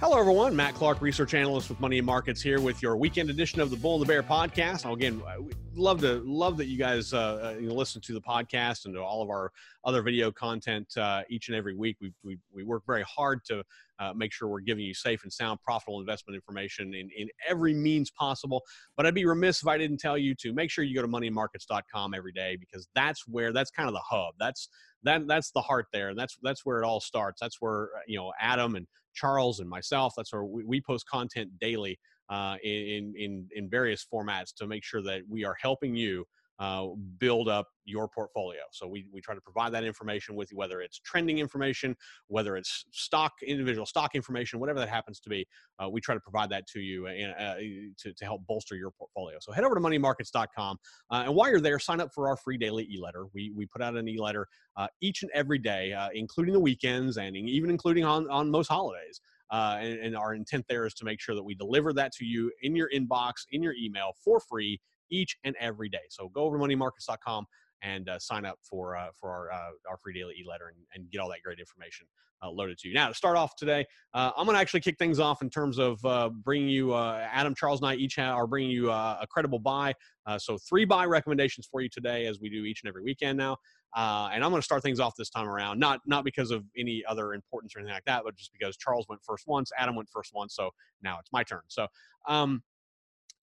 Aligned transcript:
Hello, 0.00 0.16
everyone. 0.16 0.54
Matt 0.54 0.74
Clark, 0.74 1.00
research 1.00 1.34
analyst 1.34 1.68
with 1.68 1.80
Money 1.80 1.98
and 1.98 2.06
Markets, 2.06 2.40
here 2.40 2.60
with 2.60 2.80
your 2.80 2.96
weekend 2.96 3.30
edition 3.30 3.60
of 3.60 3.68
the 3.68 3.76
Bull 3.76 3.94
and 3.94 4.02
the 4.02 4.06
Bear 4.06 4.22
podcast. 4.22 4.84
Now, 4.84 4.92
again, 4.92 5.20
we 5.40 5.50
love 5.74 6.00
to 6.02 6.22
love 6.24 6.56
that 6.58 6.66
you 6.66 6.78
guys 6.78 7.12
uh, 7.12 7.56
uh, 7.56 7.58
you 7.58 7.72
listen 7.72 8.00
to 8.02 8.12
the 8.12 8.20
podcast 8.20 8.84
and 8.84 8.94
to 8.94 9.02
all 9.02 9.22
of 9.22 9.28
our 9.28 9.50
other 9.84 10.00
video 10.02 10.30
content 10.30 10.96
uh, 10.96 11.22
each 11.28 11.48
and 11.48 11.56
every 11.56 11.74
week. 11.74 11.96
We, 12.00 12.12
we, 12.22 12.38
we 12.54 12.62
work 12.62 12.84
very 12.86 13.02
hard 13.02 13.44
to 13.46 13.64
uh, 13.98 14.12
make 14.14 14.32
sure 14.32 14.48
we're 14.48 14.60
giving 14.60 14.84
you 14.84 14.94
safe 14.94 15.22
and 15.22 15.32
sound, 15.32 15.60
profitable 15.62 16.00
investment 16.00 16.34
information 16.34 16.94
in, 16.94 17.08
in 17.16 17.28
every 17.48 17.74
means 17.74 18.10
possible. 18.10 18.62
But 18.96 19.06
I'd 19.06 19.14
be 19.14 19.24
remiss 19.24 19.62
if 19.62 19.68
I 19.68 19.78
didn't 19.78 19.98
tell 19.98 20.18
you 20.18 20.34
to 20.36 20.52
make 20.52 20.70
sure 20.70 20.84
you 20.84 20.94
go 20.94 21.02
to 21.02 21.08
moneymarkets.com 21.08 22.14
every 22.14 22.32
day 22.32 22.56
because 22.56 22.88
that's 22.94 23.26
where 23.26 23.52
that's 23.52 23.70
kind 23.70 23.88
of 23.88 23.94
the 23.94 24.02
hub. 24.04 24.34
That's 24.38 24.68
that 25.02 25.26
that's 25.26 25.50
the 25.50 25.62
heart 25.62 25.86
there. 25.92 26.10
And 26.10 26.18
that's 26.18 26.38
that's 26.42 26.64
where 26.64 26.82
it 26.82 26.86
all 26.86 27.00
starts. 27.00 27.40
That's 27.40 27.60
where 27.60 27.90
uh, 27.96 28.00
you 28.06 28.18
know 28.18 28.32
Adam 28.40 28.76
and 28.76 28.86
Charles 29.14 29.60
and 29.60 29.68
myself. 29.68 30.14
That's 30.16 30.32
where 30.32 30.44
we, 30.44 30.64
we 30.64 30.80
post 30.80 31.08
content 31.08 31.50
daily 31.60 31.98
uh, 32.30 32.56
in, 32.62 33.14
in, 33.16 33.48
in 33.54 33.70
various 33.70 34.06
formats 34.12 34.54
to 34.56 34.66
make 34.66 34.84
sure 34.84 35.02
that 35.02 35.22
we 35.28 35.44
are 35.44 35.56
helping 35.60 35.96
you 35.96 36.24
uh, 36.58 36.88
build 37.18 37.48
up 37.48 37.68
your 37.84 38.08
portfolio. 38.08 38.60
So 38.72 38.86
we, 38.86 39.06
we 39.12 39.20
try 39.20 39.34
to 39.34 39.40
provide 39.40 39.72
that 39.72 39.84
information 39.84 40.34
with 40.34 40.50
you, 40.50 40.58
whether 40.58 40.80
it's 40.80 40.98
trending 41.00 41.38
information, 41.38 41.96
whether 42.26 42.56
it's 42.56 42.84
stock, 42.90 43.32
individual 43.46 43.86
stock 43.86 44.14
information, 44.14 44.60
whatever 44.60 44.78
that 44.80 44.88
happens 44.88 45.20
to 45.20 45.30
be. 45.30 45.46
Uh, 45.82 45.88
we 45.88 46.00
try 46.00 46.14
to 46.14 46.20
provide 46.20 46.50
that 46.50 46.66
to 46.66 46.80
you 46.80 47.06
and, 47.06 47.32
uh, 47.38 47.54
to, 47.96 48.12
to 48.12 48.24
help 48.24 48.46
bolster 48.46 48.74
your 48.74 48.90
portfolio. 48.90 49.38
So 49.40 49.52
head 49.52 49.64
over 49.64 49.74
to 49.74 49.80
moneymarkets.com. 49.80 50.76
Uh, 51.10 51.22
and 51.26 51.34
while 51.34 51.50
you're 51.50 51.60
there, 51.60 51.78
sign 51.78 52.00
up 52.00 52.12
for 52.14 52.28
our 52.28 52.36
free 52.36 52.58
daily 52.58 52.86
e-letter. 52.90 53.26
We, 53.32 53.52
we 53.54 53.66
put 53.66 53.80
out 53.80 53.96
an 53.96 54.08
e-letter 54.08 54.46
uh, 54.76 54.88
each 55.00 55.22
and 55.22 55.30
every 55.34 55.58
day, 55.58 55.92
uh, 55.92 56.08
including 56.12 56.52
the 56.52 56.60
weekends 56.60 57.16
and 57.16 57.36
even 57.36 57.70
including 57.70 58.04
on, 58.04 58.28
on 58.30 58.50
most 58.50 58.68
holidays. 58.68 59.20
Uh, 59.50 59.78
and, 59.80 59.98
and, 60.00 60.16
our 60.16 60.34
intent 60.34 60.62
there 60.68 60.84
is 60.84 60.92
to 60.92 61.06
make 61.06 61.18
sure 61.18 61.34
that 61.34 61.42
we 61.42 61.54
deliver 61.54 61.94
that 61.94 62.12
to 62.12 62.22
you 62.22 62.52
in 62.60 62.76
your 62.76 62.90
inbox, 62.94 63.46
in 63.50 63.62
your 63.62 63.72
email 63.80 64.12
for 64.22 64.38
free 64.40 64.78
each 65.10 65.36
and 65.44 65.54
every 65.60 65.88
day. 65.88 65.98
So 66.10 66.28
go 66.28 66.42
over 66.42 66.58
to 66.58 66.64
moneymarkets.com 66.64 67.46
and 67.82 68.08
uh, 68.08 68.18
sign 68.18 68.44
up 68.44 68.58
for 68.62 68.96
uh, 68.96 69.08
for 69.18 69.30
our 69.30 69.52
uh, 69.52 69.70
our 69.88 69.96
free 70.02 70.14
daily 70.14 70.34
e-letter 70.40 70.68
and, 70.68 70.84
and, 70.94 71.10
get 71.10 71.18
all 71.18 71.28
that 71.28 71.42
great 71.44 71.58
information 71.58 72.06
uh, 72.42 72.50
loaded 72.50 72.78
to 72.78 72.88
you. 72.88 72.94
Now 72.94 73.08
to 73.08 73.14
start 73.14 73.36
off 73.36 73.56
today, 73.56 73.86
uh, 74.14 74.32
I'm 74.36 74.46
going 74.46 74.56
to 74.56 74.60
actually 74.60 74.80
kick 74.80 74.98
things 74.98 75.20
off 75.20 75.42
in 75.42 75.50
terms 75.50 75.78
of 75.78 76.04
uh, 76.04 76.28
bringing 76.28 76.68
you 76.68 76.94
Adam, 76.94 77.54
Charles, 77.54 77.80
and 77.80 77.88
I 77.88 77.94
each 77.94 78.18
are 78.18 78.46
bringing 78.46 78.70
you 78.70 78.90
a 78.90 79.26
credible 79.30 79.58
buy. 79.58 79.94
so 80.38 80.58
three 80.58 80.84
buy 80.84 81.04
recommendations 81.04 81.68
for 81.70 81.80
you 81.80 81.88
today, 81.88 82.26
as 82.26 82.40
we 82.40 82.48
do 82.48 82.64
each 82.64 82.82
and 82.82 82.88
every 82.88 83.02
weekend 83.02 83.38
now. 83.38 83.56
and 83.94 84.44
I'm 84.44 84.50
going 84.50 84.60
to 84.60 84.64
start 84.64 84.82
things 84.82 85.00
off 85.00 85.14
this 85.16 85.30
time 85.30 85.48
around, 85.48 85.78
not 85.78 86.00
not 86.06 86.24
because 86.24 86.50
of 86.50 86.64
any 86.76 87.04
other 87.08 87.34
importance 87.34 87.74
or 87.76 87.80
anything 87.80 87.94
like 87.94 88.04
that, 88.06 88.22
but 88.24 88.36
just 88.36 88.52
because 88.52 88.76
Charles 88.76 89.06
went 89.08 89.22
first 89.24 89.46
once, 89.46 89.70
Adam 89.78 89.94
went 89.94 90.08
first 90.12 90.32
once, 90.34 90.54
so 90.54 90.70
now 91.02 91.18
it's 91.20 91.30
my 91.32 91.42
turn. 91.44 91.62
So 91.68 91.86
um, 92.28 92.62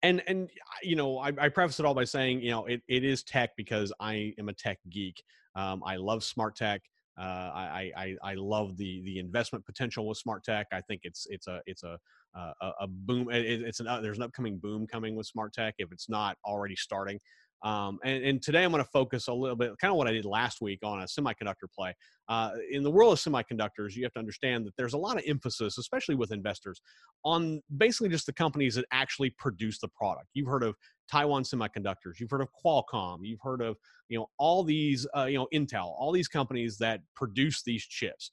and 0.02 0.22
and 0.26 0.50
you 0.82 0.96
know 0.96 1.18
I, 1.18 1.32
I, 1.40 1.48
preface 1.48 1.80
it 1.80 1.86
all 1.86 1.94
by 1.94 2.04
saying 2.04 2.40
you 2.40 2.50
know 2.50 2.66
it, 2.66 2.82
it 2.88 3.04
is 3.04 3.22
tech 3.22 3.50
because 3.56 3.92
i 4.00 4.32
am 4.38 4.48
a 4.48 4.52
tech 4.52 4.78
geek. 4.90 5.22
Um, 5.54 5.82
i 5.86 5.96
love 5.96 6.22
smart 6.22 6.56
tech. 6.56 6.82
Uh, 7.18 7.22
I, 7.54 7.92
I 7.96 8.16
i 8.22 8.34
love 8.34 8.76
the 8.76 9.00
the 9.02 9.18
investment 9.18 9.64
potential 9.64 10.06
with 10.06 10.18
smart 10.18 10.44
tech. 10.44 10.66
I 10.72 10.82
think 10.82 11.00
it's 11.04 11.26
it's 11.30 11.46
a 11.46 11.60
it's 11.66 11.82
a 11.82 11.98
a, 12.34 12.72
a 12.80 12.86
boom 12.86 13.30
it, 13.30 13.62
it's 13.62 13.80
an 13.80 13.86
uh, 13.86 14.00
there's 14.00 14.18
an 14.18 14.22
upcoming 14.22 14.58
boom 14.58 14.86
coming 14.86 15.16
with 15.16 15.26
smart 15.26 15.54
tech 15.54 15.74
if 15.78 15.90
it's 15.92 16.08
not 16.08 16.36
already 16.44 16.76
starting 16.76 17.18
um, 17.62 17.98
and, 18.04 18.22
and, 18.22 18.42
today 18.42 18.64
I'm 18.64 18.70
going 18.70 18.82
to 18.82 18.90
focus 18.90 19.28
a 19.28 19.32
little 19.32 19.56
bit, 19.56 19.72
kind 19.80 19.90
of 19.90 19.96
what 19.96 20.06
I 20.06 20.12
did 20.12 20.24
last 20.24 20.60
week 20.60 20.80
on 20.84 21.00
a 21.00 21.04
semiconductor 21.04 21.70
play. 21.74 21.94
Uh, 22.28 22.50
in 22.70 22.82
the 22.82 22.90
world 22.90 23.14
of 23.14 23.18
semiconductors, 23.18 23.94
you 23.94 24.04
have 24.04 24.12
to 24.12 24.18
understand 24.18 24.66
that 24.66 24.76
there's 24.76 24.92
a 24.92 24.98
lot 24.98 25.16
of 25.16 25.24
emphasis, 25.26 25.78
especially 25.78 26.14
with 26.14 26.32
investors, 26.32 26.80
on 27.24 27.60
basically 27.78 28.10
just 28.10 28.26
the 28.26 28.32
companies 28.32 28.74
that 28.74 28.84
actually 28.92 29.30
produce 29.30 29.78
the 29.78 29.88
product. 29.88 30.26
You've 30.34 30.48
heard 30.48 30.62
of 30.62 30.74
Taiwan 31.10 31.44
Semiconductors, 31.44 32.20
you've 32.20 32.30
heard 32.30 32.42
of 32.42 32.48
Qualcomm, 32.64 33.20
you've 33.22 33.40
heard 33.42 33.62
of 33.62 33.76
you 34.08 34.18
know 34.18 34.26
all 34.38 34.62
these 34.62 35.06
uh, 35.16 35.24
you 35.24 35.38
know 35.38 35.48
Intel, 35.54 35.86
all 35.98 36.12
these 36.12 36.28
companies 36.28 36.76
that 36.78 37.00
produce 37.14 37.62
these 37.62 37.84
chips. 37.86 38.32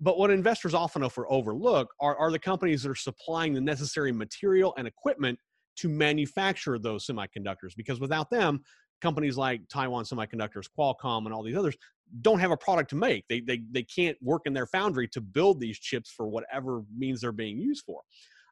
But 0.00 0.18
what 0.18 0.30
investors 0.30 0.74
often 0.74 1.08
overlook 1.28 1.88
are, 2.00 2.16
are 2.16 2.32
the 2.32 2.38
companies 2.38 2.82
that 2.82 2.90
are 2.90 2.94
supplying 2.96 3.54
the 3.54 3.60
necessary 3.60 4.10
material 4.10 4.74
and 4.76 4.88
equipment 4.88 5.38
to 5.76 5.88
manufacture 5.88 6.78
those 6.78 7.06
semiconductors 7.06 7.74
because 7.76 8.00
without 8.00 8.30
them 8.30 8.60
companies 9.00 9.36
like 9.36 9.60
taiwan 9.68 10.04
semiconductors 10.04 10.68
qualcomm 10.78 11.24
and 11.24 11.34
all 11.34 11.42
these 11.42 11.56
others 11.56 11.76
don't 12.20 12.38
have 12.38 12.50
a 12.50 12.56
product 12.56 12.90
to 12.90 12.96
make 12.96 13.24
they, 13.28 13.40
they, 13.40 13.62
they 13.70 13.82
can't 13.82 14.16
work 14.22 14.42
in 14.44 14.52
their 14.52 14.66
foundry 14.66 15.08
to 15.08 15.20
build 15.20 15.60
these 15.60 15.78
chips 15.78 16.10
for 16.10 16.28
whatever 16.28 16.82
means 16.96 17.20
they're 17.20 17.32
being 17.32 17.58
used 17.58 17.84
for 17.84 18.02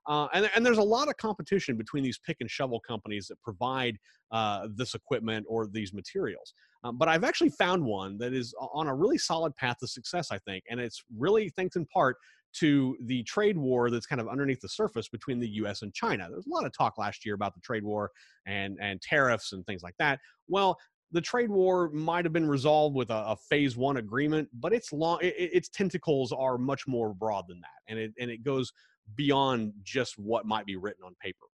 uh, 0.08 0.28
and, 0.32 0.50
and, 0.56 0.64
there's 0.64 0.78
a 0.78 0.82
lot 0.82 1.08
of 1.08 1.16
competition 1.18 1.76
between 1.76 2.02
these 2.02 2.18
pick 2.18 2.38
and 2.40 2.50
shovel 2.50 2.80
companies 2.80 3.26
that 3.28 3.40
provide 3.42 3.98
uh, 4.32 4.66
this 4.74 4.94
equipment 4.94 5.44
or 5.48 5.66
these 5.66 5.92
materials. 5.92 6.54
Um, 6.82 6.96
but 6.96 7.08
I've 7.08 7.24
actually 7.24 7.50
found 7.50 7.84
one 7.84 8.16
that 8.18 8.32
is 8.32 8.54
on 8.72 8.86
a 8.86 8.94
really 8.94 9.18
solid 9.18 9.54
path 9.56 9.76
to 9.80 9.86
success, 9.86 10.30
I 10.30 10.38
think. 10.38 10.64
And 10.70 10.80
it's 10.80 11.04
really 11.18 11.50
thanks 11.50 11.76
in 11.76 11.84
part 11.86 12.16
to 12.52 12.96
the 13.04 13.22
trade 13.24 13.56
war 13.56 13.90
that's 13.90 14.06
kind 14.06 14.20
of 14.20 14.28
underneath 14.28 14.60
the 14.60 14.68
surface 14.68 15.08
between 15.08 15.38
the 15.38 15.48
US 15.48 15.82
and 15.82 15.94
China. 15.94 16.26
There 16.28 16.36
was 16.36 16.46
a 16.46 16.54
lot 16.54 16.66
of 16.66 16.72
talk 16.76 16.98
last 16.98 17.24
year 17.24 17.34
about 17.34 17.54
the 17.54 17.60
trade 17.60 17.84
war 17.84 18.10
and, 18.46 18.78
and 18.80 19.00
tariffs 19.00 19.52
and 19.52 19.64
things 19.66 19.82
like 19.82 19.94
that. 19.98 20.18
Well, 20.48 20.76
the 21.12 21.20
trade 21.20 21.50
war 21.50 21.90
might 21.90 22.24
have 22.24 22.32
been 22.32 22.48
resolved 22.48 22.94
with 22.94 23.10
a, 23.10 23.14
a 23.14 23.36
phase 23.48 23.76
one 23.76 23.96
agreement, 23.96 24.48
but 24.54 24.72
its 24.72 24.92
long, 24.92 25.18
it, 25.22 25.34
its 25.36 25.68
tentacles 25.68 26.32
are 26.32 26.58
much 26.58 26.86
more 26.86 27.12
broad 27.14 27.46
than 27.48 27.60
that, 27.60 27.90
and 27.90 27.98
it 27.98 28.12
and 28.20 28.30
it 28.30 28.44
goes 28.44 28.72
beyond 29.16 29.72
just 29.82 30.18
what 30.18 30.46
might 30.46 30.66
be 30.66 30.76
written 30.76 31.04
on 31.04 31.14
paper. 31.20 31.46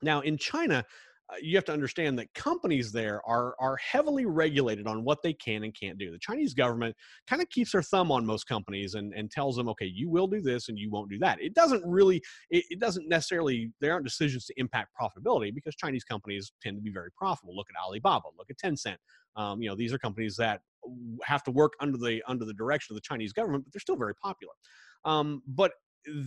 Now, 0.00 0.20
in 0.20 0.38
China, 0.38 0.84
you 1.42 1.56
have 1.56 1.64
to 1.66 1.72
understand 1.72 2.18
that 2.18 2.32
companies 2.34 2.90
there 2.90 3.20
are 3.26 3.54
are 3.60 3.76
heavily 3.76 4.24
regulated 4.24 4.86
on 4.86 5.04
what 5.04 5.22
they 5.22 5.32
can 5.32 5.64
and 5.64 5.74
can't 5.78 5.98
do. 5.98 6.10
The 6.10 6.18
Chinese 6.18 6.54
government 6.54 6.96
kind 7.26 7.42
of 7.42 7.48
keeps 7.50 7.72
their 7.72 7.82
thumb 7.82 8.10
on 8.10 8.24
most 8.24 8.44
companies 8.44 8.94
and, 8.94 9.12
and 9.12 9.30
tells 9.30 9.56
them, 9.56 9.68
okay, 9.68 9.86
you 9.86 10.08
will 10.08 10.26
do 10.26 10.40
this 10.40 10.68
and 10.68 10.78
you 10.78 10.90
won't 10.90 11.10
do 11.10 11.18
that. 11.18 11.40
It 11.40 11.54
doesn't 11.54 11.84
really, 11.84 12.22
it, 12.50 12.64
it 12.70 12.80
doesn't 12.80 13.08
necessarily, 13.08 13.72
there 13.80 13.92
aren't 13.92 14.06
decisions 14.06 14.46
to 14.46 14.54
impact 14.56 14.90
profitability 15.00 15.54
because 15.54 15.74
Chinese 15.74 16.04
companies 16.04 16.50
tend 16.62 16.76
to 16.76 16.82
be 16.82 16.90
very 16.90 17.10
profitable. 17.12 17.54
Look 17.54 17.68
at 17.70 17.82
Alibaba, 17.82 18.28
look 18.36 18.48
at 18.50 18.56
Tencent. 18.58 18.96
Um, 19.36 19.60
you 19.60 19.68
know, 19.68 19.76
these 19.76 19.92
are 19.92 19.98
companies 19.98 20.36
that 20.36 20.62
have 21.24 21.42
to 21.44 21.50
work 21.50 21.74
under 21.80 21.98
the 21.98 22.22
under 22.26 22.44
the 22.44 22.54
direction 22.54 22.94
of 22.94 22.96
the 22.96 23.06
Chinese 23.06 23.32
government, 23.32 23.64
but 23.64 23.72
they're 23.72 23.80
still 23.80 23.96
very 23.96 24.14
popular. 24.14 24.54
Um, 25.04 25.42
but 25.46 25.72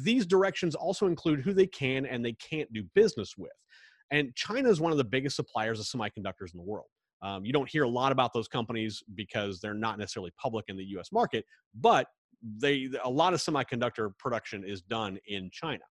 these 0.04 0.26
directions 0.26 0.76
also 0.76 1.08
include 1.08 1.42
who 1.42 1.54
they 1.54 1.68
can 1.68 2.06
and 2.06 2.24
they 2.24 2.34
can't 2.34 2.72
do 2.72 2.84
business 2.94 3.36
with. 3.38 3.52
And 4.12 4.36
China 4.36 4.70
is 4.70 4.82
one 4.82 4.92
of 4.92 4.98
the 4.98 5.04
biggest 5.04 5.36
suppliers 5.36 5.80
of 5.80 5.86
semiconductors 5.86 6.54
in 6.54 6.58
the 6.58 6.64
world. 6.64 6.88
Um, 7.22 7.46
you 7.46 7.54
don't 7.54 7.70
hear 7.70 7.84
a 7.84 7.90
lot 7.90 8.12
about 8.12 8.34
those 8.34 8.48
companies 8.48 9.04
because 9.16 9.60
they're 9.60 9.74
not 9.74 10.00
necessarily 10.00 10.32
public 10.42 10.66
in 10.68 10.76
the 10.76 10.84
U.S. 10.86 11.12
market, 11.12 11.46
but 11.76 12.08
they 12.58 12.90
a 13.04 13.10
lot 13.10 13.34
of 13.34 13.40
semiconductor 13.40 14.18
production 14.18 14.64
is 14.66 14.82
done 14.82 15.18
in 15.28 15.50
China. 15.52 15.84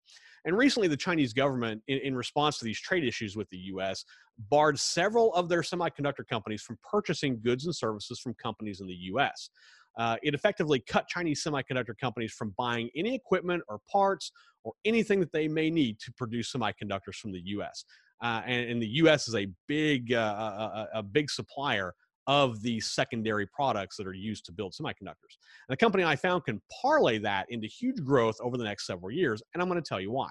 And 0.46 0.58
recently, 0.58 0.88
the 0.88 0.98
Chinese 0.98 1.34
government, 1.34 1.82
in, 1.88 2.00
in, 2.00 2.16
response 2.16 2.58
to 2.60 2.66
these 2.66 2.80
trade 2.80 3.04
issues 3.04 3.36
with 3.36 3.50
the 3.50 3.58
US, 3.74 4.06
barred 4.50 4.80
several 4.80 5.34
of 5.36 5.50
their 5.50 5.62
semiconductor 5.62 6.28
companies 6.28 6.62
from 6.62 6.78
purchasing 6.90 7.40
goods 7.42 7.66
and 7.66 7.76
services 7.76 8.20
from 8.20 8.34
companies 8.36 8.80
in 8.80 8.88
the 8.88 8.96
US. 9.14 9.50
Uh, 9.98 10.16
it 10.24 10.34
effectively 10.34 10.80
cut 10.80 11.08
Chinese 11.08 11.44
semiconductor 11.44 11.98
companies 12.00 12.32
from 12.32 12.54
buying 12.58 12.90
any 12.96 13.14
equipment 13.14 13.62
or 13.68 13.80
parts 13.92 14.32
or 14.64 14.74
anything 14.86 15.20
that 15.20 15.32
they 15.32 15.48
may 15.48 15.70
need 15.70 16.00
to 16.00 16.12
produce 16.14 16.54
semiconductors 16.54 17.16
from 17.16 17.32
the 17.32 17.42
US. 17.46 17.84
Uh, 18.22 18.42
and, 18.46 18.72
and, 18.72 18.82
the 18.82 18.88
U.S. 18.88 19.30
is 19.30 19.36
a 19.36 19.48
big, 19.68 20.12
uh, 20.12 20.88
a, 20.94 21.00
a, 21.00 21.04
big 21.04 21.30
supplier 21.30 21.94
of 22.28 22.62
the 22.62 22.80
secondary 22.82 23.48
products 23.48 23.96
that 23.96 24.06
are 24.06 24.14
used 24.14 24.46
to 24.46 24.52
build 24.52 24.74
semiconductors. 24.74 25.36
And 25.68 25.70
the 25.70 25.78
company 25.78 26.04
I 26.04 26.18
found 26.18 26.44
can 26.44 26.62
parlay 26.82 27.18
that 27.20 27.46
into 27.50 27.68
huge 27.68 28.04
growth 28.04 28.36
over 28.42 28.58
the 28.58 28.66
next 28.66 28.86
several 28.86 29.10
years, 29.10 29.42
and 29.54 29.64
I'm 29.64 29.70
going 29.70 29.82
to 29.82 29.88
tell 29.88 30.02
you 30.02 30.12
why. 30.12 30.28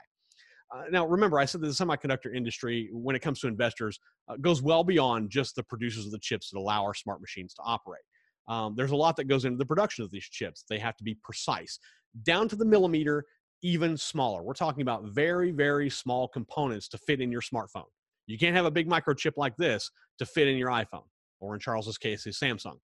Uh, 0.70 0.82
now, 0.90 1.06
remember, 1.06 1.38
I 1.38 1.44
said 1.44 1.62
that 1.62 1.66
the 1.66 1.72
semiconductor 1.72 2.34
industry, 2.34 2.90
when 2.92 3.16
it 3.16 3.20
comes 3.20 3.40
to 3.40 3.48
investors, 3.48 3.98
uh, 4.28 4.36
goes 4.36 4.60
well 4.60 4.84
beyond 4.84 5.30
just 5.30 5.56
the 5.56 5.62
producers 5.62 6.04
of 6.04 6.12
the 6.12 6.18
chips 6.18 6.50
that 6.50 6.58
allow 6.58 6.82
our 6.82 6.94
smart 6.94 7.20
machines 7.20 7.54
to 7.54 7.62
operate. 7.62 8.02
Um, 8.48 8.74
there's 8.76 8.90
a 8.90 8.96
lot 8.96 9.16
that 9.16 9.28
goes 9.28 9.44
into 9.44 9.56
the 9.56 9.66
production 9.66 10.04
of 10.04 10.10
these 10.10 10.24
chips. 10.24 10.64
They 10.68 10.78
have 10.78 10.96
to 10.98 11.04
be 11.04 11.16
precise, 11.22 11.78
down 12.22 12.48
to 12.48 12.56
the 12.56 12.64
millimeter, 12.64 13.24
even 13.62 13.96
smaller. 13.96 14.42
We're 14.42 14.54
talking 14.54 14.82
about 14.82 15.04
very, 15.04 15.50
very 15.50 15.90
small 15.90 16.28
components 16.28 16.88
to 16.88 16.98
fit 16.98 17.20
in 17.20 17.32
your 17.32 17.42
smartphone. 17.42 17.88
You 18.26 18.38
can't 18.38 18.54
have 18.54 18.66
a 18.66 18.70
big 18.70 18.88
microchip 18.88 19.32
like 19.36 19.56
this 19.56 19.90
to 20.18 20.26
fit 20.26 20.48
in 20.48 20.56
your 20.56 20.70
iPhone, 20.70 21.04
or 21.40 21.54
in 21.54 21.60
Charles's 21.60 21.98
case, 21.98 22.24
his 22.24 22.38
Samsung. 22.38 22.78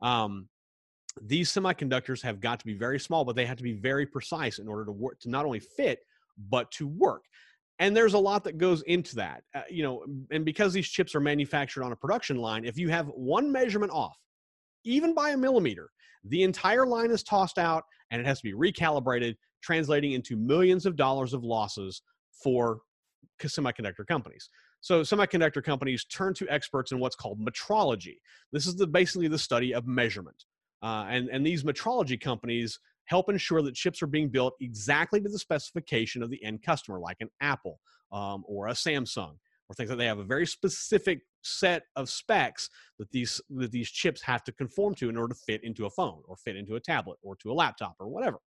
Um, 0.00 0.48
these 1.22 1.52
semiconductors 1.52 2.22
have 2.22 2.40
got 2.40 2.58
to 2.60 2.66
be 2.66 2.74
very 2.74 2.98
small, 2.98 3.24
but 3.24 3.36
they 3.36 3.46
have 3.46 3.56
to 3.56 3.62
be 3.62 3.74
very 3.74 4.06
precise 4.06 4.58
in 4.58 4.68
order 4.68 4.84
to 4.84 4.92
work 4.92 5.20
to 5.20 5.30
not 5.30 5.44
only 5.44 5.60
fit 5.60 6.00
but 6.50 6.70
to 6.72 6.86
work. 6.86 7.22
And 7.78 7.96
there's 7.96 8.14
a 8.14 8.18
lot 8.18 8.44
that 8.44 8.58
goes 8.58 8.82
into 8.82 9.16
that, 9.16 9.42
uh, 9.54 9.62
you 9.68 9.82
know. 9.82 10.04
And 10.30 10.44
because 10.44 10.72
these 10.72 10.88
chips 10.88 11.14
are 11.14 11.20
manufactured 11.20 11.82
on 11.82 11.92
a 11.92 11.96
production 11.96 12.36
line, 12.36 12.64
if 12.64 12.78
you 12.78 12.88
have 12.88 13.06
one 13.08 13.50
measurement 13.50 13.92
off, 13.92 14.16
even 14.84 15.14
by 15.14 15.30
a 15.30 15.36
millimeter, 15.36 15.90
the 16.24 16.42
entire 16.42 16.86
line 16.86 17.10
is 17.10 17.22
tossed 17.22 17.58
out 17.58 17.84
and 18.10 18.20
it 18.20 18.26
has 18.26 18.40
to 18.40 18.44
be 18.44 18.52
recalibrated, 18.52 19.34
translating 19.64 20.12
into 20.12 20.36
millions 20.36 20.86
of 20.86 20.94
dollars 20.96 21.32
of 21.32 21.42
losses 21.42 22.02
for 22.30 22.80
semiconductor 23.42 24.06
companies. 24.06 24.48
So 24.80 25.00
semiconductor 25.00 25.64
companies 25.64 26.04
turn 26.04 26.34
to 26.34 26.48
experts 26.48 26.92
in 26.92 26.98
what's 26.98 27.16
called 27.16 27.40
metrology. 27.40 28.16
This 28.52 28.66
is 28.66 28.76
the 28.76 28.86
basically 28.86 29.28
the 29.28 29.38
study 29.38 29.74
of 29.74 29.86
measurement. 29.86 30.44
Uh, 30.82 31.06
and, 31.08 31.30
and 31.30 31.44
these 31.44 31.62
metrology 31.62 32.20
companies 32.20 32.78
help 33.06 33.30
ensure 33.30 33.62
that 33.62 33.74
chips 33.74 34.02
are 34.02 34.06
being 34.06 34.28
built 34.28 34.54
exactly 34.60 35.20
to 35.20 35.28
the 35.28 35.38
specification 35.38 36.22
of 36.22 36.30
the 36.30 36.42
end 36.44 36.62
customer, 36.62 37.00
like 37.00 37.16
an 37.20 37.30
Apple 37.40 37.80
um, 38.12 38.44
or 38.46 38.68
a 38.68 38.72
Samsung, 38.72 39.36
or 39.68 39.74
things 39.74 39.88
that 39.88 39.96
they 39.96 40.06
have 40.06 40.18
a 40.18 40.24
very 40.24 40.46
specific 40.46 41.20
set 41.42 41.84
of 41.96 42.08
specs 42.08 42.68
that 42.98 43.10
these 43.10 43.40
that 43.50 43.70
these 43.70 43.90
chips 43.90 44.22
have 44.22 44.42
to 44.44 44.52
conform 44.52 44.94
to 44.94 45.08
in 45.08 45.16
order 45.16 45.34
to 45.34 45.40
fit 45.40 45.62
into 45.64 45.86
a 45.86 45.90
phone 45.90 46.22
or 46.26 46.36
fit 46.36 46.56
into 46.56 46.76
a 46.76 46.80
tablet 46.80 47.18
or 47.22 47.36
to 47.36 47.50
a 47.50 47.54
laptop 47.54 47.94
or 47.98 48.08
whatever. 48.08 48.38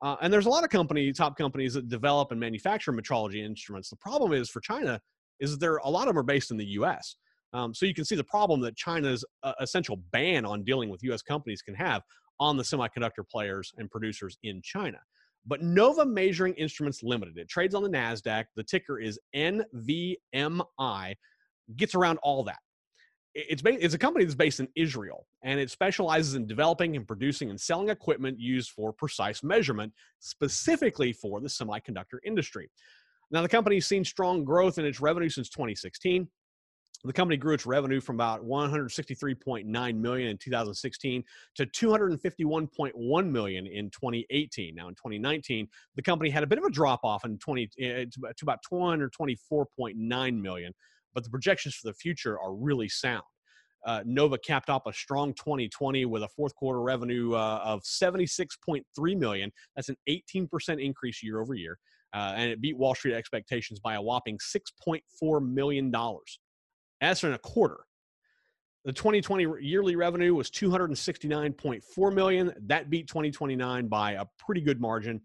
Uh, 0.00 0.16
and 0.22 0.32
there's 0.32 0.46
a 0.46 0.50
lot 0.50 0.64
of 0.64 0.70
company 0.70 1.12
top 1.12 1.36
companies 1.36 1.74
that 1.74 1.88
develop 1.88 2.30
and 2.30 2.38
manufacture 2.38 2.92
metrology 2.92 3.44
instruments. 3.44 3.90
The 3.90 3.96
problem 3.96 4.32
is 4.32 4.48
for 4.48 4.60
China 4.60 5.00
is 5.40 5.58
there 5.58 5.76
a 5.78 5.88
lot 5.88 6.02
of 6.02 6.08
them 6.08 6.18
are 6.18 6.24
based 6.24 6.50
in 6.50 6.56
the 6.56 6.66
U.S. 6.66 7.16
Um, 7.52 7.74
so 7.74 7.86
you 7.86 7.94
can 7.94 8.04
see 8.04 8.16
the 8.16 8.24
problem 8.24 8.60
that 8.60 8.76
China's 8.76 9.24
uh, 9.42 9.52
essential 9.60 9.96
ban 10.12 10.44
on 10.44 10.64
dealing 10.64 10.88
with 10.90 11.02
U.S. 11.04 11.22
companies 11.22 11.62
can 11.62 11.74
have 11.74 12.02
on 12.40 12.56
the 12.56 12.62
semiconductor 12.62 13.28
players 13.28 13.72
and 13.78 13.90
producers 13.90 14.38
in 14.42 14.60
China. 14.62 14.98
But 15.46 15.62
Nova 15.62 16.04
Measuring 16.04 16.54
Instruments 16.54 17.02
Limited, 17.02 17.38
it 17.38 17.48
trades 17.48 17.74
on 17.74 17.82
the 17.82 17.88
NASDAQ. 17.88 18.44
The 18.54 18.64
ticker 18.64 18.98
is 18.98 19.18
NVMI, 19.34 21.14
gets 21.76 21.94
around 21.94 22.18
all 22.22 22.44
that. 22.44 22.58
It's, 23.48 23.62
it's 23.64 23.94
a 23.94 23.98
company 23.98 24.24
that's 24.24 24.34
based 24.34 24.58
in 24.58 24.68
Israel, 24.74 25.26
and 25.42 25.60
it 25.60 25.70
specializes 25.70 26.34
in 26.34 26.46
developing 26.46 26.96
and 26.96 27.06
producing 27.06 27.50
and 27.50 27.60
selling 27.60 27.88
equipment 27.88 28.40
used 28.40 28.70
for 28.70 28.92
precise 28.92 29.42
measurement, 29.42 29.92
specifically 30.18 31.12
for 31.12 31.40
the 31.40 31.48
semiconductor 31.48 32.18
industry. 32.24 32.68
Now, 33.30 33.42
the 33.42 33.48
company's 33.48 33.86
seen 33.86 34.04
strong 34.04 34.42
growth 34.44 34.78
in 34.78 34.84
its 34.84 35.00
revenue 35.00 35.28
since 35.28 35.48
2016 35.50 36.28
the 37.04 37.12
company 37.12 37.36
grew 37.36 37.54
its 37.54 37.66
revenue 37.66 38.00
from 38.00 38.16
about 38.16 38.44
163.9 38.44 39.96
million 39.96 40.28
in 40.28 40.36
2016 40.36 41.24
to 41.54 41.66
251.1 41.66 43.30
million 43.30 43.66
in 43.66 43.90
2018 43.90 44.74
now 44.74 44.88
in 44.88 44.94
2019 44.94 45.68
the 45.94 46.02
company 46.02 46.30
had 46.30 46.42
a 46.42 46.46
bit 46.46 46.58
of 46.58 46.64
a 46.64 46.70
drop 46.70 47.00
off 47.04 47.24
in 47.24 47.38
20 47.38 47.70
eh, 47.80 48.04
to 48.04 48.42
about 48.42 48.58
224.9 48.70 50.40
million 50.40 50.74
but 51.18 51.24
the 51.24 51.30
projections 51.30 51.74
for 51.74 51.88
the 51.88 51.94
future 51.94 52.38
are 52.38 52.54
really 52.54 52.88
sound 52.88 53.24
uh, 53.84 54.02
Nova 54.04 54.38
capped 54.38 54.70
off 54.70 54.86
a 54.86 54.92
strong 54.92 55.32
2020 55.34 56.04
with 56.04 56.22
a 56.22 56.28
fourth 56.28 56.54
quarter 56.54 56.80
revenue 56.80 57.34
uh, 57.34 57.60
of 57.64 57.82
76.3 57.82 58.82
million. 59.18 59.52
That's 59.76 59.88
an 59.88 59.96
18% 60.08 60.82
increase 60.82 61.22
year 61.22 61.40
over 61.40 61.54
year, 61.54 61.78
uh, 62.14 62.34
and 62.36 62.50
it 62.50 62.60
beat 62.60 62.76
Wall 62.76 62.94
Street 62.94 63.14
expectations 63.14 63.80
by 63.80 63.94
a 63.94 64.02
whopping 64.02 64.38
6.4 64.38 65.48
million 65.48 65.90
dollars. 65.90 66.38
As 67.00 67.22
in 67.22 67.32
a 67.32 67.38
quarter, 67.38 67.78
the 68.84 68.92
2020 68.92 69.46
yearly 69.60 69.96
revenue 69.96 70.34
was 70.34 70.50
269.4 70.50 72.14
million. 72.14 72.52
That 72.66 72.90
beat 72.90 73.06
2029 73.08 73.88
by 73.88 74.12
a 74.12 74.24
pretty 74.38 74.60
good 74.60 74.80
margin. 74.80 75.20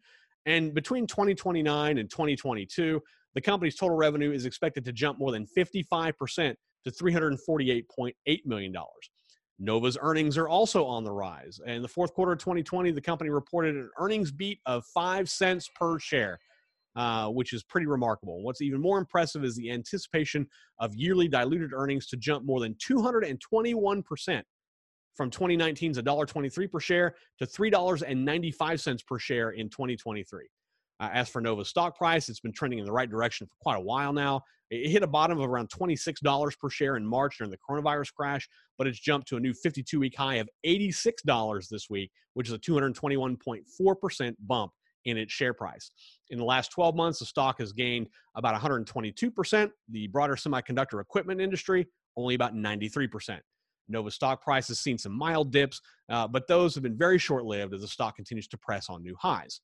And 0.46 0.74
between 0.74 1.07
2029 1.07 1.98
and 1.98 2.10
2022, 2.10 3.01
the 3.35 3.41
company's 3.41 3.75
total 3.75 3.95
revenue 3.95 4.31
is 4.31 4.45
expected 4.45 4.85
to 4.85 4.94
jump 4.94 5.19
more 5.19 5.31
than 5.31 5.47
55% 5.57 6.56
to 6.85 6.91
$348.8 6.91 8.45
million. 8.45 8.74
Nova's 9.59 9.97
earnings 10.01 10.38
are 10.38 10.50
also 10.50 10.85
on 10.85 11.03
the 11.03 11.12
rise. 11.12 11.59
In 11.65 11.81
the 11.81 11.88
fourth 11.88 12.13
quarter 12.13 12.33
of 12.33 12.39
2020, 12.39 12.91
the 12.91 13.01
company 13.01 13.30
reported 13.30 13.75
an 13.75 13.89
earnings 14.00 14.31
beat 14.31 14.59
of 14.65 14.83
5 14.94 15.30
cents 15.30 15.69
per 15.75 16.00
share. 16.00 16.39
Uh, 16.95 17.27
which 17.27 17.53
is 17.53 17.63
pretty 17.63 17.88
remarkable. 17.88 18.44
What's 18.44 18.62
even 18.62 18.80
more 18.80 19.00
impressive 19.00 19.44
is 19.44 19.56
the 19.56 19.71
anticipation 19.71 20.45
of 20.79 20.94
yearly 20.94 21.27
diluted 21.27 21.71
earnings 21.74 22.06
to 22.09 22.18
jump 22.18 22.45
more 22.45 22.59
than 22.59 22.75
221% 22.75 24.44
from 25.15 25.31
2019's 25.31 25.97
$1.23 25.97 26.71
per 26.71 26.79
share 26.79 27.15
to 27.39 27.47
$3.95 27.47 29.07
per 29.07 29.18
share 29.18 29.50
in 29.50 29.69
2023. 29.69 30.45
Uh, 31.03 31.09
as 31.11 31.27
for 31.27 31.41
Nova's 31.41 31.67
stock 31.67 31.97
price, 31.97 32.29
it's 32.29 32.39
been 32.39 32.53
trending 32.53 32.79
in 32.79 32.85
the 32.85 32.91
right 32.91 33.09
direction 33.09 33.45
for 33.45 33.55
quite 33.59 33.75
a 33.75 33.81
while 33.81 34.13
now. 34.13 34.41
It 34.69 34.89
hit 34.89 35.03
a 35.03 35.07
bottom 35.07 35.38
of 35.38 35.50
around 35.50 35.69
$26 35.69 36.57
per 36.57 36.69
share 36.69 36.95
in 36.95 37.05
March 37.05 37.39
during 37.39 37.51
the 37.51 37.57
coronavirus 37.57 38.13
crash, 38.13 38.47
but 38.77 38.88
it's 38.88 39.00
jumped 39.00 39.27
to 39.27 39.35
a 39.35 39.39
new 39.39 39.53
52 39.53 40.00
week 40.00 40.15
high 40.15 40.35
of 40.35 40.47
$86 40.65 41.67
this 41.67 41.89
week, 41.89 42.09
which 42.35 42.47
is 42.47 42.53
a 42.53 42.57
221.4% 42.57 44.35
bump 44.47 44.71
in 45.03 45.17
its 45.17 45.33
share 45.33 45.53
price. 45.53 45.91
In 46.29 46.38
the 46.38 46.45
last 46.45 46.71
12 46.71 46.95
months, 46.95 47.19
the 47.19 47.25
stock 47.25 47.59
has 47.59 47.73
gained 47.73 48.07
about 48.35 48.59
122%. 48.59 49.71
The 49.89 50.07
broader 50.07 50.35
semiconductor 50.35 51.01
equipment 51.01 51.41
industry, 51.41 51.85
only 52.15 52.35
about 52.35 52.55
93%. 52.55 53.39
Nova 53.89 54.09
stock 54.09 54.41
price 54.41 54.69
has 54.69 54.79
seen 54.79 54.97
some 54.97 55.11
mild 55.11 55.51
dips, 55.51 55.81
uh, 56.09 56.29
but 56.29 56.47
those 56.47 56.73
have 56.73 56.83
been 56.83 56.97
very 56.97 57.17
short 57.17 57.44
lived 57.44 57.73
as 57.73 57.81
the 57.81 57.88
stock 57.89 58.15
continues 58.15 58.47
to 58.47 58.57
press 58.57 58.89
on 58.89 59.03
new 59.03 59.17
highs. 59.19 59.59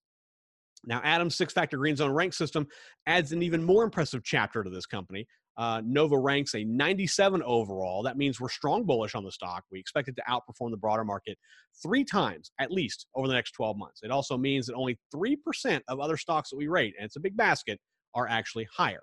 Now, 0.86 1.02
Adam's 1.04 1.36
six 1.36 1.54
factor 1.54 1.78
green 1.78 1.96
zone 1.96 2.12
rank 2.12 2.34
system 2.34 2.68
adds 3.06 3.31
an 3.31 3.44
even 3.44 3.64
more 3.64 3.84
impressive 3.84 4.24
chapter 4.24 4.64
to 4.64 4.70
this 4.70 4.86
company 4.86 5.28
uh, 5.60 5.81
Nova 5.86 6.18
ranks 6.18 6.56
a 6.56 6.64
97 6.64 7.44
overall. 7.44 8.02
That 8.02 8.18
means 8.18 8.40
we're 8.40 8.48
strong 8.48 8.86
bullish 8.86 9.14
on 9.14 9.26
the 9.26 9.31
stock. 9.31 9.66
We 9.70 9.78
expect 9.78 10.08
it 10.08 10.16
to 10.16 10.24
outperform 10.30 10.72
the 10.72 10.78
broader 10.78 11.04
market 11.04 11.38
three 11.84 12.06
times 12.06 12.52
at 12.62 12.72
least 12.72 13.08
over 13.14 13.28
the 13.28 13.34
next 13.34 13.52
12 13.52 13.78
months. 13.78 14.00
It 14.02 14.10
also 14.10 14.38
means 14.38 14.68
that 14.68 14.76
only 14.76 14.98
3% 15.14 15.81
of 15.90 16.00
other 16.00 16.16
stocks 16.16 16.50
that 16.52 16.56
we 16.56 16.70
rate, 16.70 16.94
and 16.98 17.06
it's 17.06 17.18
a 17.18 17.20
big 17.20 17.36
basket, 17.36 17.78
are 18.16 18.25
actually 18.30 18.68
higher. 18.74 19.01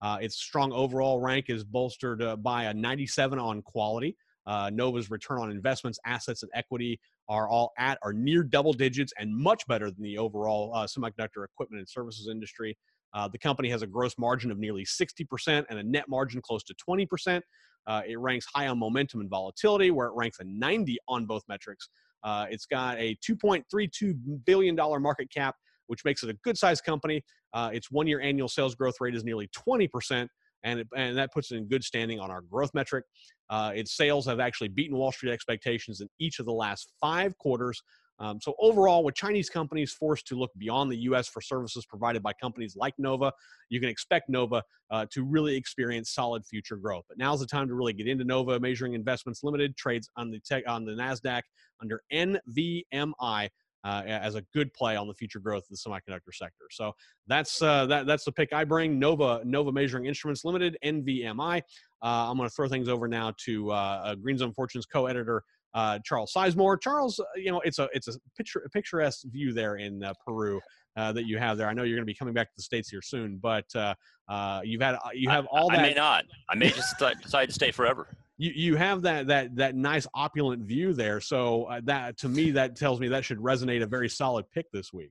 Uh, 0.00 0.16
its 0.22 0.36
strong 0.36 0.72
overall 0.72 1.20
rank 1.20 1.50
is 1.50 1.64
bolstered 1.64 2.22
uh, 2.22 2.34
by 2.34 2.64
a 2.64 2.74
97 2.74 3.38
on 3.38 3.60
quality. 3.60 4.16
Uh, 4.46 4.70
Nova's 4.72 5.10
return 5.10 5.38
on 5.38 5.50
investments, 5.50 5.98
assets, 6.06 6.42
and 6.42 6.50
equity 6.54 6.98
are 7.28 7.48
all 7.48 7.72
at 7.78 7.98
or 8.02 8.12
near 8.12 8.42
double 8.42 8.72
digits 8.72 9.12
and 9.18 9.34
much 9.34 9.66
better 9.66 9.90
than 9.90 10.02
the 10.02 10.18
overall 10.18 10.72
uh, 10.74 10.86
semiconductor 10.86 11.44
equipment 11.44 11.78
and 11.78 11.88
services 11.88 12.28
industry. 12.28 12.76
Uh, 13.12 13.28
the 13.28 13.38
company 13.38 13.68
has 13.68 13.82
a 13.82 13.86
gross 13.86 14.14
margin 14.18 14.50
of 14.50 14.58
nearly 14.58 14.84
60% 14.84 15.64
and 15.68 15.78
a 15.78 15.82
net 15.82 16.04
margin 16.08 16.40
close 16.40 16.62
to 16.64 16.74
20%. 16.88 17.40
Uh, 17.86 18.02
it 18.06 18.18
ranks 18.18 18.46
high 18.54 18.68
on 18.68 18.78
momentum 18.78 19.20
and 19.20 19.30
volatility, 19.30 19.90
where 19.90 20.06
it 20.08 20.12
ranks 20.14 20.38
a 20.40 20.44
90 20.44 20.98
on 21.08 21.26
both 21.26 21.42
metrics. 21.48 21.88
Uh, 22.22 22.46
it's 22.50 22.66
got 22.66 22.98
a 22.98 23.16
$2.32 23.16 24.44
billion 24.44 24.76
market 24.76 25.30
cap, 25.30 25.56
which 25.86 26.04
makes 26.04 26.22
it 26.22 26.30
a 26.30 26.34
good 26.44 26.56
sized 26.56 26.84
company. 26.84 27.24
Uh, 27.52 27.70
its 27.72 27.90
one 27.90 28.06
year 28.06 28.20
annual 28.20 28.48
sales 28.48 28.74
growth 28.74 28.94
rate 29.00 29.14
is 29.14 29.24
nearly 29.24 29.48
20%. 29.48 30.28
And, 30.62 30.80
it, 30.80 30.88
and 30.96 31.16
that 31.16 31.32
puts 31.32 31.50
it 31.52 31.56
in 31.56 31.66
good 31.68 31.82
standing 31.82 32.20
on 32.20 32.30
our 32.30 32.42
growth 32.42 32.70
metric. 32.74 33.04
Uh, 33.48 33.72
its 33.74 33.96
sales 33.96 34.26
have 34.26 34.40
actually 34.40 34.68
beaten 34.68 34.96
Wall 34.96 35.10
Street 35.10 35.32
expectations 35.32 36.00
in 36.00 36.08
each 36.18 36.38
of 36.38 36.46
the 36.46 36.52
last 36.52 36.92
five 37.00 37.36
quarters, 37.38 37.82
um, 38.20 38.38
so 38.40 38.54
overall, 38.60 39.02
with 39.02 39.14
Chinese 39.14 39.48
companies 39.48 39.92
forced 39.92 40.26
to 40.26 40.34
look 40.36 40.50
beyond 40.58 40.92
the 40.92 40.98
U.S. 40.98 41.26
for 41.26 41.40
services 41.40 41.86
provided 41.86 42.22
by 42.22 42.34
companies 42.34 42.76
like 42.76 42.94
Nova, 42.98 43.32
you 43.70 43.80
can 43.80 43.88
expect 43.88 44.28
Nova 44.28 44.62
uh, 44.90 45.06
to 45.10 45.24
really 45.24 45.56
experience 45.56 46.12
solid 46.12 46.44
future 46.44 46.76
growth. 46.76 47.04
But 47.08 47.16
now's 47.16 47.40
the 47.40 47.46
time 47.46 47.66
to 47.68 47.74
really 47.74 47.94
get 47.94 48.06
into 48.06 48.24
Nova 48.24 48.60
Measuring 48.60 48.92
Investments 48.92 49.42
Limited, 49.42 49.74
trades 49.76 50.10
on 50.16 50.30
the 50.30 50.38
tech 50.40 50.64
on 50.68 50.84
the 50.84 50.92
Nasdaq 50.92 51.42
under 51.80 52.02
NVMI. 52.12 53.48
Uh, 53.82 54.02
as 54.04 54.34
a 54.34 54.42
good 54.52 54.70
play 54.74 54.94
on 54.94 55.08
the 55.08 55.14
future 55.14 55.38
growth 55.38 55.62
of 55.62 55.70
the 55.70 55.76
semiconductor 55.76 56.34
sector. 56.34 56.66
So 56.70 56.92
that's 57.26 57.62
uh, 57.62 57.86
that, 57.86 58.04
that's 58.06 58.24
the 58.24 58.32
pick 58.32 58.52
I 58.52 58.62
bring. 58.62 58.98
Nova 58.98 59.40
Nova 59.44 59.72
Measuring 59.72 60.04
Instruments 60.04 60.44
Limited 60.44 60.76
(NVMI). 60.84 61.62
Uh, 62.02 62.30
I'm 62.30 62.36
going 62.36 62.46
to 62.46 62.54
throw 62.54 62.68
things 62.68 62.88
over 62.88 63.08
now 63.08 63.32
to 63.44 63.70
uh, 63.70 64.14
Green 64.16 64.36
Zone 64.36 64.52
Fortunes 64.52 64.84
co-editor 64.84 65.42
uh, 65.74 65.98
Charles 66.04 66.32
Sizemore. 66.32 66.80
Charles, 66.80 67.20
uh, 67.20 67.24
you 67.36 67.50
know, 67.50 67.60
it's 67.60 67.78
a 67.78 67.88
it's 67.92 68.08
a 68.08 68.12
picture 68.36 68.60
a 68.64 68.70
picturesque 68.70 69.26
view 69.26 69.52
there 69.52 69.76
in 69.76 70.02
uh, 70.02 70.12
Peru 70.24 70.60
uh, 70.96 71.12
that 71.12 71.26
you 71.26 71.38
have 71.38 71.58
there. 71.58 71.68
I 71.68 71.72
know 71.72 71.82
you're 71.82 71.96
going 71.96 72.06
to 72.06 72.12
be 72.12 72.14
coming 72.14 72.34
back 72.34 72.48
to 72.48 72.56
the 72.56 72.62
states 72.62 72.88
here 72.88 73.02
soon, 73.02 73.38
but 73.40 73.66
uh, 73.74 73.94
uh, 74.28 74.60
you've 74.64 74.82
had 74.82 74.96
you 75.14 75.28
have 75.30 75.46
all 75.46 75.70
I, 75.70 75.76
that. 75.76 75.84
I 75.84 75.88
may 75.88 75.94
not. 75.94 76.24
I 76.48 76.56
may 76.56 76.70
just 76.70 76.98
decide 76.98 77.46
to 77.46 77.52
stay 77.52 77.70
forever. 77.70 78.08
You, 78.40 78.52
you 78.54 78.76
have 78.76 79.02
that 79.02 79.26
that 79.26 79.54
that 79.56 79.74
nice 79.74 80.06
opulent 80.14 80.62
view 80.62 80.94
there. 80.94 81.20
So 81.20 81.68
that 81.84 82.16
to 82.18 82.28
me 82.28 82.52
that 82.52 82.74
tells 82.74 82.98
me 82.98 83.08
that 83.08 83.22
should 83.22 83.36
resonate 83.36 83.82
a 83.82 83.86
very 83.86 84.08
solid 84.08 84.46
pick 84.50 84.72
this 84.72 84.94
week. 84.94 85.10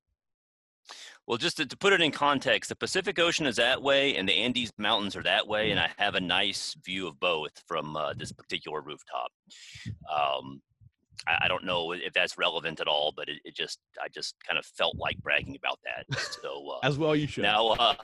Well, 1.28 1.38
just 1.38 1.58
to, 1.58 1.66
to, 1.68 1.78
put 1.78 1.94
it 1.94 2.02
in 2.02 2.10
context, 2.10 2.70
the 2.70 2.76
Pacific 2.76 3.20
Ocean 3.20 3.46
is 3.46 3.58
that 3.58 3.84
way, 3.84 4.16
and 4.16 4.28
the 4.28 4.34
Andes 4.34 4.72
Mountains 4.80 5.16
are 5.16 5.22
that 5.22 5.48
way, 5.48 5.70
and 5.70 5.80
I 5.80 5.92
have 6.00 6.16
a 6.16 6.20
nice 6.20 6.76
view 6.84 7.08
of 7.08 7.20
both 7.20 7.52
from 7.68 7.96
uh, 7.96 8.14
this 8.16 8.32
particular 8.32 8.82
rooftop. 8.82 9.30
Um, 10.12 10.60
I, 11.28 11.40
I, 11.44 11.48
don't 11.48 11.66
know 11.66 11.92
if 11.92 12.14
that's 12.14 12.38
relevant 12.38 12.80
at 12.80 12.88
all, 12.88 13.14
but 13.16 13.30
it, 13.30 13.38
it, 13.44 13.56
just 13.56 13.80
I 14.02 14.08
just 14.08 14.36
kind 14.46 14.58
of 14.58 14.66
felt 14.66 14.96
like 14.98 15.18
bragging 15.18 15.56
about 15.56 15.80
that. 15.84 16.20
So 16.42 16.70
uh, 16.72 16.88
as 16.88 16.98
well, 16.98 17.16
you 17.16 17.28
should. 17.28 17.44
Now, 17.44 17.68
uh, 17.70 17.96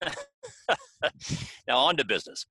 now 1.68 1.78
on 1.78 1.96
to 1.96 2.04
business. 2.04 2.46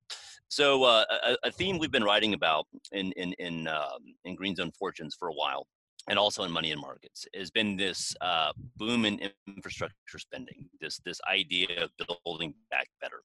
So 0.47 0.83
uh, 0.83 1.05
a, 1.09 1.37
a, 1.45 1.51
theme 1.51 1.79
we've 1.79 1.91
been 1.91 2.03
writing 2.03 2.33
about 2.33 2.65
in 2.91 3.11
in 3.13 3.33
in 3.33 3.67
um, 3.67 4.15
in 4.23 4.35
Green 4.35 4.55
Zone 4.55 4.71
Fortunes 4.77 5.15
for 5.17 5.27
a 5.27 5.33
while, 5.33 5.67
and 6.09 6.19
also 6.19 6.43
in 6.43 6.51
Money 6.51 6.71
and 6.71 6.79
Markets, 6.79 7.25
has 7.35 7.51
been 7.51 7.75
this 7.75 8.15
uh, 8.21 8.51
boom 8.77 9.05
in 9.05 9.19
infrastructure 9.47 10.19
spending. 10.19 10.69
This 10.79 10.99
this 11.05 11.19
idea 11.29 11.67
of 11.83 11.89
building 12.23 12.53
back 12.69 12.87
better. 13.01 13.21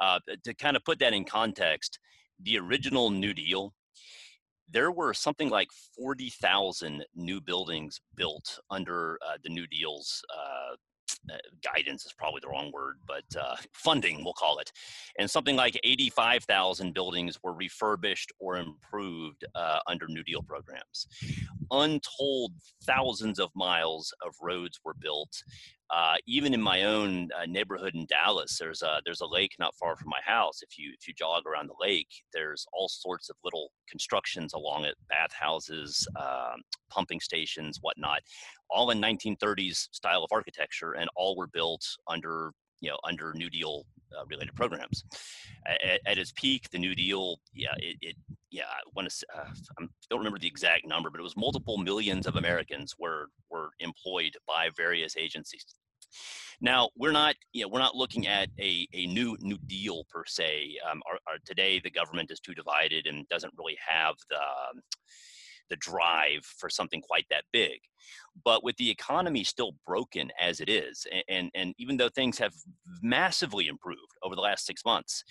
Uh, 0.00 0.18
to 0.44 0.54
kind 0.54 0.76
of 0.76 0.84
put 0.84 0.98
that 0.98 1.12
in 1.12 1.24
context, 1.24 1.98
the 2.42 2.58
original 2.58 3.10
New 3.10 3.34
Deal 3.34 3.74
there 4.72 4.92
were 4.92 5.14
something 5.14 5.50
like 5.50 5.68
40,000 5.96 7.04
new 7.14 7.40
buildings 7.40 8.00
built 8.16 8.58
under 8.70 9.18
uh, 9.26 9.36
the 9.42 9.50
New 9.50 9.66
Deal's 9.66 10.22
uh, 10.34 10.76
uh, 11.30 11.36
guidance 11.62 12.06
is 12.06 12.12
probably 12.12 12.40
the 12.42 12.48
wrong 12.48 12.70
word, 12.72 12.96
but 13.06 13.24
uh, 13.38 13.56
funding, 13.72 14.24
we'll 14.24 14.32
call 14.32 14.58
it. 14.58 14.72
And 15.18 15.30
something 15.30 15.56
like 15.56 15.78
85,000 15.84 16.94
buildings 16.94 17.38
were 17.42 17.52
refurbished 17.52 18.32
or 18.38 18.56
improved 18.56 19.44
uh, 19.54 19.80
under 19.86 20.06
New 20.08 20.22
Deal 20.22 20.42
programs. 20.42 21.06
Untold 21.70 22.52
thousands 22.84 23.38
of 23.38 23.50
miles 23.54 24.12
of 24.24 24.34
roads 24.40 24.80
were 24.84 24.94
built. 24.94 25.42
Uh, 25.92 26.14
even 26.26 26.54
in 26.54 26.62
my 26.62 26.84
own 26.84 27.28
uh, 27.36 27.44
neighborhood 27.46 27.96
in 27.96 28.06
Dallas, 28.06 28.56
there's 28.58 28.82
a 28.82 29.00
there's 29.04 29.22
a 29.22 29.26
lake 29.26 29.56
not 29.58 29.74
far 29.74 29.96
from 29.96 30.08
my 30.08 30.20
house. 30.24 30.62
If 30.62 30.78
you 30.78 30.92
if 30.96 31.08
you 31.08 31.14
jog 31.14 31.46
around 31.46 31.68
the 31.68 31.74
lake, 31.80 32.08
there's 32.32 32.64
all 32.72 32.88
sorts 32.88 33.28
of 33.28 33.36
little 33.42 33.72
constructions 33.88 34.54
along 34.54 34.84
it, 34.84 34.94
bathhouses, 35.08 36.06
um, 36.16 36.62
pumping 36.90 37.18
stations, 37.20 37.78
whatnot, 37.80 38.20
all 38.70 38.90
in 38.90 39.00
1930s 39.00 39.88
style 39.90 40.22
of 40.22 40.30
architecture, 40.30 40.92
and 40.92 41.10
all 41.16 41.36
were 41.36 41.48
built 41.48 41.84
under 42.06 42.52
you 42.80 42.90
know 42.90 42.98
under 43.04 43.32
New 43.34 43.50
Deal 43.50 43.86
uh, 44.16 44.24
related 44.26 44.54
programs. 44.54 45.04
At, 45.66 46.00
at, 46.06 46.18
its 46.18 46.32
peak, 46.32 46.68
the 46.70 46.78
New 46.78 46.94
Deal, 46.94 47.38
yeah, 47.54 47.74
it, 47.78 47.96
it 48.00 48.16
yeah, 48.50 48.64
I 48.64 48.80
want 48.94 49.08
to, 49.08 49.26
uh, 49.36 49.44
I 49.78 49.86
don't 50.08 50.18
remember 50.18 50.38
the 50.38 50.46
exact 50.46 50.86
number, 50.86 51.10
but 51.10 51.20
it 51.20 51.22
was 51.22 51.36
multiple 51.36 51.78
millions 51.78 52.26
of 52.26 52.36
Americans 52.36 52.94
were 52.98 53.26
were 53.50 53.70
employed 53.78 54.36
by 54.46 54.70
various 54.76 55.16
agencies. 55.16 55.64
Now 56.60 56.90
we're 56.96 57.12
not, 57.12 57.36
you 57.52 57.62
know, 57.62 57.68
we're 57.68 57.78
not 57.78 57.94
looking 57.94 58.26
at 58.26 58.48
a, 58.58 58.86
a 58.92 59.06
new 59.06 59.36
New 59.40 59.58
Deal 59.66 60.04
per 60.10 60.24
se. 60.26 60.76
Um, 60.90 61.02
our, 61.08 61.18
our, 61.28 61.38
today, 61.44 61.80
the 61.80 61.90
government 61.90 62.30
is 62.30 62.40
too 62.40 62.54
divided 62.54 63.06
and 63.06 63.28
doesn't 63.28 63.54
really 63.56 63.78
have 63.86 64.16
the 64.28 64.36
the 65.70 65.76
drive 65.76 66.44
for 66.44 66.68
something 66.68 67.00
quite 67.00 67.26
that 67.30 67.44
big. 67.52 67.78
But 68.44 68.64
with 68.64 68.76
the 68.76 68.90
economy 68.90 69.44
still 69.44 69.72
broken 69.86 70.30
as 70.40 70.60
it 70.60 70.68
is, 70.68 71.06
and, 71.12 71.24
and, 71.28 71.50
and 71.54 71.74
even 71.78 71.96
though 71.96 72.08
things 72.08 72.38
have 72.38 72.52
massively 73.02 73.68
improved 73.68 74.12
over 74.22 74.34
the 74.34 74.40
last 74.40 74.66
six 74.66 74.84
months, 74.84 75.24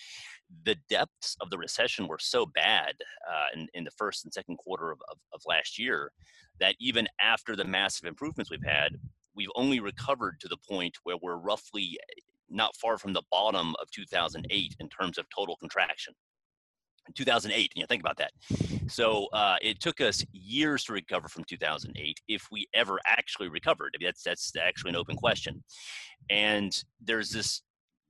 the 0.65 0.77
depths 0.89 1.36
of 1.41 1.50
the 1.50 1.58
recession 1.58 2.08
were 2.08 2.19
so 2.19 2.46
bad 2.46 2.93
uh, 3.29 3.60
in, 3.60 3.67
in 3.74 3.84
the 3.84 3.91
first 3.91 4.24
and 4.24 4.34
second 4.34 4.58
quarter 4.58 4.91
of, 4.91 5.00
of, 5.12 5.17
of 5.34 5.41
last 5.48 5.77
year 5.77 6.12
that 6.60 6.75
even 6.79 7.08
after 7.22 7.55
the 7.55 7.63
massive 7.63 8.05
improvements 8.05 8.51
we've 8.51 8.63
had, 8.63 8.98
we've 9.36 9.50
only 9.55 9.79
recovered 9.79 10.39
to 10.39 10.48
the 10.48 10.58
point 10.69 10.98
where 11.03 11.17
we're 11.22 11.38
roughly 11.38 11.98
not 12.50 12.75
far 12.75 12.98
from 12.98 13.13
the 13.13 13.22
bottom 13.31 13.75
of 13.81 13.89
2008 13.91 14.75
in 14.79 14.89
terms 14.89 15.17
of 15.17 15.25
total 15.36 15.55
contraction. 15.58 16.13
2008. 17.15 17.72
You 17.75 17.82
know, 17.82 17.88
think 17.88 18.01
about 18.01 18.18
that. 18.18 18.32
So 18.88 19.27
uh, 19.34 19.58
it 19.62 19.79
took 19.79 20.01
us 20.01 20.25
years 20.32 20.84
to 20.86 20.94
recover 20.94 21.27
from 21.27 21.44
2008, 21.46 22.20
if 22.27 22.48
we 22.51 22.68
ever 22.74 23.00
actually 23.06 23.50
recovered. 23.50 23.96
I 23.96 23.98
mean, 24.00 24.08
that's 24.08 24.24
that's 24.24 24.53
actually 24.56 24.89
an 24.89 24.96
open 24.96 25.15
question. 25.15 25.63
And 26.29 26.72
there's 27.01 27.29
this 27.29 27.62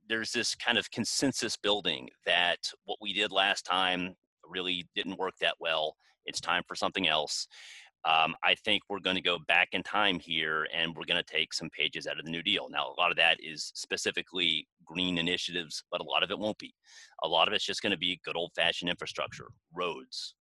there's 0.08 0.32
this 0.32 0.54
kind 0.56 0.76
of 0.76 0.90
consensus 0.90 1.56
building 1.56 2.08
that 2.26 2.58
what 2.84 2.98
we 3.00 3.12
did 3.12 3.30
last 3.30 3.64
time 3.64 4.16
really 4.48 4.86
didn't 4.94 5.18
work 5.18 5.34
that 5.40 5.54
well. 5.60 5.96
It's 6.26 6.40
time 6.40 6.62
for 6.66 6.74
something 6.74 7.06
else. 7.06 7.46
Um, 8.04 8.34
I 8.42 8.54
think 8.54 8.82
we're 8.88 9.00
going 9.00 9.16
to 9.16 9.22
go 9.22 9.38
back 9.46 9.68
in 9.72 9.82
time 9.82 10.18
here 10.18 10.66
and 10.74 10.94
we're 10.94 11.04
going 11.04 11.22
to 11.22 11.32
take 11.32 11.52
some 11.52 11.68
pages 11.70 12.06
out 12.06 12.18
of 12.18 12.24
the 12.24 12.30
New 12.30 12.42
Deal. 12.42 12.68
Now, 12.70 12.88
a 12.88 13.00
lot 13.00 13.10
of 13.10 13.16
that 13.18 13.38
is 13.40 13.72
specifically 13.74 14.66
green 14.84 15.18
initiatives, 15.18 15.84
but 15.90 16.00
a 16.00 16.04
lot 16.04 16.22
of 16.22 16.30
it 16.30 16.38
won't 16.38 16.58
be. 16.58 16.74
A 17.22 17.28
lot 17.28 17.46
of 17.46 17.54
it's 17.54 17.64
just 17.64 17.82
going 17.82 17.92
to 17.92 17.98
be 17.98 18.20
good 18.24 18.36
old 18.36 18.52
fashioned 18.56 18.90
infrastructure, 18.90 19.48
roads, 19.74 20.34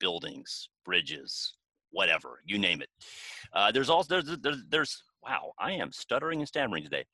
buildings, 0.00 0.68
bridges, 0.84 1.54
whatever, 1.90 2.40
you 2.44 2.58
name 2.58 2.82
it. 2.82 2.88
Uh, 3.52 3.70
there's 3.70 3.88
also, 3.88 4.20
there's, 4.20 4.38
there's, 4.40 4.64
there's, 4.68 5.02
wow, 5.22 5.52
I 5.58 5.72
am 5.72 5.92
stuttering 5.92 6.40
and 6.40 6.48
stammering 6.48 6.82
today. 6.82 7.04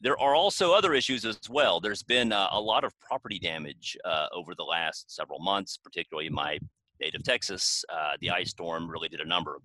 There 0.00 0.18
are 0.20 0.34
also 0.34 0.72
other 0.72 0.92
issues 0.94 1.24
as 1.24 1.38
well. 1.48 1.80
There's 1.80 2.02
been 2.02 2.32
uh, 2.32 2.48
a 2.52 2.60
lot 2.60 2.84
of 2.84 2.92
property 3.00 3.38
damage 3.38 3.96
uh, 4.04 4.26
over 4.34 4.54
the 4.54 4.64
last 4.64 5.14
several 5.14 5.38
months, 5.38 5.78
particularly 5.82 6.26
in 6.26 6.34
my 6.34 6.58
native 7.00 7.22
Texas, 7.22 7.84
uh, 7.92 8.16
the 8.20 8.30
ice 8.30 8.50
storm 8.50 8.90
really 8.90 9.08
did 9.08 9.20
a 9.20 9.24
number. 9.24 9.58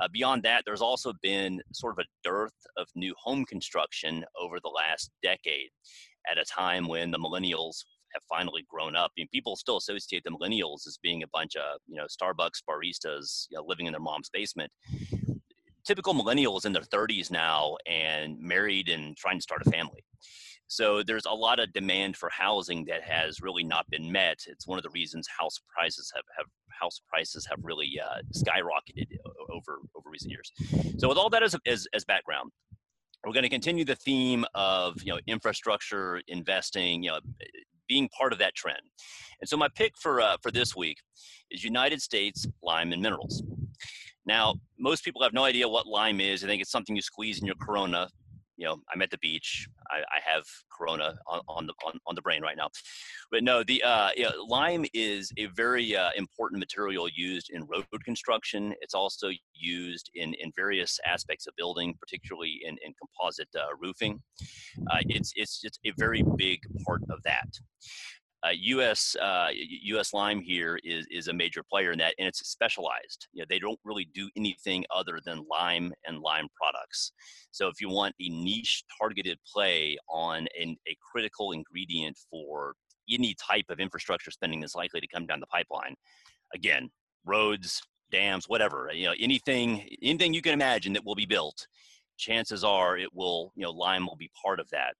Uh, 0.00 0.08
beyond 0.12 0.42
that, 0.42 0.62
there's 0.66 0.82
also 0.82 1.12
been 1.22 1.60
sort 1.72 1.94
of 1.98 2.04
a 2.04 2.08
dearth 2.28 2.54
of 2.76 2.86
new 2.94 3.14
home 3.18 3.44
construction 3.44 4.24
over 4.40 4.58
the 4.60 4.68
last 4.68 5.10
decade 5.22 5.70
at 6.30 6.38
a 6.38 6.44
time 6.44 6.88
when 6.88 7.10
the 7.10 7.18
millennials 7.18 7.84
have 8.14 8.22
finally 8.28 8.64
grown 8.68 8.96
up. 8.96 9.10
I 9.10 9.20
mean, 9.20 9.28
people 9.32 9.56
still 9.56 9.76
associate 9.76 10.22
the 10.24 10.30
millennials 10.30 10.86
as 10.86 10.98
being 11.02 11.22
a 11.22 11.28
bunch 11.32 11.56
of, 11.56 11.80
you 11.86 11.96
know, 11.96 12.06
Starbucks 12.06 12.62
baristas 12.68 13.46
you 13.50 13.58
know, 13.58 13.64
living 13.66 13.86
in 13.86 13.92
their 13.92 14.00
mom's 14.00 14.30
basement. 14.30 14.70
Typical 15.84 16.14
millennials 16.14 16.64
in 16.64 16.72
their 16.72 16.82
30s 16.82 17.30
now 17.30 17.76
and 17.86 18.38
married 18.40 18.88
and 18.88 19.16
trying 19.16 19.36
to 19.36 19.42
start 19.42 19.62
a 19.66 19.70
family. 19.70 20.02
So 20.66 21.02
there's 21.02 21.26
a 21.26 21.32
lot 21.32 21.60
of 21.60 21.72
demand 21.72 22.16
for 22.16 22.30
housing 22.30 22.84
that 22.86 23.02
has 23.02 23.40
really 23.40 23.64
not 23.64 23.88
been 23.90 24.10
met. 24.10 24.38
It's 24.46 24.66
one 24.66 24.78
of 24.78 24.82
the 24.82 24.90
reasons 24.90 25.28
house 25.38 25.60
prices 25.74 26.10
have, 26.14 26.24
have 26.36 26.46
house 26.70 27.00
prices 27.08 27.46
have 27.48 27.58
really 27.62 28.00
uh, 28.02 28.22
skyrocketed 28.34 29.06
over 29.50 29.78
over 29.94 30.10
recent 30.10 30.32
years. 30.32 30.52
So 30.98 31.08
with 31.08 31.18
all 31.18 31.30
that 31.30 31.42
as, 31.42 31.54
as, 31.66 31.86
as 31.94 32.04
background, 32.04 32.50
we're 33.24 33.32
going 33.32 33.44
to 33.44 33.48
continue 33.48 33.84
the 33.84 33.96
theme 33.96 34.44
of 34.54 35.02
you 35.02 35.12
know 35.12 35.20
infrastructure 35.26 36.20
investing, 36.28 37.02
you 37.02 37.10
know, 37.10 37.20
being 37.88 38.08
part 38.08 38.32
of 38.32 38.38
that 38.38 38.54
trend. 38.54 38.80
And 39.40 39.48
so 39.48 39.56
my 39.56 39.68
pick 39.74 39.92
for 40.00 40.20
uh, 40.20 40.36
for 40.42 40.50
this 40.50 40.74
week 40.74 40.98
is 41.50 41.62
United 41.62 42.00
States 42.00 42.46
Lime 42.62 42.92
and 42.92 43.02
Minerals. 43.02 43.42
Now, 44.26 44.54
most 44.78 45.04
people 45.04 45.22
have 45.22 45.34
no 45.34 45.44
idea 45.44 45.68
what 45.68 45.86
lime 45.86 46.20
is. 46.20 46.42
I 46.42 46.46
think 46.46 46.62
it's 46.62 46.70
something 46.70 46.96
you 46.96 47.02
squeeze 47.02 47.40
in 47.40 47.46
your 47.46 47.56
Corona 47.56 48.08
you 48.56 48.66
know, 48.66 48.76
I'm 48.92 49.02
at 49.02 49.10
the 49.10 49.18
beach. 49.18 49.68
I, 49.90 49.98
I 49.98 50.20
have 50.24 50.44
Corona 50.76 51.14
on, 51.26 51.40
on, 51.48 51.66
the 51.66 51.74
on, 51.86 51.98
on 52.06 52.14
the 52.14 52.22
brain 52.22 52.42
right 52.42 52.56
now, 52.56 52.68
but 53.30 53.42
no, 53.42 53.62
the 53.62 53.82
uh, 53.82 54.10
you 54.16 54.24
know, 54.24 54.32
lime 54.48 54.84
is 54.94 55.32
a 55.36 55.46
very 55.46 55.96
uh, 55.96 56.10
important 56.16 56.60
material 56.60 57.08
used 57.14 57.50
in 57.50 57.66
road 57.66 57.86
construction. 58.04 58.74
It's 58.80 58.94
also 58.94 59.30
used 59.54 60.10
in 60.14 60.34
in 60.34 60.52
various 60.56 60.98
aspects 61.06 61.46
of 61.46 61.54
building, 61.56 61.94
particularly 62.00 62.60
in 62.64 62.76
in 62.84 62.94
composite 62.94 63.48
uh, 63.56 63.74
roofing. 63.80 64.20
Uh, 64.90 64.98
it's 65.08 65.32
it's 65.36 65.60
it's 65.64 65.78
a 65.84 65.92
very 65.98 66.22
big 66.36 66.60
part 66.86 67.02
of 67.10 67.22
that. 67.24 67.48
Uh, 68.44 68.50
U.S. 68.52 69.16
Uh, 69.20 69.48
U.S. 69.54 70.12
Lime 70.12 70.40
here 70.40 70.78
is 70.84 71.06
is 71.10 71.28
a 71.28 71.32
major 71.32 71.62
player 71.62 71.92
in 71.92 71.98
that, 71.98 72.14
and 72.18 72.28
it's 72.28 72.46
specialized. 72.46 73.26
You 73.32 73.42
know, 73.42 73.46
they 73.48 73.58
don't 73.58 73.78
really 73.84 74.06
do 74.12 74.28
anything 74.36 74.84
other 74.94 75.18
than 75.24 75.46
lime 75.50 75.92
and 76.06 76.20
lime 76.20 76.48
products. 76.54 77.12
So, 77.52 77.68
if 77.68 77.80
you 77.80 77.88
want 77.88 78.14
a 78.20 78.28
niche 78.28 78.84
targeted 79.00 79.38
play 79.50 79.96
on 80.08 80.46
an, 80.60 80.76
a 80.86 80.96
critical 81.10 81.52
ingredient 81.52 82.18
for 82.30 82.74
any 83.10 83.34
type 83.34 83.66
of 83.70 83.80
infrastructure 83.80 84.30
spending 84.30 84.60
that's 84.60 84.74
likely 84.74 85.00
to 85.00 85.06
come 85.06 85.26
down 85.26 85.40
the 85.40 85.46
pipeline, 85.46 85.94
again, 86.54 86.90
roads, 87.24 87.80
dams, 88.10 88.46
whatever, 88.46 88.90
you 88.92 89.06
know, 89.06 89.14
anything 89.18 89.88
anything 90.02 90.34
you 90.34 90.42
can 90.42 90.52
imagine 90.52 90.92
that 90.92 91.04
will 91.04 91.14
be 91.14 91.26
built 91.26 91.66
chances 92.16 92.64
are 92.64 92.96
it 92.96 93.12
will, 93.12 93.52
you 93.56 93.62
know, 93.64 93.70
lime 93.70 94.06
will 94.06 94.16
be 94.16 94.30
part 94.40 94.60
of 94.60 94.68
that. 94.70 94.94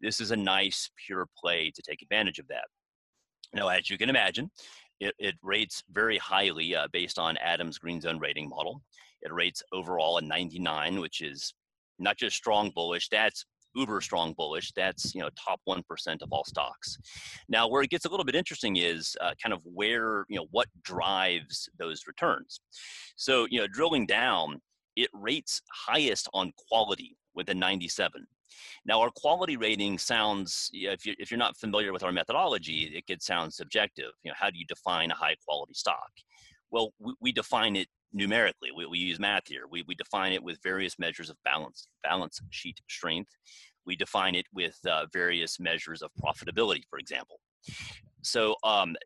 This 0.00 0.20
is 0.20 0.30
a 0.30 0.36
nice 0.36 0.90
pure 1.06 1.26
play 1.38 1.70
to 1.74 1.82
take 1.82 2.02
advantage 2.02 2.38
of 2.38 2.48
that. 2.48 2.64
Now, 3.54 3.68
as 3.68 3.90
you 3.90 3.98
can 3.98 4.10
imagine, 4.10 4.50
it, 5.00 5.14
it 5.18 5.34
rates 5.42 5.82
very 5.90 6.18
highly 6.18 6.74
uh, 6.74 6.88
based 6.92 7.18
on 7.18 7.36
Adams 7.38 7.78
Green 7.78 8.00
Zone 8.00 8.18
rating 8.18 8.48
model. 8.48 8.82
It 9.22 9.32
rates 9.32 9.62
overall 9.72 10.18
a 10.18 10.22
99, 10.22 11.00
which 11.00 11.20
is 11.20 11.52
not 11.98 12.16
just 12.16 12.36
strong 12.36 12.70
bullish, 12.74 13.08
that's 13.08 13.44
uber 13.76 14.00
strong 14.00 14.32
bullish. 14.36 14.72
That's 14.72 15.14
you 15.14 15.20
know 15.20 15.28
top 15.38 15.60
one 15.64 15.82
percent 15.88 16.22
of 16.22 16.32
all 16.32 16.44
stocks. 16.44 16.98
Now, 17.48 17.68
where 17.68 17.82
it 17.82 17.90
gets 17.90 18.06
a 18.06 18.08
little 18.08 18.24
bit 18.24 18.34
interesting 18.34 18.76
is 18.76 19.16
uh, 19.20 19.32
kind 19.40 19.52
of 19.52 19.60
where 19.64 20.24
you 20.28 20.36
know 20.36 20.46
what 20.50 20.68
drives 20.82 21.68
those 21.78 22.02
returns. 22.06 22.60
So 23.16 23.46
you 23.50 23.60
know, 23.60 23.66
drilling 23.66 24.06
down, 24.06 24.60
it 24.96 25.10
rates 25.12 25.60
highest 25.70 26.28
on 26.32 26.52
quality 26.68 27.16
with 27.34 27.48
a 27.50 27.54
97. 27.54 28.26
Now, 28.84 29.00
our 29.00 29.10
quality 29.10 29.56
rating 29.56 29.98
sounds, 29.98 30.70
if, 30.72 31.06
you, 31.06 31.14
if 31.18 31.30
you're 31.30 31.38
not 31.38 31.56
familiar 31.56 31.92
with 31.92 32.02
our 32.02 32.12
methodology, 32.12 32.92
it 32.94 33.06
could 33.06 33.22
sound 33.22 33.52
subjective. 33.52 34.12
You 34.22 34.30
know, 34.30 34.36
how 34.38 34.50
do 34.50 34.58
you 34.58 34.64
define 34.66 35.10
a 35.10 35.14
high 35.14 35.36
quality 35.46 35.74
stock? 35.74 36.10
Well, 36.70 36.92
we, 36.98 37.14
we 37.20 37.32
define 37.32 37.76
it 37.76 37.88
numerically. 38.12 38.70
We, 38.76 38.86
we 38.86 38.98
use 38.98 39.18
math 39.18 39.46
here. 39.46 39.64
We, 39.70 39.84
we 39.86 39.94
define 39.94 40.32
it 40.32 40.42
with 40.42 40.58
various 40.62 40.98
measures 40.98 41.30
of 41.30 41.36
balance, 41.44 41.88
balance 42.02 42.40
sheet 42.50 42.80
strength. 42.88 43.30
We 43.84 43.96
define 43.96 44.34
it 44.34 44.46
with 44.52 44.78
uh, 44.88 45.06
various 45.12 45.60
measures 45.60 46.02
of 46.02 46.10
profitability, 46.22 46.82
for 46.90 46.98
example. 46.98 47.40
So 48.22 48.56
um, 48.64 48.96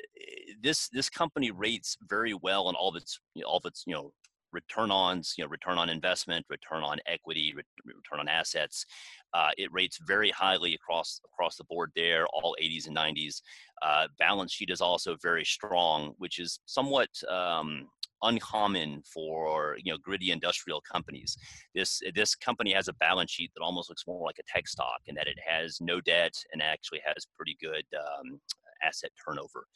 this 0.62 0.88
this 0.88 1.11
company 1.11 1.50
rates 1.50 1.97
very 2.09 2.32
well 2.32 2.68
on 2.68 2.75
all 2.75 2.88
of 2.88 2.97
its 2.97 3.20
all 3.47 3.59
of 3.59 3.66
its 3.66 3.85
you 3.87 3.94
know 3.94 4.12
return 4.52 4.90
on 4.90 5.23
you 5.37 5.45
know 5.45 5.49
return 5.50 5.78
on 5.78 5.88
investment, 5.88 6.47
return 6.49 6.83
on 6.83 6.99
equity, 7.07 7.54
return 7.85 8.21
on 8.21 8.28
assets. 8.28 8.85
Uh, 9.33 9.50
it 9.57 9.73
rates 9.73 9.99
very 10.07 10.30
highly 10.30 10.75
across 10.75 11.21
across 11.25 11.57
the 11.57 11.64
board 11.64 11.90
there, 11.95 12.26
all 12.28 12.57
80s 12.61 12.87
and 12.87 12.97
90s. 12.97 13.42
Uh, 13.83 14.07
balance 14.19 14.52
sheet 14.52 14.71
is 14.71 14.80
also 14.80 15.16
very 15.23 15.45
strong, 15.45 16.14
which 16.19 16.38
is 16.38 16.61
somewhat 16.66 17.09
um, 17.28 17.87
uncommon 18.23 19.02
for 19.02 19.76
you 19.83 19.92
know 19.92 19.99
gritty 19.99 20.30
industrial 20.30 20.80
companies. 20.80 21.37
This 21.75 22.00
this 22.14 22.35
company 22.35 22.73
has 22.73 22.88
a 22.88 22.95
balance 22.95 23.30
sheet 23.30 23.50
that 23.54 23.62
almost 23.62 23.88
looks 23.88 24.07
more 24.07 24.26
like 24.26 24.38
a 24.38 24.52
tech 24.52 24.69
stock, 24.69 25.00
in 25.07 25.14
that 25.14 25.26
it 25.26 25.38
has 25.47 25.78
no 25.80 26.00
debt 26.00 26.35
and 26.52 26.62
actually 26.62 27.00
has 27.04 27.26
pretty 27.37 27.57
good 27.61 27.85
um, 27.97 28.40
asset 28.83 29.11
turnover. 29.25 29.66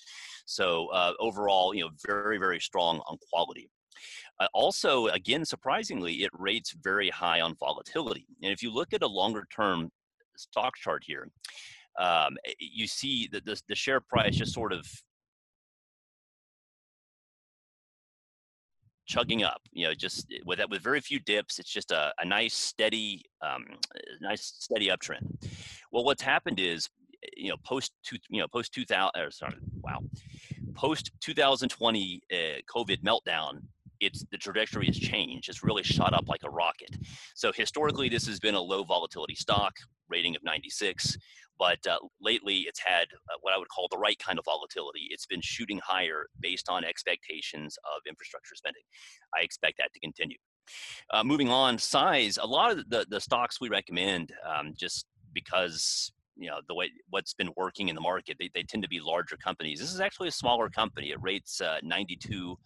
So 0.47 0.89
uh, 0.89 1.13
overall, 1.19 1.75
you 1.75 1.85
know, 1.85 1.91
very 2.07 2.39
very 2.39 2.61
strong 2.61 3.01
on 3.09 3.19
quality. 3.31 3.71
Uh, 4.41 4.47
also, 4.53 5.09
again, 5.09 5.45
surprisingly, 5.45 6.23
it 6.25 6.31
rates 6.33 6.75
very 6.83 7.11
high 7.11 7.41
on 7.41 7.55
volatility. 7.57 8.27
And 8.43 8.53
if 8.53 8.63
you 8.63 8.73
look 8.73 8.93
at 8.93 9.03
a 9.03 9.07
longer 9.07 9.47
term 9.55 9.91
stock 10.37 10.77
chart 10.77 11.03
here, 11.05 11.29
um, 11.99 12.37
you 12.59 12.87
see 12.87 13.29
that 13.33 13.45
the, 13.45 13.61
the 13.69 13.75
share 13.75 14.01
price 14.01 14.37
just 14.37 14.53
sort 14.53 14.73
of 14.73 14.87
chugging 19.07 19.43
up 19.43 19.61
you 19.73 19.87
know 19.87 19.95
just 19.95 20.33
with 20.47 20.59
that, 20.59 20.71
with 20.71 20.83
very 20.83 21.01
few 21.01 21.21
dips 21.21 21.59
it's 21.59 21.71
just 21.71 21.91
a, 21.93 22.13
a 22.21 22.25
nice 22.25 22.55
steady 22.55 23.23
um, 23.43 23.65
nice 24.21 24.55
steady 24.59 24.89
uptrend 24.89 25.21
well 25.93 26.05
what's 26.05 26.23
happened 26.23 26.59
is 26.59 26.89
you 27.37 27.51
know 27.51 27.57
post 27.65 27.93
two 28.03 28.17
you 28.31 28.41
know 28.41 28.49
post 28.49 28.73
2000 28.73 29.11
or 29.17 29.31
sorry 29.31 29.55
wow 29.83 29.99
post 30.75 31.11
2020 31.21 32.21
uh, 32.33 32.37
covid 32.75 33.03
meltdown 33.03 33.61
it's 34.05 34.25
the 34.31 34.39
trajectory 34.39 34.87
has 34.87 34.99
changed 34.99 35.49
it's 35.49 35.63
really 35.63 35.83
shot 35.83 36.13
up 36.13 36.29
like 36.29 36.43
a 36.45 36.51
rocket 36.51 36.97
so 37.35 37.53
historically 37.53 38.09
this 38.09 38.27
has 38.27 38.39
been 38.41 38.55
a 38.55 38.61
low 38.61 38.85
volatility 38.85 39.35
stock 39.35 39.73
rating 40.09 40.37
of 40.37 40.43
96 40.45 41.17
but 41.59 41.79
uh, 41.87 41.99
lately 42.21 42.65
it's 42.69 42.81
had 42.85 43.05
uh, 43.05 43.37
what 43.41 43.55
I 43.55 43.59
would 43.59 43.69
call 43.69 43.89
the 43.91 43.99
right 43.99 44.19
kind 44.19 44.39
of 44.39 44.45
volatility. 44.45 45.07
It's 45.11 45.27
been 45.27 45.41
shooting 45.41 45.81
higher 45.85 46.27
based 46.41 46.69
on 46.69 46.85
expectations 46.85 47.77
of 47.85 48.01
infrastructure 48.09 48.55
spending. 48.55 48.83
I 49.39 49.43
expect 49.43 49.79
that 49.79 49.93
to 49.93 50.01
continue. 50.01 50.37
Uh, 51.13 51.23
moving 51.23 51.51
on, 51.51 51.79
size. 51.79 52.39
A 52.41 52.47
lot 52.47 52.73
of 52.73 52.89
the, 52.89 53.07
the 53.09 53.21
stocks 53.21 53.61
we 53.61 53.69
recommend, 53.69 54.33
um, 54.49 54.75
just 54.77 55.07
because 55.33 56.13
you 56.37 56.49
know 56.49 56.61
the 56.69 56.75
way 56.75 56.91
what's 57.11 57.35
been 57.35 57.51
working 57.57 57.89
in 57.89 57.95
the 57.95 58.01
market 58.01 58.37
they, 58.39 58.51
they 58.55 58.63
tend 58.63 58.83
to 58.83 58.89
be 58.89 59.01
larger 59.01 59.37
companies 59.37 59.79
this 59.79 59.93
is 59.93 60.01
actually 60.01 60.29
a 60.29 60.33
smaller 60.33 60.69
company 60.69 61.11
it 61.11 61.19
rates 61.21 61.61
uh, 61.61 61.79
92 61.83 62.57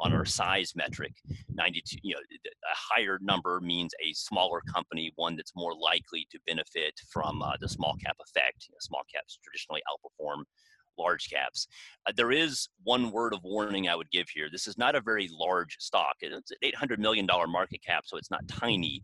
on 0.00 0.12
our 0.12 0.24
size 0.24 0.72
metric 0.76 1.12
92 1.52 1.98
you 2.02 2.14
know 2.14 2.20
a 2.20 2.76
higher 2.94 3.18
number 3.22 3.60
means 3.60 3.92
a 4.04 4.12
smaller 4.12 4.60
company 4.72 5.12
one 5.16 5.36
that's 5.36 5.52
more 5.56 5.74
likely 5.74 6.26
to 6.30 6.38
benefit 6.46 6.94
from 7.10 7.42
uh, 7.42 7.52
the 7.60 7.68
small 7.68 7.94
cap 8.04 8.16
effect 8.20 8.66
you 8.68 8.72
know, 8.72 8.78
small 8.80 9.02
caps 9.12 9.38
traditionally 9.42 9.82
outperform 9.90 10.44
large 10.98 11.28
caps. 11.30 11.68
Uh, 12.06 12.12
there 12.16 12.32
is 12.32 12.68
one 12.84 13.10
word 13.10 13.34
of 13.34 13.40
warning 13.44 13.88
I 13.88 13.96
would 13.96 14.10
give 14.10 14.28
here. 14.28 14.48
This 14.50 14.66
is 14.66 14.78
not 14.78 14.94
a 14.94 15.00
very 15.00 15.28
large 15.30 15.76
stock. 15.78 16.16
It's 16.20 16.50
an 16.50 16.56
$800 16.64 16.98
million 16.98 17.26
market 17.48 17.82
cap, 17.82 18.04
so 18.06 18.16
it's 18.16 18.30
not 18.30 18.46
tiny, 18.48 19.02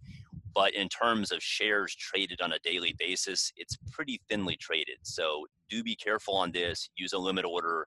but 0.55 0.75
in 0.75 0.88
terms 0.88 1.33
of 1.33 1.43
shares 1.43 1.95
traded 1.95 2.41
on 2.41 2.53
a 2.53 2.59
daily 2.61 2.95
basis, 2.99 3.53
it's 3.57 3.77
pretty 3.91 4.21
thinly 4.29 4.57
traded. 4.57 4.97
So 5.03 5.47
do 5.71 5.83
be 5.83 5.97
careful 5.97 6.35
on 6.35 6.53
this. 6.53 6.88
Use 6.97 7.12
a 7.12 7.19
limit 7.19 7.45
order. 7.45 7.87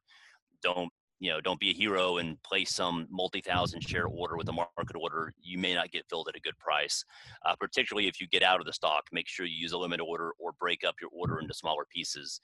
Don't 0.62 0.92
you 1.20 1.32
know? 1.32 1.40
Don't 1.40 1.60
be 1.60 1.70
a 1.70 1.74
hero 1.74 2.18
and 2.18 2.42
place 2.44 2.74
some 2.74 3.08
multi-thousand 3.10 3.82
share 3.82 4.06
order 4.06 4.36
with 4.36 4.50
a 4.50 4.52
market 4.52 4.96
order. 5.00 5.34
You 5.42 5.58
may 5.58 5.74
not 5.74 5.92
get 5.92 6.06
filled 6.10 6.28
at 6.28 6.36
a 6.36 6.42
good 6.42 6.58
price. 6.60 7.04
Uh, 7.46 7.56
particularly 7.60 8.08
if 8.08 8.20
you 8.20 8.28
get 8.28 8.44
out 8.44 8.60
of 8.60 8.66
the 8.66 8.74
stock, 8.74 9.04
make 9.12 9.28
sure 9.28 9.46
you 9.46 9.58
use 9.58 9.72
a 9.72 9.78
limit 9.78 10.02
order 10.02 10.32
or 10.40 10.52
break 10.60 10.84
up 10.86 10.96
your 11.00 11.10
order 11.14 11.40
into 11.40 11.54
smaller 11.54 11.86
pieces. 11.94 12.42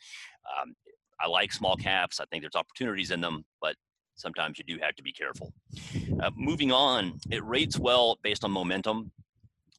Um, 0.62 0.74
I 1.20 1.28
like 1.28 1.52
small 1.52 1.76
caps. 1.76 2.20
I 2.20 2.26
think 2.26 2.44
there's 2.44 2.56
opportunities 2.56 3.12
in 3.12 3.22
them, 3.22 3.46
but 3.62 3.76
sometimes 4.16 4.58
you 4.58 4.64
do 4.64 4.82
have 4.82 4.96
to 4.96 5.04
be 5.04 5.12
careful. 5.12 5.54
Uh, 6.22 6.32
moving 6.36 6.72
on, 6.72 7.20
it 7.30 7.44
rates 7.44 7.78
well 7.78 8.18
based 8.24 8.44
on 8.44 8.52
momentum 8.52 9.12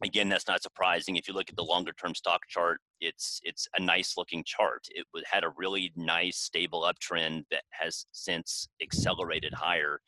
again 0.03 0.29
that's 0.29 0.49
not 0.49 0.63
surprising 0.63 1.17
if 1.17 1.29
you 1.29 1.35
look 1.35 1.49
at 1.49 1.57
the 1.57 1.65
longer 1.65 1.93
term 1.93 2.15
stock 2.15 2.41
chart 2.49 2.81
it's 3.03 3.41
it's 3.43 3.69
a 3.77 3.83
nice 3.83 4.15
looking 4.17 4.43
chart. 4.47 4.87
It 4.91 5.05
had 5.27 5.45
a 5.45 5.53
really 5.57 5.93
nice 5.97 6.39
stable 6.39 6.83
uptrend 6.83 7.45
that 7.51 7.65
has 7.71 8.07
since 8.13 8.69
accelerated 8.81 9.53
higher. 9.53 10.01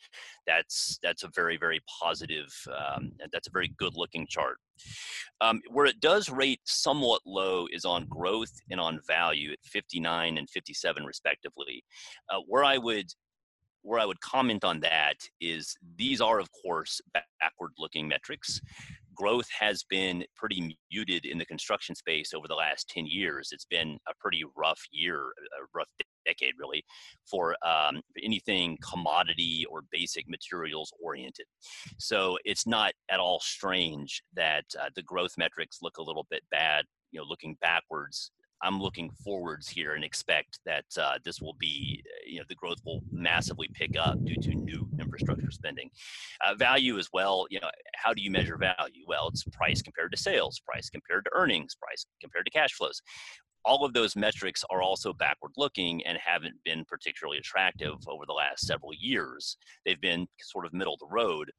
That's 0.47 0.99
that's 1.03 1.25
a 1.25 1.31
very 1.35 1.57
very 1.57 1.81
positive 2.01 2.55
um, 2.69 3.13
that's 3.33 3.49
a 3.49 3.53
very 3.53 3.73
good 3.77 3.97
looking 3.97 4.27
chart. 4.29 4.59
Um, 5.41 5.61
where 5.71 5.87
it 5.87 6.01
does 6.01 6.31
rate 6.31 6.61
somewhat 6.65 7.23
low 7.27 7.67
is 7.73 7.85
on 7.85 8.07
growth 8.07 8.53
and 8.71 8.81
on 8.81 9.01
value 9.07 9.53
at 9.53 9.59
59 9.65 10.39
and 10.39 10.49
57 10.49 11.05
respectively. 11.05 11.85
Uh, 12.31 12.41
where 12.47 12.65
i 12.65 12.79
would 12.79 13.07
where 13.83 14.01
I 14.01 14.07
would 14.07 14.21
comment 14.21 14.65
on 14.65 14.81
that 14.81 15.17
is 15.43 15.77
these 15.97 16.23
are, 16.23 16.39
of 16.39 16.49
course, 16.65 17.03
backward 17.13 17.73
looking 17.79 18.09
metrics 18.09 18.59
growth 19.15 19.49
has 19.59 19.85
been 19.85 20.25
pretty 20.37 20.77
muted 20.91 21.25
in 21.25 21.39
the 21.39 21.47
construction 21.47 21.95
space 21.95 22.33
over 22.35 22.49
the 22.49 22.55
last 22.55 22.89
10 22.89 23.07
years. 23.07 23.51
It's 23.53 23.65
been 23.65 23.99
a 24.09 24.13
pretty 24.21 24.45
rough 24.57 24.81
year, 24.91 25.21
a 25.21 25.67
rough 25.75 25.89
decade, 26.27 26.55
really, 26.59 26.85
for 27.29 27.57
um, 27.67 28.01
anything 28.23 28.79
commodity 28.89 29.67
or 29.71 29.83
basic 29.91 30.29
materials 30.29 30.93
oriented. 31.03 31.47
So 31.99 32.39
it's 32.45 32.67
not 32.67 32.93
at 33.11 33.21
all 33.21 33.41
strange 33.41 34.23
that 34.35 34.65
uh, 34.81 34.91
the 34.95 35.03
growth 35.03 35.35
metrics 35.37 35.79
look 35.83 35.99
a 35.99 36.03
little 36.03 36.27
bit 36.31 36.43
bad, 36.51 36.85
you 37.11 37.21
know, 37.21 37.27
looking 37.29 37.57
backwards 37.61 38.31
I'm 38.65 38.81
looking 38.81 39.11
forwards 39.23 39.69
here 39.69 39.95
and 39.95 40.03
expect 40.03 40.59
that 40.65 40.87
uh, 40.99 41.19
this 41.23 41.41
will 41.41 41.55
be, 41.59 42.03
you 42.27 42.39
know, 42.39 42.45
the 42.49 42.55
growth 42.55 42.79
will 42.85 43.03
massively 43.13 43.69
pick 43.75 43.97
up 43.99 44.25
due 44.25 44.37
to 44.37 44.55
new 44.55 44.89
infrastructure 44.99 45.51
spending. 45.51 45.91
Uh, 46.45 46.55
value 46.55 46.99
as 46.99 47.09
well, 47.13 47.47
you 47.51 47.61
know, 47.61 47.71
how 47.95 48.15
do 48.15 48.23
you 48.23 48.31
measure 48.31 48.57
value? 48.57 49.05
Well, 49.07 49.29
it's 49.29 49.45
price 49.45 49.83
compared 49.83 50.13
to 50.13 50.19
sales, 50.19 50.61
price 50.65 50.89
compared 50.89 51.27
to 51.27 51.31
earnings, 51.35 51.75
price 51.75 52.07
compared 52.21 52.47
to 52.47 52.51
cash 52.51 52.73
flows. 52.73 53.03
All 53.67 53.85
of 53.85 53.93
those 53.93 54.17
metrics 54.17 54.65
are 54.71 54.83
also 54.83 55.13
backward 55.13 55.53
looking 55.57 56.05
and 56.07 56.19
haven't 56.19 56.57
been 56.65 56.85
particularly 56.87 57.39
attractive 57.39 57.95
over 58.09 58.25
the 58.27 58.33
last 58.33 58.67
several 58.67 58.93
years. 58.95 59.57
They've 59.85 60.01
been 60.01 60.27
sort 60.41 60.65
of 60.65 60.73
middle 60.73 60.95
of 60.95 61.01
the 61.01 61.07
road. 61.07 61.53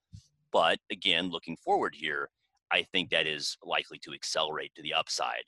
But 0.51 0.79
again, 0.91 1.29
looking 1.29 1.57
forward 1.57 1.93
here, 1.95 2.29
I 2.71 2.83
think 2.91 3.09
that 3.09 3.27
is 3.27 3.57
likely 3.63 3.99
to 3.99 4.13
accelerate 4.13 4.73
to 4.75 4.81
the 4.81 4.93
upside. 4.93 5.43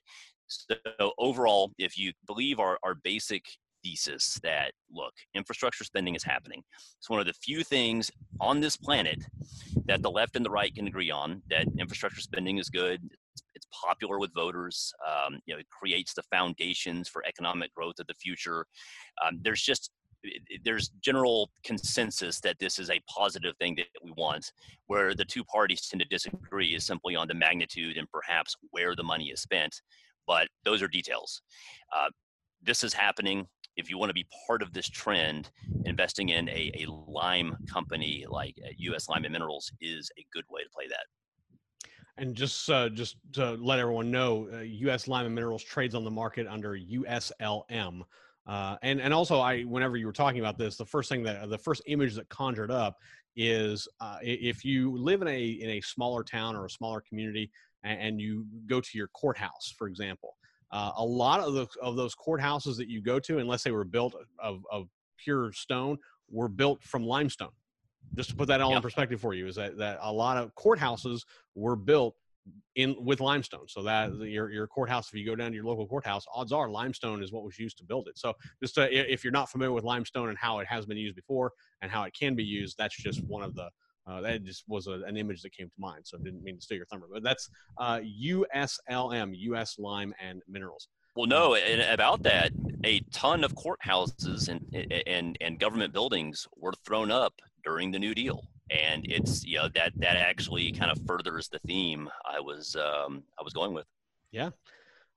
So 0.47 1.11
overall, 1.17 1.71
if 1.77 1.97
you 1.97 2.13
believe 2.25 2.59
our, 2.59 2.79
our 2.83 2.95
basic 2.95 3.43
thesis 3.83 4.39
that 4.43 4.71
look, 4.91 5.13
infrastructure 5.33 5.83
spending 5.83 6.15
is 6.15 6.23
happening. 6.23 6.63
It's 6.97 7.09
one 7.09 7.19
of 7.19 7.25
the 7.25 7.33
few 7.33 7.63
things 7.63 8.11
on 8.39 8.59
this 8.59 8.77
planet 8.77 9.23
that 9.85 10.01
the 10.01 10.11
left 10.11 10.35
and 10.35 10.45
the 10.45 10.49
right 10.49 10.73
can 10.73 10.87
agree 10.87 11.11
on 11.11 11.41
that 11.49 11.67
infrastructure 11.77 12.21
spending 12.21 12.57
is 12.57 12.69
good. 12.69 13.01
It's, 13.55 13.67
popular 13.83 14.17
with 14.17 14.33
voters. 14.33 14.93
Um, 15.05 15.39
you 15.45 15.53
know, 15.53 15.59
it 15.59 15.67
creates 15.69 16.13
the 16.13 16.23
foundations 16.31 17.09
for 17.09 17.23
economic 17.27 17.73
growth 17.75 17.99
of 17.99 18.07
the 18.07 18.13
future. 18.13 18.65
Um, 19.23 19.39
there's 19.41 19.61
just 19.61 19.91
there's 20.63 20.89
general 21.03 21.51
consensus 21.63 22.39
that 22.41 22.57
this 22.59 22.79
is 22.79 22.89
a 22.89 23.01
positive 23.07 23.55
thing 23.57 23.75
that 23.75 23.87
we 24.03 24.11
want. 24.15 24.51
Where 24.87 25.13
the 25.13 25.25
two 25.25 25.43
parties 25.43 25.81
tend 25.87 25.99
to 25.99 26.07
disagree 26.07 26.75
is 26.75 26.85
simply 26.85 27.15
on 27.15 27.27
the 27.27 27.33
magnitude 27.33 27.97
and 27.97 28.09
perhaps 28.09 28.55
where 28.71 28.95
the 28.95 29.03
money 29.03 29.25
is 29.25 29.41
spent 29.41 29.81
but 30.27 30.47
those 30.63 30.81
are 30.81 30.87
details. 30.87 31.41
Uh, 31.95 32.09
this 32.61 32.83
is 32.83 32.93
happening. 32.93 33.47
If 33.77 33.89
you 33.89 33.97
want 33.97 34.09
to 34.09 34.13
be 34.13 34.27
part 34.47 34.61
of 34.61 34.73
this 34.73 34.89
trend, 34.89 35.49
investing 35.85 36.29
in 36.29 36.49
a, 36.49 36.71
a 36.75 36.85
lime 36.89 37.55
company 37.71 38.25
like 38.27 38.55
U.S. 38.77 39.07
Uh, 39.07 39.13
lime 39.13 39.25
and 39.25 39.31
Minerals 39.31 39.71
is 39.79 40.11
a 40.17 40.25
good 40.33 40.45
way 40.49 40.63
to 40.63 40.69
play 40.69 40.87
that. 40.87 41.05
And 42.19 42.35
just 42.35 42.69
uh, 42.69 42.89
just 42.89 43.17
to 43.33 43.51
let 43.53 43.77
everyone 43.77 44.09
know, 44.09 44.49
uh, 44.51 44.61
U.S. 44.61 45.07
Lime 45.07 45.27
and 45.27 45.35
Minerals 45.35 45.63
trades 45.63 45.93
on 45.93 46.03
the 46.03 46.11
market 46.11 46.47
under 46.47 46.75
USLM. 46.75 48.01
Uh, 48.47 48.77
and 48.81 48.99
and 48.99 49.13
also, 49.13 49.39
I 49.39 49.61
whenever 49.63 49.97
you 49.97 50.07
were 50.07 50.13
talking 50.13 50.39
about 50.39 50.57
this, 50.57 50.77
the 50.77 50.85
first 50.85 51.09
thing 51.09 51.21
that 51.23 51.47
the 51.49 51.57
first 51.57 51.83
image 51.85 52.15
that 52.15 52.27
conjured 52.29 52.71
up 52.71 52.97
is 53.35 53.87
uh, 53.99 54.17
if 54.23 54.65
you 54.65 54.97
live 54.97 55.21
in 55.21 55.27
a 55.27 55.45
in 55.45 55.69
a 55.69 55.81
smaller 55.81 56.23
town 56.23 56.55
or 56.55 56.65
a 56.65 56.69
smaller 56.69 57.01
community, 57.01 57.51
and, 57.83 57.99
and 57.99 58.21
you 58.21 58.45
go 58.65 58.81
to 58.81 58.97
your 58.97 59.07
courthouse, 59.09 59.73
for 59.77 59.87
example. 59.87 60.35
Uh, 60.71 60.91
a 60.97 61.05
lot 61.05 61.39
of, 61.39 61.53
the, 61.53 61.67
of 61.81 61.95
those 61.95 62.13
courthouses 62.15 62.75
that 62.77 62.89
you 62.89 63.01
go 63.01 63.19
to, 63.19 63.39
unless 63.39 63.63
they 63.63 63.71
were 63.71 63.85
built 63.85 64.15
of, 64.39 64.65
of 64.71 64.89
pure 65.17 65.51
stone, 65.53 65.97
were 66.29 66.49
built 66.49 66.83
from 66.83 67.05
limestone. 67.05 67.51
just 68.15 68.29
to 68.29 68.35
put 68.35 68.47
that 68.47 68.61
all 68.61 68.71
yep. 68.71 68.77
in 68.77 68.81
perspective 68.81 69.21
for 69.21 69.33
you, 69.33 69.47
is 69.47 69.55
that, 69.55 69.77
that 69.77 69.97
a 70.01 70.11
lot 70.11 70.37
of 70.37 70.53
courthouses 70.55 71.21
were 71.55 71.75
built 71.75 72.15
in 72.75 72.95
with 73.03 73.19
limestone. 73.19 73.67
So 73.67 73.83
that 73.83 74.13
your 74.15 74.51
your 74.51 74.67
courthouse, 74.67 75.09
if 75.09 75.15
you 75.15 75.25
go 75.25 75.35
down 75.35 75.51
to 75.51 75.55
your 75.55 75.65
local 75.65 75.87
courthouse, 75.87 76.25
odds 76.33 76.51
are 76.51 76.69
limestone 76.69 77.21
is 77.21 77.31
what 77.31 77.43
was 77.43 77.59
used 77.59 77.77
to 77.79 77.83
build 77.83 78.07
it. 78.07 78.17
So 78.17 78.33
just 78.61 78.75
to, 78.75 79.13
if 79.13 79.23
you're 79.23 79.33
not 79.33 79.49
familiar 79.49 79.73
with 79.73 79.83
limestone 79.83 80.29
and 80.29 80.37
how 80.37 80.59
it 80.59 80.67
has 80.67 80.85
been 80.85 80.97
used 80.97 81.15
before 81.15 81.51
and 81.81 81.91
how 81.91 82.03
it 82.03 82.13
can 82.13 82.35
be 82.35 82.43
used, 82.43 82.77
that's 82.77 82.95
just 82.95 83.23
one 83.25 83.43
of 83.43 83.53
the 83.55 83.69
uh, 84.07 84.21
that 84.21 84.43
just 84.43 84.63
was 84.67 84.87
a, 84.87 85.01
an 85.05 85.17
image 85.17 85.41
that 85.41 85.51
came 85.51 85.67
to 85.67 85.79
mind. 85.79 86.01
So 86.05 86.17
I 86.17 86.23
didn't 86.23 86.43
mean 86.43 86.55
to 86.55 86.61
steal 86.61 86.77
your 86.77 86.85
thunder, 86.85 87.07
but 87.11 87.23
that's 87.23 87.49
uh, 87.77 87.99
USLM, 87.99 89.33
US 89.33 89.75
Lime 89.77 90.13
and 90.19 90.41
Minerals. 90.47 90.87
Well, 91.15 91.25
no, 91.25 91.55
and 91.55 91.81
about 91.81 92.23
that, 92.23 92.51
a 92.83 92.99
ton 93.11 93.43
of 93.43 93.55
courthouses 93.55 94.49
and, 94.49 94.63
and, 95.07 95.37
and 95.41 95.59
government 95.59 95.91
buildings 95.91 96.47
were 96.55 96.73
thrown 96.85 97.11
up 97.11 97.33
during 97.63 97.91
the 97.91 97.99
New 97.99 98.13
Deal. 98.13 98.43
And 98.69 99.05
it's, 99.09 99.43
you 99.43 99.57
know, 99.57 99.69
that, 99.75 99.93
that 99.95 100.17
actually 100.17 100.71
kind 100.71 100.91
of 100.91 100.99
furthers 101.07 101.49
the 101.49 101.59
theme 101.65 102.09
I 102.23 102.39
was, 102.39 102.75
um, 102.75 103.23
I 103.39 103.43
was 103.43 103.53
going 103.53 103.73
with. 103.73 103.85
Yeah. 104.31 104.51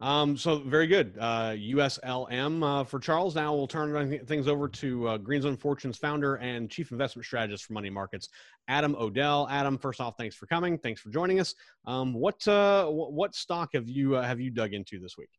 Um, 0.01 0.37
so 0.37 0.59
very 0.61 0.87
good. 0.87 1.17
Uh, 1.21 1.51
USLM 1.51 2.65
uh, 2.65 2.85
for 2.85 2.99
Charles. 2.99 3.35
Now 3.35 3.55
we'll 3.55 3.67
turn 3.67 4.19
things 4.27 4.49
over 4.49 4.67
to 4.69 5.09
uh, 5.09 5.19
Green 5.19 5.43
Zone 5.43 5.57
Fortunes 5.57 5.99
founder 5.99 6.37
and 6.37 6.71
chief 6.71 6.91
investment 6.91 7.27
strategist 7.27 7.65
for 7.65 7.75
Money 7.75 7.91
Markets, 7.91 8.31
Adam 8.69 8.97
O'Dell. 8.99 9.47
Adam, 9.51 9.77
first 9.77 10.01
off, 10.01 10.15
thanks 10.17 10.35
for 10.35 10.47
coming. 10.47 10.79
Thanks 10.79 11.01
for 11.03 11.11
joining 11.11 11.39
us. 11.39 11.55
Um, 11.87 12.15
what 12.15 12.47
uh, 12.49 12.87
what 12.87 13.35
stock 13.35 13.71
have 13.75 13.89
you 13.89 14.17
uh, 14.17 14.23
have 14.23 14.41
you 14.41 14.51
dug 14.51 14.73
into 14.73 14.99
this 14.99 15.19
week? 15.19 15.31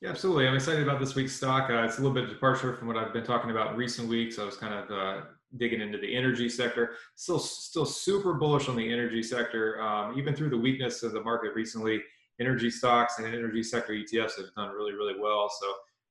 Yeah, 0.00 0.10
absolutely. 0.10 0.46
I'm 0.46 0.54
excited 0.54 0.86
about 0.86 1.00
this 1.00 1.14
week's 1.14 1.32
stock. 1.32 1.70
Uh, 1.70 1.82
it's 1.82 1.98
a 1.98 2.02
little 2.02 2.14
bit 2.14 2.24
of 2.24 2.30
departure 2.30 2.76
from 2.76 2.86
what 2.86 2.96
I've 2.96 3.12
been 3.12 3.24
talking 3.24 3.50
about 3.50 3.72
in 3.72 3.76
recent 3.76 4.08
weeks. 4.08 4.38
I 4.38 4.44
was 4.44 4.56
kind 4.56 4.74
of 4.74 4.90
uh, 4.90 5.24
digging 5.56 5.80
into 5.80 5.96
the 5.98 6.14
energy 6.14 6.50
sector. 6.50 6.96
Still, 7.14 7.38
still 7.38 7.86
super 7.86 8.34
bullish 8.34 8.68
on 8.68 8.76
the 8.76 8.92
energy 8.92 9.22
sector. 9.22 9.80
Um, 9.80 10.18
even 10.18 10.36
through 10.36 10.50
the 10.50 10.58
weakness 10.58 11.02
of 11.02 11.12
the 11.12 11.22
market 11.22 11.54
recently, 11.54 12.02
energy 12.40 12.70
stocks 12.70 13.18
and 13.18 13.26
energy 13.26 13.62
sector 13.62 13.92
ETFs 13.92 14.36
have 14.36 14.52
done 14.56 14.70
really, 14.70 14.92
really 14.92 15.18
well. 15.18 15.50
So 15.60 15.66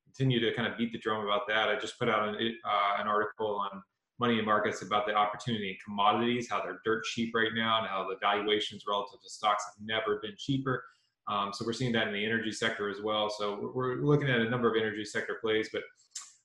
continue 0.05 0.39
to 0.39 0.55
kind 0.55 0.71
of 0.71 0.77
beat 0.77 0.91
the 0.91 0.99
drum 0.99 1.23
about 1.23 1.47
that. 1.47 1.69
I 1.69 1.77
just 1.77 1.99
put 1.99 2.09
out 2.09 2.27
an, 2.27 2.35
uh, 2.35 3.01
an 3.01 3.07
article 3.07 3.57
on 3.57 3.81
money 4.19 4.37
and 4.37 4.45
markets 4.45 4.81
about 4.81 5.05
the 5.05 5.13
opportunity 5.13 5.71
in 5.71 5.75
commodities, 5.83 6.49
how 6.49 6.61
they're 6.61 6.79
dirt 6.85 7.03
cheap 7.03 7.35
right 7.35 7.51
now, 7.53 7.79
and 7.79 7.87
how 7.87 8.07
the 8.07 8.15
valuations 8.21 8.83
relative 8.87 9.21
to 9.21 9.29
stocks 9.29 9.65
have 9.65 9.85
never 9.85 10.19
been 10.21 10.33
cheaper. 10.37 10.83
Um, 11.27 11.51
so 11.53 11.65
we're 11.65 11.73
seeing 11.73 11.91
that 11.93 12.07
in 12.07 12.13
the 12.13 12.23
energy 12.23 12.51
sector 12.51 12.89
as 12.89 13.01
well. 13.01 13.29
So 13.29 13.71
we're, 13.73 13.97
looking 13.97 14.29
at 14.29 14.41
a 14.41 14.49
number 14.49 14.69
of 14.69 14.79
energy 14.79 15.03
sector 15.03 15.37
plays, 15.41 15.69
but 15.73 15.81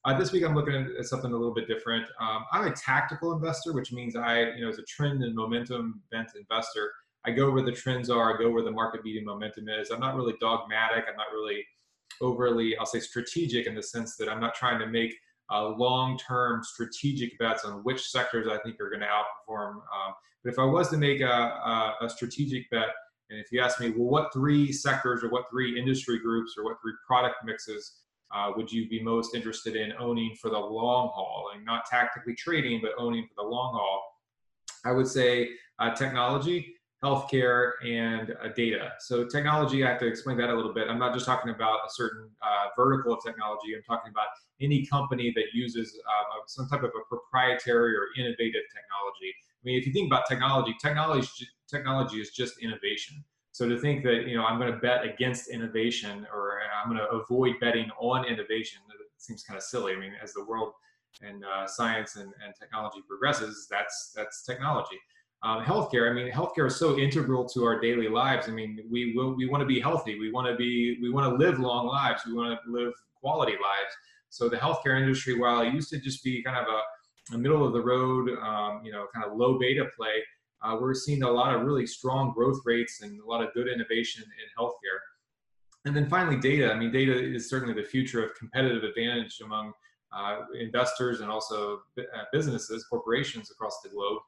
uh, 0.04 0.18
this 0.18 0.32
week 0.32 0.44
I'm 0.44 0.54
looking 0.54 0.74
at 0.98 1.04
something 1.04 1.30
a 1.30 1.36
little 1.36 1.54
bit 1.54 1.68
different. 1.68 2.06
Um, 2.18 2.44
I'm 2.52 2.66
a 2.66 2.74
tactical 2.74 3.32
investor, 3.34 3.72
which 3.74 3.92
means 3.92 4.16
I, 4.16 4.40
you 4.52 4.62
know, 4.62 4.68
as 4.68 4.78
a 4.78 4.84
trend 4.84 5.22
and 5.22 5.34
momentum 5.34 6.02
bent 6.10 6.30
investor, 6.34 6.90
I 7.26 7.30
go 7.32 7.50
where 7.50 7.62
the 7.62 7.72
trends 7.72 8.08
are, 8.08 8.34
I 8.34 8.38
go 8.38 8.50
where 8.50 8.62
the 8.62 8.70
market 8.70 9.02
beating 9.02 9.24
momentum 9.24 9.68
is. 9.68 9.90
I'm 9.90 10.00
not 10.00 10.16
really 10.16 10.34
dogmatic. 10.40 11.04
I'm 11.08 11.16
not 11.16 11.32
really 11.32 11.66
overly, 12.20 12.76
I'll 12.76 12.86
say 12.86 13.00
strategic 13.00 13.66
in 13.66 13.74
the 13.74 13.82
sense 13.82 14.16
that 14.16 14.28
I'm 14.28 14.40
not 14.40 14.54
trying 14.54 14.78
to 14.80 14.86
make 14.86 15.14
uh, 15.52 15.68
long-term 15.68 16.62
strategic 16.62 17.38
bets 17.38 17.64
on 17.64 17.82
which 17.84 18.08
sectors 18.08 18.46
I 18.46 18.58
think 18.58 18.80
are 18.80 18.88
going 18.88 19.00
to 19.00 19.06
outperform. 19.06 19.74
Um, 19.74 20.14
but 20.42 20.52
if 20.52 20.58
I 20.58 20.64
was 20.64 20.88
to 20.90 20.96
make 20.96 21.20
a, 21.20 21.26
a, 21.26 21.96
a 22.02 22.10
strategic 22.10 22.70
bet, 22.70 22.88
and 23.30 23.38
if 23.38 23.52
you 23.52 23.60
ask 23.60 23.80
me, 23.80 23.90
well, 23.90 24.08
what 24.08 24.32
three 24.32 24.72
sectors 24.72 25.22
or 25.22 25.30
what 25.30 25.48
three 25.50 25.78
industry 25.78 26.18
groups 26.18 26.54
or 26.56 26.64
what 26.64 26.76
three 26.82 26.94
product 27.06 27.36
mixes 27.44 28.00
uh, 28.34 28.52
would 28.56 28.70
you 28.70 28.88
be 28.88 29.02
most 29.02 29.34
interested 29.34 29.76
in 29.76 29.92
owning 29.98 30.34
for 30.40 30.50
the 30.50 30.58
long 30.58 31.10
haul 31.14 31.50
and 31.54 31.64
not 31.64 31.84
tactically 31.84 32.34
trading, 32.34 32.80
but 32.82 32.92
owning 32.98 33.26
for 33.26 33.42
the 33.42 33.48
long 33.48 33.74
haul? 33.74 34.02
I 34.84 34.92
would 34.92 35.06
say 35.06 35.50
uh, 35.78 35.94
technology, 35.94 36.74
healthcare, 37.02 37.72
and 37.84 38.36
uh, 38.42 38.48
data. 38.54 38.92
So 39.00 39.26
technology, 39.26 39.84
I 39.84 39.90
have 39.90 40.00
to 40.00 40.06
explain 40.06 40.36
that 40.38 40.50
a 40.50 40.54
little 40.54 40.74
bit. 40.74 40.88
I'm 40.88 40.98
not 40.98 41.14
just 41.14 41.26
talking 41.26 41.50
about 41.50 41.78
a 41.86 41.90
certain 41.90 42.28
uh, 42.42 42.66
vertical 42.76 43.14
of 43.14 43.24
technology. 43.24 43.74
I'm 43.74 43.82
talking 43.82 44.10
about 44.10 44.26
any 44.60 44.84
company 44.84 45.32
that 45.34 45.46
uses 45.54 45.98
uh, 46.06 46.40
some 46.46 46.68
type 46.68 46.82
of 46.82 46.90
a 46.90 47.04
proprietary 47.08 47.96
or 47.96 48.08
innovative 48.18 48.62
technology. 48.68 49.32
I 49.32 49.62
mean, 49.64 49.78
if 49.78 49.86
you 49.86 49.92
think 49.92 50.06
about 50.06 50.26
technology, 50.28 50.74
technology 50.80 51.48
technology 51.68 52.20
is 52.20 52.30
just 52.30 52.58
innovation. 52.60 53.24
So 53.52 53.68
to 53.68 53.78
think 53.78 54.04
that 54.04 54.26
you 54.26 54.36
know 54.36 54.44
I'm 54.44 54.58
going 54.58 54.72
to 54.72 54.78
bet 54.78 55.04
against 55.04 55.48
innovation 55.48 56.26
or 56.32 56.58
I'm 56.82 56.90
going 56.90 57.00
to 57.00 57.10
avoid 57.10 57.54
betting 57.60 57.90
on 57.98 58.24
innovation 58.26 58.80
seems 59.20 59.42
kind 59.42 59.56
of 59.56 59.62
silly. 59.62 59.92
I 59.92 59.96
mean, 59.96 60.12
as 60.22 60.32
the 60.32 60.44
world 60.44 60.72
and 61.22 61.44
uh, 61.44 61.66
science 61.66 62.16
and, 62.16 62.32
and 62.44 62.54
technology 62.58 63.00
progresses, 63.06 63.66
that's 63.70 64.12
that's 64.16 64.42
technology. 64.44 64.98
Um, 65.42 65.64
healthcare. 65.64 66.10
I 66.10 66.12
mean, 66.12 66.30
healthcare 66.30 66.66
is 66.66 66.76
so 66.76 66.98
integral 66.98 67.48
to 67.48 67.64
our 67.64 67.80
daily 67.80 68.08
lives. 68.08 68.48
I 68.48 68.52
mean, 68.52 68.78
we 68.90 69.14
will 69.14 69.34
we 69.34 69.46
want 69.48 69.62
to 69.62 69.66
be 69.66 69.80
healthy. 69.80 70.18
We 70.18 70.30
want 70.30 70.46
to 70.48 70.54
be 70.54 70.98
we 71.00 71.10
want 71.10 71.30
to 71.30 71.36
live 71.42 71.58
long 71.58 71.86
lives. 71.86 72.22
We 72.26 72.34
want 72.34 72.58
to 72.62 72.70
live 72.70 72.92
quality 73.14 73.52
lives. 73.52 73.94
So 74.28 74.48
the 74.48 74.56
healthcare 74.56 75.00
industry, 75.00 75.38
while 75.38 75.60
it 75.62 75.72
used 75.72 75.90
to 75.90 75.98
just 75.98 76.22
be 76.22 76.42
kind 76.42 76.56
of 76.56 76.66
a, 76.68 77.34
a 77.34 77.38
middle 77.38 77.66
of 77.66 77.72
the 77.72 77.80
road, 77.80 78.30
um, 78.38 78.82
you 78.84 78.92
know, 78.92 79.06
kind 79.14 79.24
of 79.26 79.36
low 79.36 79.58
beta 79.58 79.86
play, 79.96 80.22
uh, 80.62 80.76
we're 80.80 80.94
seeing 80.94 81.22
a 81.22 81.30
lot 81.30 81.54
of 81.54 81.62
really 81.62 81.86
strong 81.86 82.32
growth 82.32 82.60
rates 82.64 83.00
and 83.02 83.20
a 83.20 83.26
lot 83.26 83.42
of 83.42 83.52
good 83.54 83.66
innovation 83.66 84.22
in 84.22 84.62
healthcare. 84.62 85.00
And 85.86 85.96
then 85.96 86.08
finally, 86.08 86.36
data. 86.36 86.70
I 86.70 86.78
mean, 86.78 86.92
data 86.92 87.12
is 87.12 87.48
certainly 87.48 87.74
the 87.74 87.86
future 87.86 88.22
of 88.22 88.34
competitive 88.34 88.84
advantage 88.84 89.40
among 89.42 89.72
uh, 90.12 90.40
investors 90.58 91.20
and 91.20 91.30
also 91.30 91.80
uh, 91.98 92.02
businesses, 92.32 92.84
corporations 92.84 93.50
across 93.50 93.80
the 93.82 93.88
globe. 93.88 94.20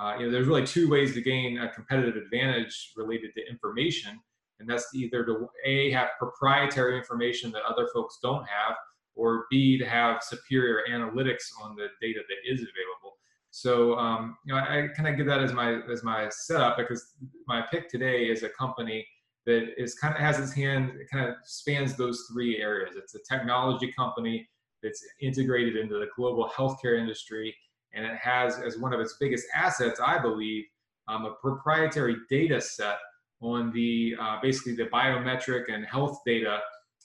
Uh, 0.00 0.16
you 0.18 0.24
know, 0.24 0.32
there's 0.32 0.46
really 0.46 0.66
two 0.66 0.88
ways 0.88 1.12
to 1.12 1.20
gain 1.20 1.58
a 1.58 1.68
competitive 1.68 2.16
advantage 2.16 2.92
related 2.96 3.32
to 3.34 3.46
information, 3.50 4.18
and 4.58 4.68
that's 4.68 4.86
either 4.94 5.24
to 5.26 5.46
a 5.66 5.90
have 5.90 6.08
proprietary 6.18 6.96
information 6.96 7.50
that 7.52 7.62
other 7.68 7.86
folks 7.92 8.18
don't 8.22 8.44
have, 8.44 8.76
or 9.14 9.44
b 9.50 9.76
to 9.76 9.84
have 9.84 10.22
superior 10.22 10.84
analytics 10.90 11.44
on 11.62 11.76
the 11.76 11.88
data 12.00 12.20
that 12.28 12.50
is 12.50 12.60
available. 12.60 13.16
So 13.50 13.94
um, 13.98 14.36
you 14.46 14.54
know, 14.54 14.60
I, 14.60 14.84
I 14.84 14.88
kind 14.96 15.08
of 15.08 15.16
give 15.16 15.26
that 15.26 15.42
as 15.42 15.52
my 15.52 15.80
as 15.90 16.02
my 16.02 16.28
setup 16.30 16.78
because 16.78 17.14
my 17.46 17.62
pick 17.70 17.90
today 17.90 18.24
is 18.24 18.42
a 18.42 18.48
company 18.48 19.06
that 19.46 19.74
is 19.76 19.94
kind 19.94 20.14
of 20.14 20.20
has 20.20 20.38
its 20.38 20.52
hand 20.52 20.92
it 21.00 21.08
kind 21.12 21.28
of 21.28 21.34
spans 21.44 21.96
those 21.96 22.26
three 22.32 22.58
areas. 22.58 22.96
It's 22.96 23.14
a 23.14 23.20
technology 23.28 23.92
company 23.92 24.48
that's 24.82 25.04
integrated 25.20 25.76
into 25.76 25.98
the 25.98 26.06
global 26.16 26.50
healthcare 26.56 26.98
industry, 26.98 27.54
and 27.92 28.04
it 28.04 28.16
has 28.16 28.58
as 28.58 28.78
one 28.78 28.92
of 28.92 29.00
its 29.00 29.16
biggest 29.20 29.46
assets, 29.54 30.00
I 30.04 30.18
believe, 30.18 30.64
um, 31.08 31.24
a 31.24 31.32
proprietary 31.34 32.16
data 32.28 32.60
set 32.60 32.98
on 33.40 33.72
the 33.72 34.14
uh, 34.20 34.38
basically 34.42 34.74
the 34.74 34.86
biometric 34.86 35.72
and 35.72 35.84
health 35.84 36.20
data 36.26 36.60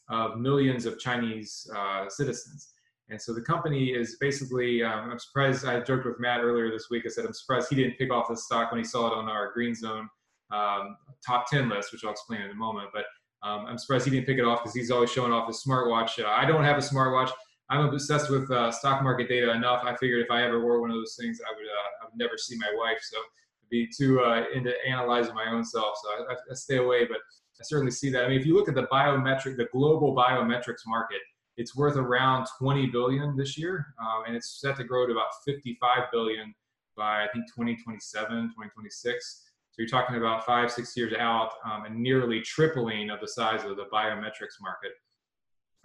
of 0.10 0.38
millions 0.38 0.86
of 0.86 1.00
Chinese 1.00 1.70
uh, 1.76 2.08
citizens. 2.10 2.74
And 3.10 3.22
so 3.22 3.34
the 3.34 3.42
company 3.42 3.90
is 3.90 4.18
basically, 4.20 4.84
um, 4.84 5.12
I'm 5.12 5.20
surprised, 5.20 5.66
I 5.66 5.80
joked 5.80 6.06
with 6.06 6.20
Matt 6.20 6.42
earlier 6.42 6.72
this 6.72 6.90
week. 6.90 7.04
I 7.06 7.10
said, 7.10 7.26
I'm 7.26 7.34
surprised 7.34 7.70
he 7.70 7.76
didn't 7.76 7.98
pick 7.98 8.12
off 8.12 8.28
the 8.30 8.36
stock 8.36 8.72
when 8.72 8.80
he 8.80 8.84
saw 8.84 9.08
it 9.08 9.14
on 9.14 9.30
our 9.30 9.52
Green 9.54 9.76
Zone 9.76 10.10
um, 10.52 10.98
top 11.26 11.50
10 11.50 11.70
list, 11.70 11.92
which 11.92 12.04
I'll 12.04 12.12
explain 12.12 12.42
in 12.42 12.52
a 12.52 12.56
moment. 12.56 12.90
But 12.94 13.06
um, 13.48 13.68
I'm 13.68 13.78
surprised 13.78 14.06
he 14.06 14.12
didn't 14.12 14.26
pick 14.26 14.40
it 14.40 14.46
off 14.46 14.64
because 14.64 14.74
he's 14.74 14.90
always 14.90 15.12
showing 15.12 15.32
off 15.32 15.48
his 15.48 15.64
smartwatch. 15.66 16.24
Uh, 16.24 16.28
I 16.28 16.46
don't 16.46 16.64
have 16.64 16.78
a 16.78 16.82
smartwatch. 16.82 17.30
I'm 17.70 17.88
obsessed 17.88 18.30
with 18.30 18.50
uh, 18.52 18.72
stock 18.72 19.02
market 19.02 19.28
data 19.28 19.52
enough. 19.52 19.84
I 19.84 19.96
figured 19.96 20.24
if 20.24 20.32
I 20.32 20.44
ever 20.44 20.62
wore 20.62 20.82
one 20.82 20.92
of 20.92 20.98
those 20.98 21.18
things, 21.20 21.40
I 21.46 21.52
would, 21.56 21.66
uh, 21.66 22.04
I 22.04 22.06
would 22.06 22.18
never 22.18 22.38
see 22.38 22.58
my 22.58 22.72
wife. 22.78 23.00
So 23.02 23.18
I'd 23.18 23.70
be 23.70 23.88
too 23.88 24.22
uh, 24.22 24.44
into 24.54 24.74
analyzing 24.88 25.34
my 25.34 25.50
own 25.50 25.66
self. 25.66 25.96
So 26.04 26.26
I, 26.30 26.34
I 26.34 26.54
stay 26.54 26.78
away, 26.78 27.06
but 27.06 27.18
I 27.60 27.64
certainly 27.64 27.92
see 27.92 28.10
that. 28.12 28.26
I 28.26 28.28
mean, 28.28 28.40
if 28.40 28.46
you 28.46 28.56
look 28.56 28.70
at 28.70 28.76
the 28.76 28.88
biometric, 28.88 29.58
the 29.58 29.68
global 29.72 30.16
biometrics 30.16 30.86
market, 30.86 31.20
it's 31.58 31.76
worth 31.76 31.96
around 31.96 32.48
20 32.60 32.88
billion 32.88 33.36
this 33.38 33.58
year, 33.58 33.88
um, 34.00 34.24
and 34.28 34.36
it's 34.36 34.60
set 34.60 34.76
to 34.78 34.84
grow 34.84 35.06
to 35.06 35.14
about 35.14 35.30
55 35.46 36.12
billion 36.12 36.54
by 36.98 37.24
I 37.24 37.28
think 37.34 37.46
2027, 37.48 38.28
2026. 38.28 39.42
So 39.72 39.82
you're 39.82 39.90
talking 39.90 40.18
about 40.18 40.46
five, 40.46 40.72
six 40.72 40.96
years 40.96 41.14
out, 41.20 41.52
um, 41.66 41.86
and 41.86 41.96
nearly 41.96 42.42
tripling 42.42 43.10
of 43.10 43.20
the 43.20 43.28
size 43.28 43.64
of 43.66 43.76
the 43.78 43.86
biometrics 43.92 44.62
market. 44.62 44.92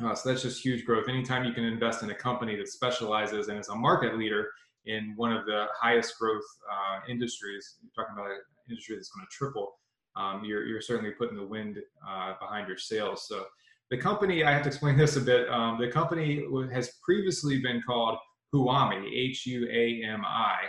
Uh, 0.03 0.15
so 0.15 0.29
that's 0.29 0.43
just 0.43 0.65
huge 0.65 0.85
growth. 0.85 1.09
Anytime 1.09 1.45
you 1.45 1.53
can 1.53 1.65
invest 1.65 2.03
in 2.03 2.11
a 2.11 2.15
company 2.15 2.57
that 2.57 2.69
specializes 2.69 3.49
and 3.49 3.59
is 3.59 3.69
a 3.69 3.75
market 3.75 4.17
leader 4.17 4.49
in 4.87 5.13
one 5.17 5.33
of 5.33 5.45
the 5.45 5.67
highest 5.81 6.19
growth 6.19 6.45
uh, 6.71 7.01
industries, 7.09 7.77
you're 7.83 7.93
talking 7.95 8.19
about 8.19 8.31
an 8.31 8.39
industry 8.69 8.97
that's 8.97 9.11
going 9.11 9.27
to 9.27 9.37
triple. 9.37 9.73
Um, 10.17 10.43
you're, 10.45 10.67
you're 10.67 10.81
certainly 10.81 11.13
putting 11.13 11.37
the 11.37 11.47
wind 11.47 11.79
uh, 12.09 12.33
behind 12.41 12.67
your 12.67 12.79
sails. 12.79 13.27
So 13.29 13.45
the 13.91 13.99
company, 13.99 14.43
I 14.45 14.53
have 14.53 14.63
to 14.63 14.69
explain 14.69 14.97
this 14.99 15.17
a 15.17 15.21
bit. 15.21 15.49
Um, 15.51 15.79
the 15.79 15.89
company 15.89 16.45
has 16.73 16.93
previously 17.05 17.61
been 17.61 17.83
called 17.87 18.19
Huami, 18.55 19.11
H 19.15 19.47
U 19.47 19.69
A 19.71 20.03
M 20.05 20.25
I. 20.25 20.61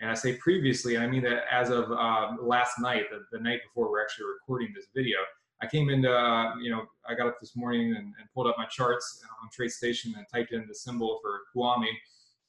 And 0.00 0.10
I 0.10 0.14
say 0.14 0.36
previously, 0.36 0.94
and 0.94 1.04
I 1.04 1.06
mean 1.06 1.22
that 1.24 1.44
as 1.50 1.68
of 1.68 1.92
uh, 1.92 2.32
last 2.42 2.80
night, 2.80 3.04
the, 3.10 3.20
the, 3.36 3.42
night 3.42 3.60
before 3.62 3.90
we're 3.90 4.02
actually 4.02 4.26
recording 4.26 4.72
this 4.74 4.86
video, 4.96 5.18
I 5.62 5.66
came 5.66 5.90
into, 5.90 6.10
uh, 6.10 6.54
you 6.56 6.70
know, 6.70 6.82
I 7.08 7.14
got 7.14 7.26
up 7.26 7.38
this 7.40 7.54
morning 7.54 7.94
and, 7.94 8.14
and, 8.18 8.28
pulled 8.34 8.46
up 8.46 8.56
my 8.56 8.64
charts 8.66 9.22
on 9.42 9.48
TradeStation 9.50 10.16
and 10.16 10.24
typed 10.32 10.52
in 10.52 10.66
the 10.66 10.74
symbol 10.74 11.18
for 11.20 11.40
Huami. 11.54 11.88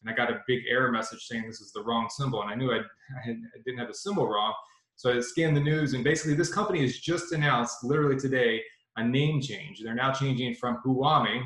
and 0.01 0.09
I 0.09 0.13
got 0.13 0.31
a 0.31 0.41
big 0.47 0.61
error 0.69 0.91
message 0.91 1.25
saying 1.25 1.43
this 1.45 1.59
is 1.59 1.73
the 1.73 1.83
wrong 1.83 2.07
symbol, 2.09 2.41
and 2.41 2.49
I 2.49 2.55
knew 2.55 2.71
I, 2.71 2.77
I, 2.77 3.25
had, 3.25 3.41
I 3.53 3.59
didn't 3.65 3.79
have 3.79 3.89
the 3.89 3.93
symbol 3.93 4.27
wrong. 4.27 4.53
So 4.95 5.11
I 5.11 5.19
scanned 5.19 5.57
the 5.57 5.61
news, 5.61 5.93
and 5.93 6.03
basically, 6.03 6.35
this 6.35 6.53
company 6.53 6.81
has 6.81 6.99
just 6.99 7.33
announced, 7.33 7.83
literally 7.83 8.19
today, 8.19 8.61
a 8.97 9.03
name 9.03 9.41
change. 9.41 9.81
They're 9.81 9.95
now 9.95 10.11
changing 10.11 10.55
from 10.55 10.77
Huami, 10.85 11.43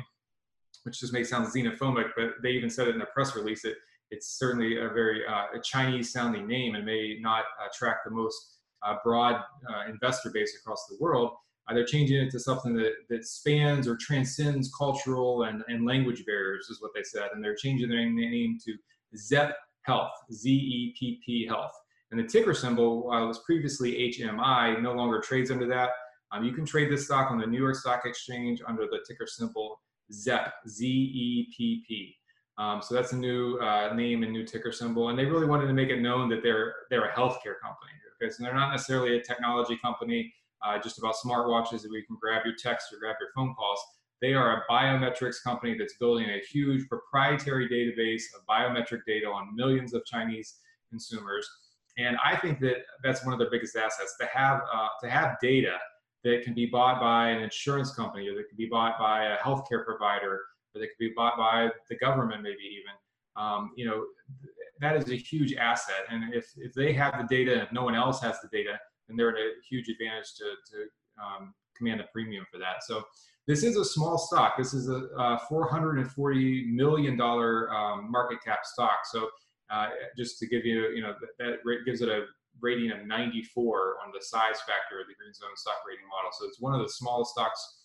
which 0.82 1.00
just 1.00 1.12
may 1.12 1.24
sound 1.24 1.46
xenophobic, 1.48 2.10
but 2.16 2.34
they 2.42 2.50
even 2.50 2.70
said 2.70 2.88
it 2.88 2.94
in 2.94 3.00
a 3.00 3.06
press 3.06 3.34
release. 3.34 3.64
It, 3.64 3.76
it's 4.10 4.38
certainly 4.38 4.76
a 4.76 4.88
very 4.88 5.22
uh, 5.26 5.58
Chinese-sounding 5.62 6.46
name 6.46 6.74
and 6.74 6.84
may 6.84 7.16
not 7.20 7.44
attract 7.68 8.04
the 8.04 8.10
most 8.10 8.58
uh, 8.86 8.96
broad 9.02 9.36
uh, 9.36 9.90
investor 9.90 10.30
base 10.30 10.56
across 10.60 10.86
the 10.86 10.96
world. 11.00 11.32
Uh, 11.68 11.74
they're 11.74 11.84
changing 11.84 12.18
it 12.22 12.30
to 12.30 12.38
something 12.38 12.74
that, 12.74 12.92
that 13.08 13.26
spans 13.26 13.88
or 13.88 13.96
transcends 13.96 14.72
cultural 14.76 15.44
and, 15.44 15.62
and 15.68 15.84
language 15.84 16.24
barriers, 16.24 16.68
is 16.70 16.80
what 16.80 16.92
they 16.94 17.02
said. 17.02 17.28
And 17.34 17.42
they're 17.42 17.56
changing 17.56 17.88
their 17.88 17.98
name 17.98 18.58
to 18.64 18.74
Zepp 19.16 19.56
Health, 19.82 20.12
Z 20.32 20.48
E 20.48 20.94
P 20.98 21.20
P 21.24 21.46
Health. 21.46 21.72
And 22.10 22.20
the 22.20 22.24
ticker 22.24 22.54
symbol 22.54 23.10
uh, 23.10 23.26
was 23.26 23.40
previously 23.40 24.14
HMI, 24.16 24.80
no 24.80 24.92
longer 24.92 25.20
trades 25.20 25.50
under 25.50 25.66
that. 25.66 25.90
Um, 26.32 26.44
you 26.44 26.52
can 26.52 26.64
trade 26.64 26.90
this 26.90 27.04
stock 27.04 27.30
on 27.30 27.38
the 27.38 27.46
New 27.46 27.58
York 27.58 27.76
Stock 27.76 28.02
Exchange 28.04 28.62
under 28.66 28.86
the 28.86 28.98
ticker 29.06 29.26
symbol 29.26 29.80
ZEPP, 30.12 30.52
Z-E-P-P. 30.68 32.16
Um, 32.58 32.80
so 32.80 32.94
that's 32.94 33.12
a 33.12 33.16
new 33.16 33.58
uh, 33.58 33.92
name 33.94 34.22
and 34.22 34.32
new 34.32 34.44
ticker 34.44 34.72
symbol. 34.72 35.08
And 35.08 35.18
they 35.18 35.26
really 35.26 35.46
wanted 35.46 35.66
to 35.66 35.72
make 35.72 35.88
it 35.88 36.00
known 36.00 36.28
that 36.30 36.42
they're, 36.42 36.74
they're 36.90 37.06
a 37.06 37.12
healthcare 37.12 37.58
company. 37.60 37.92
Okay, 38.22 38.30
so 38.30 38.42
they're 38.42 38.54
not 38.54 38.70
necessarily 38.70 39.16
a 39.18 39.22
technology 39.22 39.78
company, 39.82 40.32
uh, 40.64 40.78
just 40.78 40.98
about 40.98 41.14
smartwatches 41.14 41.82
that 41.82 41.90
we 41.90 42.02
can 42.02 42.16
grab 42.20 42.42
your 42.44 42.54
text 42.56 42.92
or 42.92 42.98
grab 42.98 43.16
your 43.20 43.30
phone 43.34 43.54
calls. 43.54 43.80
They 44.22 44.32
are 44.32 44.56
a 44.56 44.72
biometrics 44.72 45.42
company 45.44 45.76
that's 45.78 45.96
building 45.98 46.26
a 46.26 46.40
huge 46.50 46.88
proprietary 46.88 47.68
database 47.68 48.22
of 48.34 48.46
biometric 48.48 49.00
data 49.06 49.26
on 49.26 49.54
millions 49.54 49.92
of 49.92 50.04
Chinese 50.06 50.56
consumers 50.90 51.48
and 51.98 52.16
I 52.22 52.36
think 52.36 52.60
that 52.60 52.84
that's 53.02 53.24
one 53.24 53.32
of 53.32 53.38
their 53.38 53.50
biggest 53.50 53.76
assets 53.76 54.16
to 54.20 54.26
have 54.26 54.60
uh, 54.72 54.88
to 55.02 55.10
have 55.10 55.36
data 55.40 55.76
that 56.24 56.42
can 56.42 56.54
be 56.54 56.66
bought 56.66 57.00
by 57.00 57.30
an 57.30 57.42
insurance 57.42 57.94
company 57.94 58.28
or 58.28 58.34
that 58.34 58.48
can 58.48 58.56
be 58.56 58.66
bought 58.66 58.98
by 58.98 59.26
a 59.26 59.36
healthcare 59.38 59.84
provider 59.84 60.32
or 60.74 60.80
that 60.80 60.86
can 60.86 60.96
be 60.98 61.12
bought 61.16 61.36
by 61.36 61.70
the 61.88 61.96
government 61.96 62.42
maybe 62.42 62.58
even. 62.62 62.92
Um, 63.36 63.70
you 63.76 63.86
know, 63.86 64.04
that 64.80 64.96
is 64.96 65.10
a 65.10 65.16
huge 65.16 65.54
asset. 65.54 66.06
And 66.10 66.34
if, 66.34 66.52
if 66.56 66.74
they 66.74 66.92
have 66.94 67.14
the 67.18 67.26
data 67.34 67.68
no 67.70 67.84
one 67.84 67.94
else 67.94 68.20
has 68.22 68.40
the 68.40 68.48
data, 68.48 68.78
then 69.08 69.16
they're 69.16 69.30
at 69.30 69.36
a 69.36 69.50
huge 69.68 69.88
advantage 69.88 70.34
to, 70.36 70.44
to 70.44 71.22
um, 71.22 71.54
command 71.76 72.00
a 72.00 72.04
premium 72.12 72.44
for 72.50 72.58
that. 72.58 72.84
So 72.86 73.04
this 73.46 73.62
is 73.62 73.76
a 73.76 73.84
small 73.84 74.18
stock. 74.18 74.54
This 74.58 74.74
is 74.74 74.88
a, 74.88 75.06
a 75.18 75.40
$440 75.50 76.72
million 76.72 77.20
um, 77.20 78.10
market 78.10 78.38
cap 78.44 78.60
stock. 78.64 79.00
So 79.10 79.28
uh, 79.70 79.88
just 80.16 80.38
to 80.40 80.46
give 80.46 80.64
you, 80.64 80.90
you 80.90 81.02
know, 81.02 81.14
that, 81.38 81.58
that 81.64 81.84
gives 81.84 82.00
it 82.00 82.08
a 82.08 82.24
rating 82.60 82.90
of 82.90 83.06
94 83.06 83.96
on 84.04 84.12
the 84.12 84.22
size 84.22 84.60
factor 84.66 85.00
of 85.00 85.06
the 85.08 85.14
Green 85.14 85.32
Zone 85.34 85.50
stock 85.56 85.76
rating 85.88 86.06
model. 86.08 86.30
So 86.38 86.46
it's 86.46 86.60
one 86.60 86.74
of 86.74 86.80
the 86.80 86.88
smallest 86.88 87.32
stocks 87.32 87.84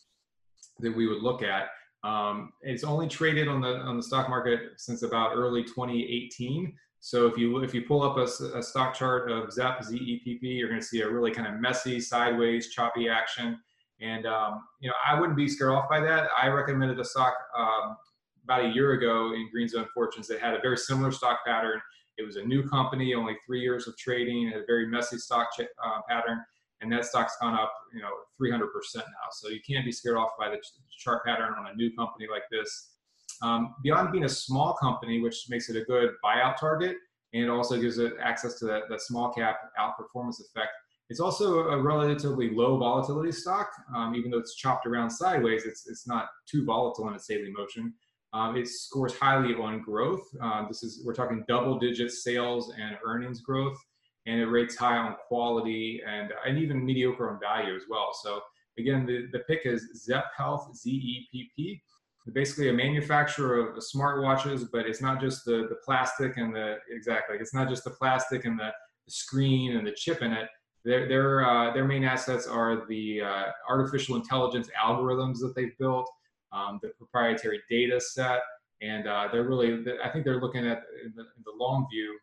that 0.79 0.95
we 0.95 1.07
would 1.07 1.21
look 1.21 1.43
at. 1.43 1.67
Um, 2.03 2.53
it's 2.61 2.83
only 2.83 3.07
traded 3.07 3.47
on 3.47 3.61
the 3.61 3.75
on 3.77 3.95
the 3.95 4.03
stock 4.03 4.27
market 4.27 4.59
since 4.77 5.03
about 5.03 5.35
early 5.35 5.63
2018. 5.63 6.73
So 7.03 7.25
if 7.25 7.35
you 7.35 7.57
if 7.63 7.73
you 7.73 7.81
pull 7.81 8.03
up 8.03 8.17
a, 8.17 8.57
a 8.57 8.61
stock 8.61 8.93
chart 8.93 9.29
of 9.29 9.51
ZEP 9.51 9.79
ZEPP, 9.79 10.39
you're 10.43 10.69
going 10.69 10.79
to 10.79 10.85
see 10.85 11.01
a 11.01 11.09
really 11.09 11.31
kind 11.31 11.47
of 11.47 11.59
messy, 11.59 11.99
sideways, 11.99 12.69
choppy 12.69 13.09
action. 13.09 13.59
And 13.99 14.27
um, 14.27 14.61
you 14.79 14.89
know, 14.89 14.95
I 15.05 15.19
wouldn't 15.19 15.35
be 15.35 15.47
scared 15.47 15.71
off 15.71 15.89
by 15.89 15.99
that. 15.99 16.29
I 16.39 16.47
recommended 16.47 16.99
a 16.99 17.03
stock 17.03 17.33
um, 17.57 17.97
about 18.43 18.65
a 18.65 18.69
year 18.69 18.91
ago 18.91 19.33
in 19.33 19.49
Green 19.51 19.67
Zone 19.67 19.87
Fortunes 19.95 20.27
that 20.27 20.39
had 20.39 20.53
a 20.53 20.59
very 20.61 20.77
similar 20.77 21.11
stock 21.11 21.39
pattern. 21.45 21.81
It 22.19 22.23
was 22.23 22.35
a 22.35 22.43
new 22.43 22.67
company, 22.69 23.15
only 23.15 23.35
three 23.45 23.61
years 23.61 23.87
of 23.87 23.97
trading, 23.97 24.51
had 24.51 24.61
a 24.61 24.65
very 24.67 24.85
messy 24.85 25.17
stock 25.17 25.47
uh, 25.59 26.01
pattern, 26.07 26.39
and 26.81 26.91
that 26.91 27.05
stock's 27.05 27.35
gone 27.41 27.55
up, 27.55 27.73
you 27.95 28.01
know, 28.01 28.11
300% 28.39 28.67
now. 28.95 29.03
So 29.31 29.49
you 29.49 29.59
can't 29.67 29.85
be 29.85 29.91
scared 29.91 30.17
off 30.17 30.31
by 30.37 30.49
the 30.49 30.57
chart 30.99 31.25
pattern 31.25 31.55
on 31.57 31.67
a 31.67 31.75
new 31.75 31.91
company 31.95 32.27
like 32.29 32.43
this. 32.51 32.89
Um, 33.41 33.75
beyond 33.83 34.11
being 34.11 34.25
a 34.25 34.29
small 34.29 34.73
company, 34.73 35.19
which 35.19 35.45
makes 35.49 35.69
it 35.69 35.75
a 35.75 35.85
good 35.85 36.11
buyout 36.23 36.57
target, 36.57 36.97
and 37.33 37.43
it 37.43 37.49
also 37.49 37.79
gives 37.79 37.97
it 37.97 38.13
access 38.21 38.59
to 38.59 38.65
that, 38.65 38.83
that 38.89 39.01
small 39.01 39.31
cap 39.31 39.57
outperformance 39.79 40.39
effect. 40.41 40.71
It's 41.09 41.19
also 41.19 41.69
a 41.69 41.81
relatively 41.81 42.51
low 42.51 42.77
volatility 42.77 43.31
stock, 43.31 43.69
um, 43.95 44.15
even 44.15 44.31
though 44.31 44.37
it's 44.37 44.55
chopped 44.55 44.85
around 44.85 45.09
sideways. 45.09 45.65
It's 45.65 45.87
it's 45.89 46.07
not 46.07 46.27
too 46.49 46.63
volatile 46.63 47.09
in 47.09 47.15
its 47.15 47.27
daily 47.27 47.51
motion. 47.51 47.93
Um, 48.33 48.55
it 48.55 48.67
scores 48.67 49.13
highly 49.17 49.53
on 49.55 49.81
growth. 49.81 50.23
Uh, 50.41 50.65
this 50.67 50.83
is 50.83 51.03
we're 51.05 51.13
talking 51.13 51.43
double-digit 51.49 52.11
sales 52.11 52.73
and 52.79 52.97
earnings 53.05 53.41
growth, 53.41 53.77
and 54.25 54.39
it 54.39 54.45
rates 54.45 54.77
high 54.77 54.95
on 54.95 55.15
quality 55.27 56.01
and 56.07 56.31
and 56.45 56.57
even 56.57 56.85
mediocre 56.85 57.29
on 57.29 57.39
value 57.41 57.75
as 57.75 57.83
well. 57.89 58.11
So 58.23 58.39
again, 58.77 59.05
the, 59.05 59.27
the 59.33 59.39
pick 59.39 59.65
is 59.65 59.89
Zepp 59.95 60.25
Health, 60.37 60.69
Z-E-P-P. 60.75 61.81
Basically, 62.33 62.69
a 62.69 62.73
manufacturer 62.73 63.59
of 63.59 63.77
smartwatches, 63.77 64.67
but 64.71 64.85
it's 64.85 65.01
not 65.01 65.19
just 65.19 65.43
the 65.43 65.67
the 65.69 65.77
plastic 65.83 66.37
and 66.37 66.53
the 66.53 66.77
exactly. 66.89 67.37
It's 67.39 67.53
not 67.53 67.67
just 67.67 67.83
the 67.83 67.91
plastic 67.91 68.45
and 68.45 68.59
the, 68.59 68.71
screen 69.09 69.75
and 69.75 69.85
the 69.85 69.91
chip 69.91 70.21
in 70.21 70.31
it. 70.31 70.47
Their 70.85 71.07
their 71.07 71.45
uh, 71.45 71.73
their 71.73 71.85
main 71.85 72.03
assets 72.03 72.47
are 72.47 72.85
the 72.87 73.21
uh, 73.21 73.45
artificial 73.67 74.15
intelligence 74.15 74.69
algorithms 74.81 75.39
that 75.39 75.53
they've 75.55 75.77
built 75.79 76.09
um, 76.51 76.79
the 76.81 76.89
proprietary 76.89 77.59
data 77.69 77.99
set, 77.99 78.41
and 78.81 79.07
uh, 79.07 79.27
they're 79.31 79.43
really, 79.43 79.83
I 80.03 80.09
think 80.09 80.25
they're 80.25 80.41
looking 80.41 80.65
at 80.65 80.83
in 81.03 81.13
the, 81.15 81.21
in 81.21 81.43
the 81.45 81.53
long 81.59 81.87
view 81.91 82.17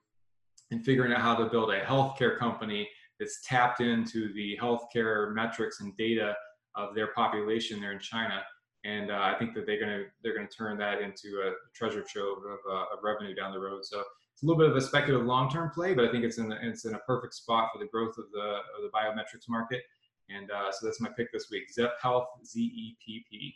and 0.70 0.84
figuring 0.84 1.12
out 1.12 1.20
how 1.20 1.34
to 1.36 1.46
build 1.46 1.70
a 1.70 1.80
healthcare 1.80 2.36
company 2.36 2.88
that's 3.18 3.40
tapped 3.44 3.80
into 3.80 4.32
the 4.34 4.58
healthcare 4.60 5.34
metrics 5.34 5.80
and 5.80 5.96
data 5.96 6.34
of 6.74 6.94
their 6.94 7.08
population 7.08 7.80
there 7.80 7.92
in 7.92 7.98
China. 7.98 8.42
And 8.84 9.10
uh, 9.10 9.18
I 9.20 9.34
think 9.38 9.54
that 9.54 9.66
they're 9.66 9.80
going 9.80 9.90
to 9.90 10.04
they're 10.22 10.34
going 10.34 10.46
to 10.46 10.54
turn 10.54 10.78
that 10.78 11.00
into 11.00 11.42
a 11.44 11.52
treasure 11.74 12.04
trove 12.08 12.38
of, 12.38 12.58
uh, 12.70 12.94
of, 12.94 13.00
revenue 13.02 13.34
down 13.34 13.52
the 13.52 13.58
road. 13.58 13.84
So 13.84 14.00
it's 14.32 14.42
a 14.42 14.46
little 14.46 14.58
bit 14.58 14.70
of 14.70 14.76
a 14.76 14.80
speculative 14.80 15.26
long 15.26 15.50
term 15.50 15.70
play, 15.70 15.94
but 15.94 16.04
I 16.04 16.12
think 16.12 16.24
it's 16.24 16.38
in 16.38 16.48
the, 16.48 16.56
it's 16.62 16.84
in 16.84 16.94
a 16.94 16.98
perfect 17.00 17.34
spot 17.34 17.70
for 17.72 17.78
the 17.80 17.90
growth 17.90 18.16
of 18.18 18.26
the 18.32 18.60
of 18.76 18.82
the 18.82 18.90
biometrics 18.94 19.48
market. 19.48 19.82
And 20.30 20.50
uh, 20.50 20.70
so 20.70 20.86
that's 20.86 21.00
my 21.00 21.08
pick 21.16 21.32
this 21.32 21.48
week: 21.50 21.72
Zepp 21.72 21.94
Health, 22.00 22.28
Z 22.44 22.60
E 22.60 22.96
P 23.04 23.24
P 23.28 23.54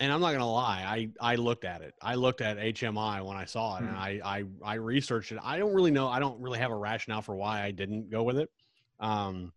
and 0.00 0.12
I'm 0.12 0.20
not 0.20 0.32
gonna 0.32 0.50
lie, 0.50 0.82
I 1.20 1.32
I 1.32 1.36
looked 1.36 1.64
at 1.64 1.82
it. 1.82 1.94
I 2.00 2.14
looked 2.14 2.40
at 2.40 2.56
HMI 2.56 3.24
when 3.24 3.36
I 3.36 3.44
saw 3.44 3.76
it, 3.76 3.82
mm-hmm. 3.82 3.88
and 3.88 3.96
I, 3.96 4.20
I 4.24 4.44
I 4.64 4.74
researched 4.74 5.32
it. 5.32 5.38
I 5.42 5.58
don't 5.58 5.74
really 5.74 5.90
know. 5.90 6.08
I 6.08 6.18
don't 6.18 6.40
really 6.40 6.58
have 6.58 6.70
a 6.70 6.76
rationale 6.76 7.22
for 7.22 7.36
why 7.36 7.62
I 7.62 7.70
didn't 7.70 8.10
go 8.10 8.22
with 8.22 8.38
it. 8.38 8.50
Um, 9.00 9.52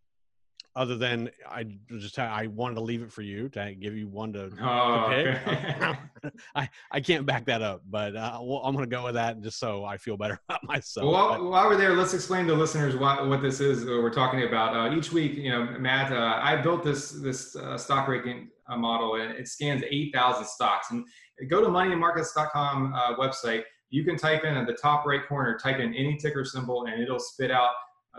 other 0.75 0.95
than 0.97 1.29
I 1.49 1.65
just 1.89 2.19
I 2.19 2.47
wanted 2.47 2.75
to 2.75 2.81
leave 2.81 3.01
it 3.01 3.11
for 3.11 3.21
you 3.21 3.47
to 3.49 3.73
give 3.75 3.95
you 3.95 4.07
one 4.07 4.33
to, 4.33 4.51
oh, 4.61 5.09
to 5.09 5.15
pick. 5.15 5.47
Okay. 5.47 5.99
I 6.55 6.69
I 6.91 6.99
can't 7.01 7.25
back 7.25 7.45
that 7.45 7.61
up, 7.61 7.81
but 7.89 8.15
uh, 8.15 8.39
well, 8.41 8.61
I'm 8.63 8.75
going 8.75 8.89
to 8.89 8.95
go 8.95 9.05
with 9.05 9.13
that 9.15 9.41
just 9.41 9.59
so 9.59 9.85
I 9.85 9.97
feel 9.97 10.17
better 10.17 10.39
about 10.49 10.63
myself. 10.63 11.05
Well, 11.05 11.29
while, 11.29 11.49
while 11.49 11.69
we're 11.69 11.77
there, 11.77 11.93
let's 11.93 12.13
explain 12.13 12.47
to 12.47 12.53
listeners 12.53 12.95
what, 12.95 13.27
what 13.27 13.41
this 13.41 13.59
is 13.59 13.85
we're 13.85 14.09
talking 14.09 14.43
about. 14.43 14.75
Uh, 14.75 14.95
each 14.95 15.11
week, 15.11 15.35
you 15.35 15.49
know, 15.49 15.65
Matt, 15.79 16.11
uh, 16.11 16.39
I 16.41 16.55
built 16.57 16.83
this 16.83 17.11
this 17.11 17.55
uh, 17.55 17.77
stock 17.77 18.07
ranking 18.07 18.49
uh, 18.67 18.77
model, 18.77 19.15
and 19.15 19.31
it 19.31 19.47
scans 19.47 19.83
8,000 19.89 20.45
stocks. 20.45 20.91
And 20.91 21.05
go 21.49 21.61
to 21.61 21.67
moneyandmarkets.com 21.67 22.93
uh, 22.93 23.15
website. 23.15 23.63
You 23.89 24.03
can 24.03 24.17
type 24.17 24.43
in 24.43 24.57
at 24.57 24.67
the 24.67 24.73
top 24.73 25.05
right 25.05 25.25
corner, 25.27 25.57
type 25.57 25.79
in 25.79 25.93
any 25.93 26.17
ticker 26.17 26.43
symbol, 26.43 26.85
and 26.85 27.01
it'll 27.01 27.19
spit 27.19 27.51
out 27.51 27.69
uh, 27.69 27.71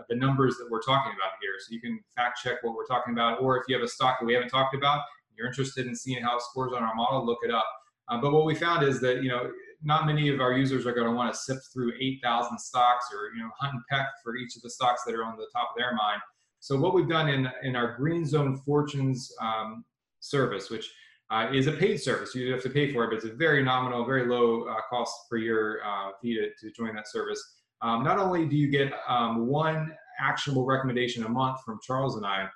the 0.09 0.15
numbers 0.15 0.57
that 0.57 0.67
we're 0.69 0.81
talking 0.81 1.11
about 1.11 1.33
here. 1.41 1.53
So 1.59 1.73
you 1.73 1.81
can 1.81 1.99
fact 2.15 2.39
check 2.43 2.57
what 2.61 2.75
we're 2.75 2.85
talking 2.85 3.13
about, 3.13 3.41
or 3.41 3.57
if 3.57 3.63
you 3.67 3.75
have 3.75 3.83
a 3.83 3.87
stock 3.87 4.19
that 4.19 4.25
we 4.25 4.33
haven't 4.33 4.49
talked 4.49 4.75
about, 4.75 5.01
you're 5.35 5.47
interested 5.47 5.85
in 5.85 5.95
seeing 5.95 6.21
how 6.23 6.37
it 6.37 6.41
scores 6.41 6.73
on 6.73 6.83
our 6.83 6.95
model, 6.95 7.25
look 7.25 7.39
it 7.43 7.51
up. 7.51 7.67
Uh, 8.09 8.19
but 8.19 8.31
what 8.31 8.45
we 8.45 8.55
found 8.55 8.83
is 8.87 8.99
that 9.01 9.21
you 9.21 9.29
know 9.29 9.51
not 9.83 10.05
many 10.05 10.29
of 10.29 10.41
our 10.41 10.53
users 10.53 10.87
are 10.87 10.93
going 10.93 11.05
to 11.05 11.13
want 11.13 11.31
to 11.31 11.39
sift 11.39 11.61
through 11.71 11.93
8,000 12.01 12.57
stocks 12.57 13.05
or 13.13 13.35
you 13.35 13.43
know 13.43 13.49
hunt 13.59 13.73
and 13.73 13.83
peck 13.89 14.07
for 14.23 14.35
each 14.35 14.55
of 14.55 14.61
the 14.61 14.69
stocks 14.69 15.03
that 15.05 15.13
are 15.13 15.23
on 15.23 15.37
the 15.37 15.47
top 15.53 15.69
of 15.71 15.77
their 15.77 15.93
mind. 15.93 16.21
So 16.59 16.77
what 16.77 16.93
we've 16.93 17.09
done 17.09 17.29
in 17.29 17.49
in 17.63 17.75
our 17.75 17.95
Green 17.95 18.25
Zone 18.25 18.57
Fortunes 18.65 19.31
um, 19.41 19.85
service, 20.19 20.69
which 20.69 20.89
uh, 21.29 21.49
is 21.53 21.67
a 21.67 21.73
paid 21.73 21.97
service. 21.97 22.33
You 22.33 22.51
have 22.53 22.63
to 22.63 22.69
pay 22.69 22.91
for 22.91 23.03
it, 23.03 23.09
but 23.09 23.17
it's 23.17 23.25
a 23.25 23.35
very 23.35 23.63
nominal, 23.63 24.05
very 24.05 24.27
low 24.27 24.63
uh, 24.63 24.75
cost 24.89 25.13
per 25.29 25.37
year 25.37 25.81
uh, 25.85 26.11
fee 26.21 26.35
to, 26.35 26.49
to 26.49 26.73
join 26.73 26.95
that 26.95 27.07
service. 27.07 27.41
Um, 27.81 28.03
not 28.03 28.17
only 28.17 28.45
do 28.45 28.55
you 28.55 28.69
get 28.69 28.91
um, 29.07 29.47
one 29.47 29.93
actionable 30.19 30.65
recommendation 30.65 31.23
a 31.23 31.29
month 31.29 31.59
from 31.63 31.79
Charles 31.83 32.15
and 32.15 32.25
I 32.25 32.49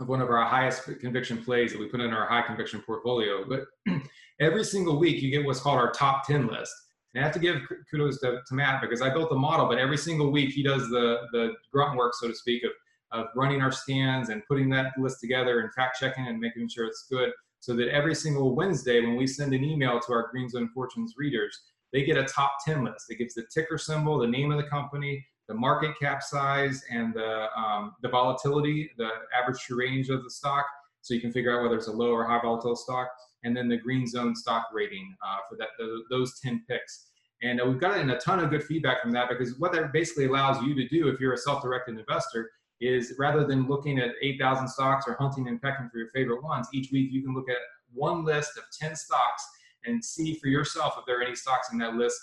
of 0.00 0.08
one 0.08 0.20
of 0.20 0.30
our 0.30 0.44
highest 0.44 0.84
conviction 1.00 1.42
plays 1.42 1.72
that 1.72 1.80
we 1.80 1.86
put 1.86 2.00
in 2.00 2.12
our 2.12 2.26
high 2.26 2.42
conviction 2.42 2.80
portfolio, 2.80 3.44
but 3.48 3.64
every 4.40 4.64
single 4.64 4.98
week 4.98 5.20
you 5.20 5.30
get 5.30 5.44
what's 5.44 5.60
called 5.60 5.78
our 5.78 5.90
top 5.90 6.26
10 6.26 6.46
list. 6.46 6.72
And 7.14 7.22
I 7.22 7.26
have 7.26 7.34
to 7.34 7.40
give 7.40 7.56
kudos 7.90 8.20
to, 8.20 8.40
to 8.46 8.54
Matt 8.54 8.80
because 8.80 9.02
I 9.02 9.10
built 9.10 9.30
the 9.30 9.36
model, 9.36 9.66
but 9.66 9.78
every 9.78 9.96
single 9.96 10.30
week 10.30 10.50
he 10.50 10.62
does 10.62 10.82
the, 10.88 11.26
the 11.32 11.54
grunt 11.72 11.96
work, 11.96 12.12
so 12.14 12.28
to 12.28 12.34
speak, 12.34 12.62
of, 12.64 12.70
of 13.10 13.26
running 13.34 13.60
our 13.60 13.72
scans 13.72 14.28
and 14.28 14.42
putting 14.46 14.68
that 14.70 14.92
list 14.98 15.20
together 15.20 15.60
and 15.60 15.72
fact 15.74 15.98
checking 15.98 16.28
and 16.28 16.38
making 16.38 16.68
sure 16.68 16.86
it's 16.86 17.06
good 17.10 17.32
so 17.60 17.74
that 17.74 17.88
every 17.88 18.14
single 18.14 18.54
Wednesday 18.54 19.00
when 19.00 19.16
we 19.16 19.26
send 19.26 19.52
an 19.52 19.64
email 19.64 19.98
to 19.98 20.12
our 20.12 20.28
Green 20.30 20.48
Zone 20.48 20.70
Fortunes 20.72 21.14
readers, 21.16 21.58
they 21.92 22.04
get 22.04 22.16
a 22.16 22.24
top 22.24 22.52
10 22.64 22.84
list. 22.84 23.06
It 23.08 23.16
gives 23.16 23.34
the 23.34 23.44
ticker 23.52 23.78
symbol, 23.78 24.18
the 24.18 24.26
name 24.26 24.50
of 24.52 24.58
the 24.58 24.68
company, 24.68 25.24
the 25.48 25.54
market 25.54 25.98
cap 26.00 26.22
size, 26.22 26.84
and 26.90 27.14
the, 27.14 27.46
um, 27.56 27.94
the 28.02 28.08
volatility, 28.08 28.90
the 28.98 29.08
average 29.38 29.60
true 29.60 29.78
range 29.78 30.10
of 30.10 30.22
the 30.22 30.30
stock. 30.30 30.66
So 31.00 31.14
you 31.14 31.20
can 31.20 31.32
figure 31.32 31.56
out 31.56 31.62
whether 31.62 31.76
it's 31.76 31.88
a 31.88 31.92
low 31.92 32.10
or 32.10 32.26
high 32.26 32.40
volatile 32.40 32.76
stock. 32.76 33.08
And 33.44 33.56
then 33.56 33.68
the 33.68 33.76
green 33.76 34.06
zone 34.06 34.34
stock 34.34 34.66
rating 34.72 35.14
uh, 35.26 35.38
for 35.48 35.56
that 35.56 35.68
those 36.10 36.38
10 36.40 36.64
picks. 36.68 37.06
And 37.42 37.60
uh, 37.60 37.66
we've 37.66 37.80
gotten 37.80 38.10
a 38.10 38.18
ton 38.18 38.40
of 38.40 38.50
good 38.50 38.64
feedback 38.64 39.00
from 39.00 39.12
that 39.12 39.28
because 39.28 39.58
what 39.58 39.72
that 39.72 39.92
basically 39.92 40.26
allows 40.26 40.62
you 40.62 40.74
to 40.74 40.88
do 40.88 41.08
if 41.08 41.20
you're 41.20 41.34
a 41.34 41.38
self-directed 41.38 41.96
investor 41.96 42.50
is 42.80 43.14
rather 43.18 43.46
than 43.46 43.68
looking 43.68 43.98
at 43.98 44.10
8,000 44.20 44.68
stocks 44.68 45.04
or 45.06 45.14
hunting 45.14 45.48
and 45.48 45.62
pecking 45.62 45.88
for 45.90 45.98
your 45.98 46.10
favorite 46.10 46.42
ones, 46.42 46.68
each 46.72 46.90
week 46.92 47.10
you 47.12 47.22
can 47.22 47.34
look 47.34 47.48
at 47.48 47.56
one 47.92 48.24
list 48.24 48.56
of 48.56 48.64
10 48.80 48.94
stocks 48.96 49.46
and 49.88 50.04
see 50.04 50.34
for 50.34 50.48
yourself 50.48 50.94
if 50.98 51.04
there 51.06 51.20
are 51.20 51.22
any 51.22 51.34
stocks 51.34 51.72
in 51.72 51.78
that 51.78 51.94
list 51.94 52.18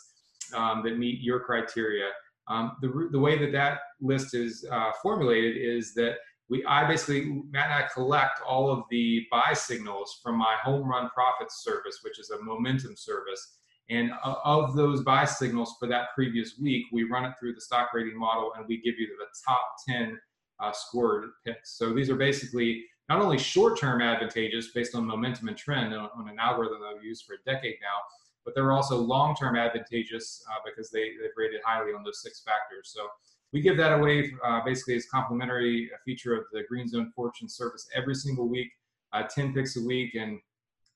um, 0.56 0.84
that 0.84 0.98
meet 0.98 1.22
your 1.22 1.40
criteria. 1.40 2.10
Um, 2.48 2.78
the, 2.82 3.10
the 3.12 3.20
way 3.20 3.38
that 3.40 3.52
that 3.52 3.80
list 4.02 4.36
is 4.36 4.66
uh, 4.72 4.92
formulated 5.02 5.58
is 5.58 5.94
that 5.96 6.18
we 6.48 6.64
I 6.66 6.88
basically 6.88 7.42
Matt 7.50 7.72
and 7.72 7.86
I 7.86 7.88
collect 7.92 8.40
all 8.46 8.70
of 8.70 8.84
the 8.92 9.26
buy 9.32 9.54
signals 9.54 10.20
from 10.22 10.38
my 10.38 10.56
home 10.62 10.88
run 10.88 11.10
profits 11.10 11.64
service, 11.64 12.00
which 12.04 12.20
is 12.20 12.30
a 12.30 12.42
momentum 12.44 12.96
service. 12.96 13.58
And 13.90 14.12
of 14.24 14.76
those 14.76 15.04
buy 15.04 15.26
signals 15.26 15.76
for 15.80 15.88
that 15.90 16.08
previous 16.16 16.58
week, 16.60 16.86
we 16.92 17.04
run 17.04 17.26
it 17.26 17.34
through 17.40 17.54
the 17.54 17.62
stock 17.62 17.90
rating 17.94 18.18
model 18.18 18.52
and 18.58 18.66
we 18.68 18.82
give 18.82 18.96
you 18.98 19.08
the 19.18 19.26
top 19.46 19.62
10 19.88 20.18
uh, 20.60 20.72
scored 20.72 21.30
picks. 21.46 21.78
So 21.78 21.94
these 21.94 22.10
are 22.10 22.16
basically 22.16 22.84
not 23.10 23.22
only 23.22 23.38
short-term 23.38 24.02
advantageous 24.02 24.70
based 24.72 24.96
on 24.96 25.06
momentum 25.06 25.48
and 25.48 25.58
trend 25.58 25.94
on, 25.94 26.10
on 26.16 26.30
an 26.30 26.40
algorithm 26.40 26.80
that 26.82 26.96
I've 26.98 27.04
used 27.04 27.26
for 27.26 27.34
a 27.34 27.44
decade 27.46 27.76
now, 27.82 27.98
but 28.44 28.56
they're 28.56 28.72
also 28.72 28.98
long-term 28.98 29.56
advantageous 29.56 30.44
uh, 30.50 30.60
because 30.66 30.90
they, 30.90 31.12
they've 31.22 31.32
rated 31.36 31.62
highly 31.64 31.94
on 31.94 32.04
those 32.04 32.22
six 32.22 32.42
factors. 32.42 32.94
So 32.96 33.08
we 33.54 33.62
give 33.62 33.78
that 33.78 33.94
away 33.94 34.34
uh, 34.44 34.62
basically 34.66 34.96
as 34.96 35.06
complimentary 35.06 35.90
feature 36.04 36.36
of 36.36 36.46
the 36.52 36.64
Green 36.68 36.88
Zone 36.88 37.12
Fortune 37.16 37.48
service 37.48 37.88
every 37.96 38.16
single 38.16 38.48
week, 38.48 38.72
uh, 39.14 39.24
10 39.24 39.54
picks 39.54 39.78
a 39.78 39.82
week. 39.82 40.16
And 40.16 40.40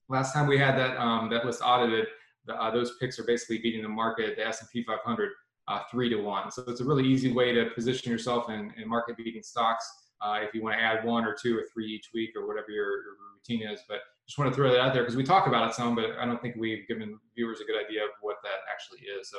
last 0.10 0.34
time 0.34 0.48
we 0.48 0.58
had 0.58 0.78
that 0.78 0.98
um, 0.98 1.30
that 1.30 1.46
list 1.46 1.62
audited, 1.64 2.08
the, 2.46 2.56
uh, 2.56 2.72
those 2.72 2.98
picks 3.00 3.20
are 3.20 3.24
basically 3.24 3.60
beating 3.60 3.82
the 3.82 3.90
market, 3.90 4.36
the 4.36 4.46
S&P 4.48 4.84
500, 4.84 5.32
uh, 5.68 5.82
three 5.92 6.10
to 6.10 6.18
one. 6.18 6.52
So 6.52 6.64
it's 6.68 6.82
a 6.82 6.86
really 6.86 7.08
easy 7.08 7.32
way 7.32 7.54
to 7.54 7.66
position 7.76 8.12
yourself 8.12 8.50
in, 8.50 8.74
in 8.78 8.88
market 8.90 9.18
beating 9.18 9.44
stocks 9.44 10.09
uh, 10.22 10.40
if 10.42 10.54
you 10.54 10.64
want 10.64 10.78
to 10.78 10.82
add 10.82 11.06
one 11.06 11.26
or 11.26 11.36
two 11.40 11.58
or 11.58 11.64
three 11.74 11.88
each 11.88 12.10
week 12.14 12.32
or 12.36 12.48
whatever 12.48 12.70
your, 12.70 13.04
your 13.04 13.16
routine 13.36 13.68
is. 13.68 13.82
But 13.88 14.00
just 14.28 14.38
want 14.38 14.52
to 14.52 14.56
throw 14.56 14.72
that 14.72 14.80
out 14.80 14.94
there 14.94 15.04
because 15.04 15.16
we 15.16 15.24
talk 15.24 15.48
about 15.48 15.70
it 15.70 15.76
some, 15.76 15.96
but 15.96 16.12
I 16.20 16.26
don't 16.26 16.42
think 16.42 16.56
we've 16.58 16.88
given 16.88 17.18
viewers 17.36 17.62
a 17.62 17.66
good 17.66 17.84
idea 17.84 18.04
of 18.04 18.12
what 18.22 18.38
that 18.44 18.60
actually 18.72 19.00
is. 19.08 19.32
So 19.32 19.38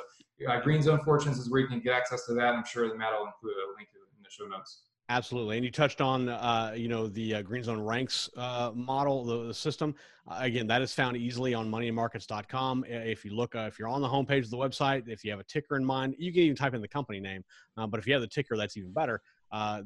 uh, 0.51 0.59
Green 0.61 0.81
Zone 0.81 0.99
Fortunes 0.99 1.37
is 1.37 1.49
where 1.49 1.61
you 1.61 1.67
can 1.67 1.79
get 1.79 1.93
access 1.93 2.25
to 2.25 2.33
that. 2.33 2.53
I'm 2.53 2.65
sure 2.65 2.87
that 2.87 2.97
Matt 2.97 3.11
will 3.11 3.27
include 3.27 3.53
a 3.53 3.71
link 3.77 3.89
in 3.93 4.23
the 4.23 4.29
show 4.29 4.47
notes. 4.47 4.81
Absolutely, 5.11 5.57
and 5.57 5.65
you 5.65 5.71
touched 5.71 5.99
on 5.99 6.29
uh, 6.29 6.73
you 6.73 6.87
know 6.87 7.05
the 7.05 7.35
uh, 7.35 7.41
Green 7.41 7.63
Zone 7.63 7.81
ranks 7.81 8.29
uh, 8.37 8.71
model, 8.73 9.25
the, 9.25 9.47
the 9.47 9.53
system. 9.53 9.93
Uh, 10.25 10.37
again, 10.39 10.67
that 10.67 10.81
is 10.81 10.93
found 10.93 11.17
easily 11.17 11.53
on 11.53 11.69
moneyandmarkets.com. 11.69 12.85
If 12.87 13.25
you 13.25 13.35
look, 13.35 13.53
uh, 13.53 13.67
if 13.67 13.77
you're 13.77 13.89
on 13.89 14.01
the 14.01 14.07
homepage 14.07 14.45
of 14.45 14.51
the 14.51 14.57
website, 14.57 15.09
if 15.09 15.25
you 15.25 15.31
have 15.31 15.41
a 15.41 15.43
ticker 15.43 15.75
in 15.75 15.83
mind, 15.83 16.15
you 16.17 16.31
can 16.31 16.43
even 16.43 16.55
type 16.55 16.73
in 16.73 16.81
the 16.81 16.87
company 16.87 17.19
name. 17.19 17.43
Uh, 17.75 17.87
but 17.87 17.99
if 17.99 18.07
you 18.07 18.13
have 18.13 18.21
the 18.21 18.27
ticker, 18.27 18.55
that's 18.55 18.77
even 18.77 18.93
better. 18.93 19.21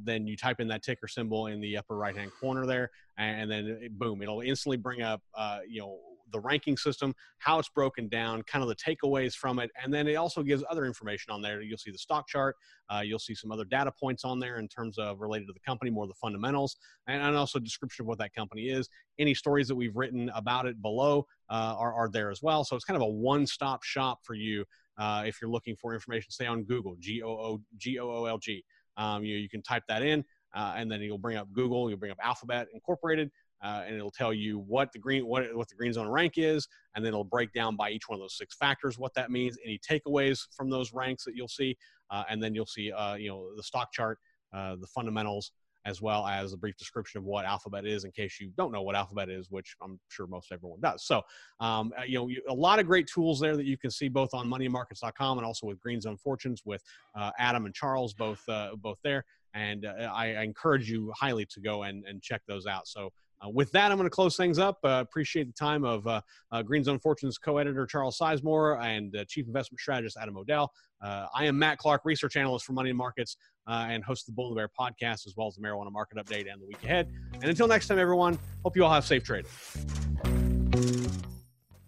Then 0.04 0.28
you 0.28 0.38
type 0.38 0.60
in 0.60 0.68
that 0.70 0.84
ticker 0.84 1.08
symbol 1.08 1.48
in 1.48 1.60
the 1.62 1.78
upper 1.78 1.96
right 1.96 2.16
hand 2.16 2.32
corner 2.40 2.66
there, 2.66 2.90
and, 3.18 3.50
then 3.50 3.90
boom, 3.92 4.22
it'll 4.22 4.42
instantly 4.42 4.78
bring 4.78 5.02
up 5.02 5.22
you 5.68 5.82
know 5.82 6.00
the 6.32 6.40
ranking 6.40 6.78
system, 6.78 7.14
how 7.40 7.60
it's 7.60 7.70
broken 7.70 8.08
down, 8.08 8.42
kind 8.44 8.64
of 8.64 8.70
the 8.70 8.76
takeaways 8.76 9.34
from 9.34 9.60
it, 9.60 9.72
and 9.82 9.94
then 9.94 10.08
it 10.08 10.16
also 10.16 10.44
gives 10.44 10.64
other 10.70 10.86
information 10.86 11.32
on 11.32 11.42
there. 11.42 11.62
You'll 11.62 11.78
see 11.78 11.92
the 11.92 11.98
stock 11.98 12.28
chart, 12.28 12.56
uh, 12.90 13.02
you'll 13.04 13.20
see 13.20 13.36
some 13.36 13.52
other 13.52 13.66
data 13.66 13.92
points 13.92 14.24
on 14.24 14.40
there 14.40 14.58
in 14.58 14.68
terms 14.68 14.98
of 14.98 15.20
related 15.20 15.48
to 15.48 15.54
the 15.54 15.60
company, 15.60 15.92
more 15.92 16.08
the 16.08 16.14
fundamentals, 16.14 16.78
and, 17.08 17.22
and 17.22 17.36
also 17.36 17.60
description 17.60 18.04
of 18.04 18.08
what 18.08 18.18
that 18.20 18.34
company 18.34 18.70
is. 18.70 18.90
Any 19.20 19.34
stories 19.34 19.68
that 19.68 19.76
we've 19.76 19.96
written 19.96 20.30
about 20.36 20.66
it 20.66 20.82
below 20.82 21.26
uh, 21.50 21.76
are, 21.78 21.94
are 21.94 22.10
there 22.10 22.32
as 22.32 22.42
well. 22.42 22.64
So 22.64 22.76
it's 22.76 22.86
kind 22.86 22.98
of 22.98 23.04
a 23.04 23.12
one-stop 23.12 23.84
shop 23.84 24.20
for 24.24 24.34
you 24.34 24.66
uh, 24.98 25.24
if 25.26 25.42
you're 25.42 25.52
looking 25.52 25.76
for 25.76 25.94
information, 25.94 26.32
say 26.32 26.46
on 26.46 26.64
Google, 26.64 26.96
G 27.00 27.22
O 27.22 27.30
O 27.30 27.62
G 27.78 28.00
O 28.00 28.10
O 28.10 28.26
L 28.26 28.38
G. 28.38 28.64
Um, 28.98 29.24
you, 29.24 29.38
you 29.38 29.50
can 29.50 29.62
type 29.62 29.84
that 29.88 30.02
in, 30.02 30.24
uh, 30.54 30.74
and 30.78 30.92
then 30.92 31.02
you'll 31.02 31.18
bring 31.18 31.38
up 31.38 31.52
Google, 31.54 31.90
you'll 31.90 32.00
bring 32.00 32.12
up 32.12 32.20
Alphabet 32.24 32.68
Incorporated, 32.74 33.32
uh, 33.64 33.84
and 33.86 33.96
it'll 33.96 34.12
tell 34.12 34.34
you 34.34 34.60
what 34.60 34.92
the 34.92 35.00
green 35.00 35.26
what, 35.26 35.56
what 35.56 35.68
the 35.68 35.76
green 35.76 35.94
zone 35.94 36.08
rank 36.08 36.34
is 36.38 36.68
and 36.96 37.04
then 37.04 37.10
it'll 37.10 37.24
break 37.24 37.52
down 37.54 37.76
by 37.76 37.90
each 37.90 38.08
one 38.08 38.16
of 38.16 38.22
those 38.22 38.38
six 38.38 38.56
factors 38.56 39.00
what 39.00 39.14
that 39.14 39.32
means 39.32 39.58
any 39.66 39.80
takeaways 39.80 40.48
from 40.56 40.70
those 40.70 40.94
ranks 40.94 41.24
that 41.24 41.36
you'll 41.36 41.48
see 41.48 41.76
uh, 42.12 42.24
and 42.30 42.44
then 42.44 42.54
you'll 42.54 42.66
see 42.66 42.92
uh, 42.92 43.16
you 43.16 43.30
know 43.30 43.56
the 43.56 43.64
stock 43.64 43.92
chart 43.92 44.20
uh, 44.54 44.76
the 44.76 44.88
fundamentals 44.88 45.52
as 45.86 46.02
well 46.02 46.26
as 46.26 46.54
a 46.54 46.58
brief 46.58 46.76
description 46.78 47.20
of 47.20 47.24
what 47.24 47.46
alphabet 47.46 47.86
is 47.86 48.04
in 48.04 48.12
case 48.12 48.40
you 48.40 48.52
don't 48.58 48.72
know 48.72 48.82
what 48.82 48.96
alphabet 48.96 49.30
is 49.30 49.50
which 49.50 49.76
i'm 49.82 50.00
sure 50.10 50.28
most 50.28 50.52
everyone 50.52 50.80
does. 50.82 51.06
So 51.06 51.22
um, 51.60 51.94
uh, 51.98 52.04
you 52.04 52.20
know 52.20 52.30
a 52.50 52.54
lot 52.54 52.80
of 52.80 52.86
great 52.86 53.08
tools 53.08 53.40
there 53.40 53.56
that 53.56 53.66
you 53.66 53.78
can 53.78 53.92
see 53.92 54.10
both 54.10 54.34
on 54.34 54.48
moneymarkets.com 54.48 55.38
and 55.38 55.46
also 55.46 55.68
with 55.68 55.80
green 55.80 56.02
zone 56.02 56.18
fortunes 56.18 56.64
with 56.66 56.84
uh, 57.16 57.32
adam 57.40 57.66
and 57.66 57.74
charles 57.74 58.14
both 58.14 58.42
uh, 58.50 58.76
both 58.78 58.98
there. 59.04 59.24
And 59.54 59.86
I, 59.88 60.36
I, 60.36 60.42
encourage 60.44 60.92
you 60.92 61.14
highly 61.16 61.46
to 61.46 61.62
go 61.62 61.84
and, 61.84 62.04
and 62.06 62.22
check 62.22 62.42
those 62.46 62.66
out. 62.66 62.90
So 62.90 63.06
uh, 63.06 63.10
with 63.52 63.72
that, 63.72 63.92
I'm 63.92 63.98
going 63.98 64.06
to 64.06 64.14
close 64.14 64.36
things 64.36 64.60
up. 64.60 64.80
Uh, 64.84 65.04
appreciate 65.08 65.48
the 65.48 65.54
time 65.54 65.84
of 65.84 66.06
uh, 66.08 66.22
uh 66.52 66.62
Green 66.62 66.84
Zone 66.84 67.00
Fortunes 67.00 67.38
co-editor 67.38 67.86
Charles 67.86 68.18
Sizemore 68.18 68.84
and 68.84 69.16
uh, 69.16 69.26
Chief 69.28 69.48
Investment 69.48 69.80
Strategist 69.80 70.18
Adam 70.20 70.38
O'Dell. 70.38 70.72
Uh, 71.02 71.28
I 71.36 71.46
am 71.46 71.60
Matt 71.60 71.78
Clark, 71.78 72.02
research 72.06 72.36
analyst 72.36 72.66
for 72.66 72.74
Money 72.74 72.90
and 72.90 72.98
Markets, 72.98 73.38
and 73.68 74.04
host 74.04 74.24
of 74.24 74.34
the 74.34 74.36
Bull 74.36 74.48
and 74.48 74.58
the 74.58 74.60
Bear 74.60 74.70
podcast, 74.70 75.28
as 75.28 75.34
well 75.36 75.48
as 75.48 75.56
the 75.56 75.62
Marijuana 75.62 75.92
Market 75.92 76.18
Update 76.18 76.52
and 76.52 76.62
the 76.62 76.66
week 76.66 76.84
ahead. 76.84 77.12
And 77.34 77.46
until 77.46 77.68
next 77.68 77.88
time, 77.88 78.00
everyone, 78.00 78.40
hope 78.64 78.76
you 78.76 78.84
all 78.84 78.94
have 78.94 79.06
safe 79.06 79.24
trading. 79.24 79.52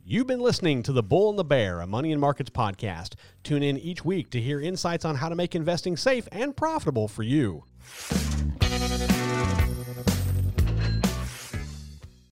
You've 0.10 0.28
been 0.28 0.40
listening 0.40 0.84
to 0.84 0.94
the 0.94 1.04
Bull 1.04 1.30
and 1.30 1.38
the 1.38 1.44
Bear, 1.44 1.82
a 1.82 1.86
Money 1.86 2.14
and 2.14 2.22
Markets 2.22 2.50
podcast. 2.50 3.16
Tune 3.44 3.62
in 3.62 3.78
each 3.78 4.06
week 4.06 4.30
to 4.30 4.40
hear 4.40 4.62
insights 4.62 5.04
on 5.04 5.16
how 5.16 5.28
to 5.28 5.36
make 5.36 5.54
investing 5.54 5.98
safe 5.98 6.30
and 6.32 6.56
profitable 6.56 7.10
for 7.10 7.24
you. 7.24 7.66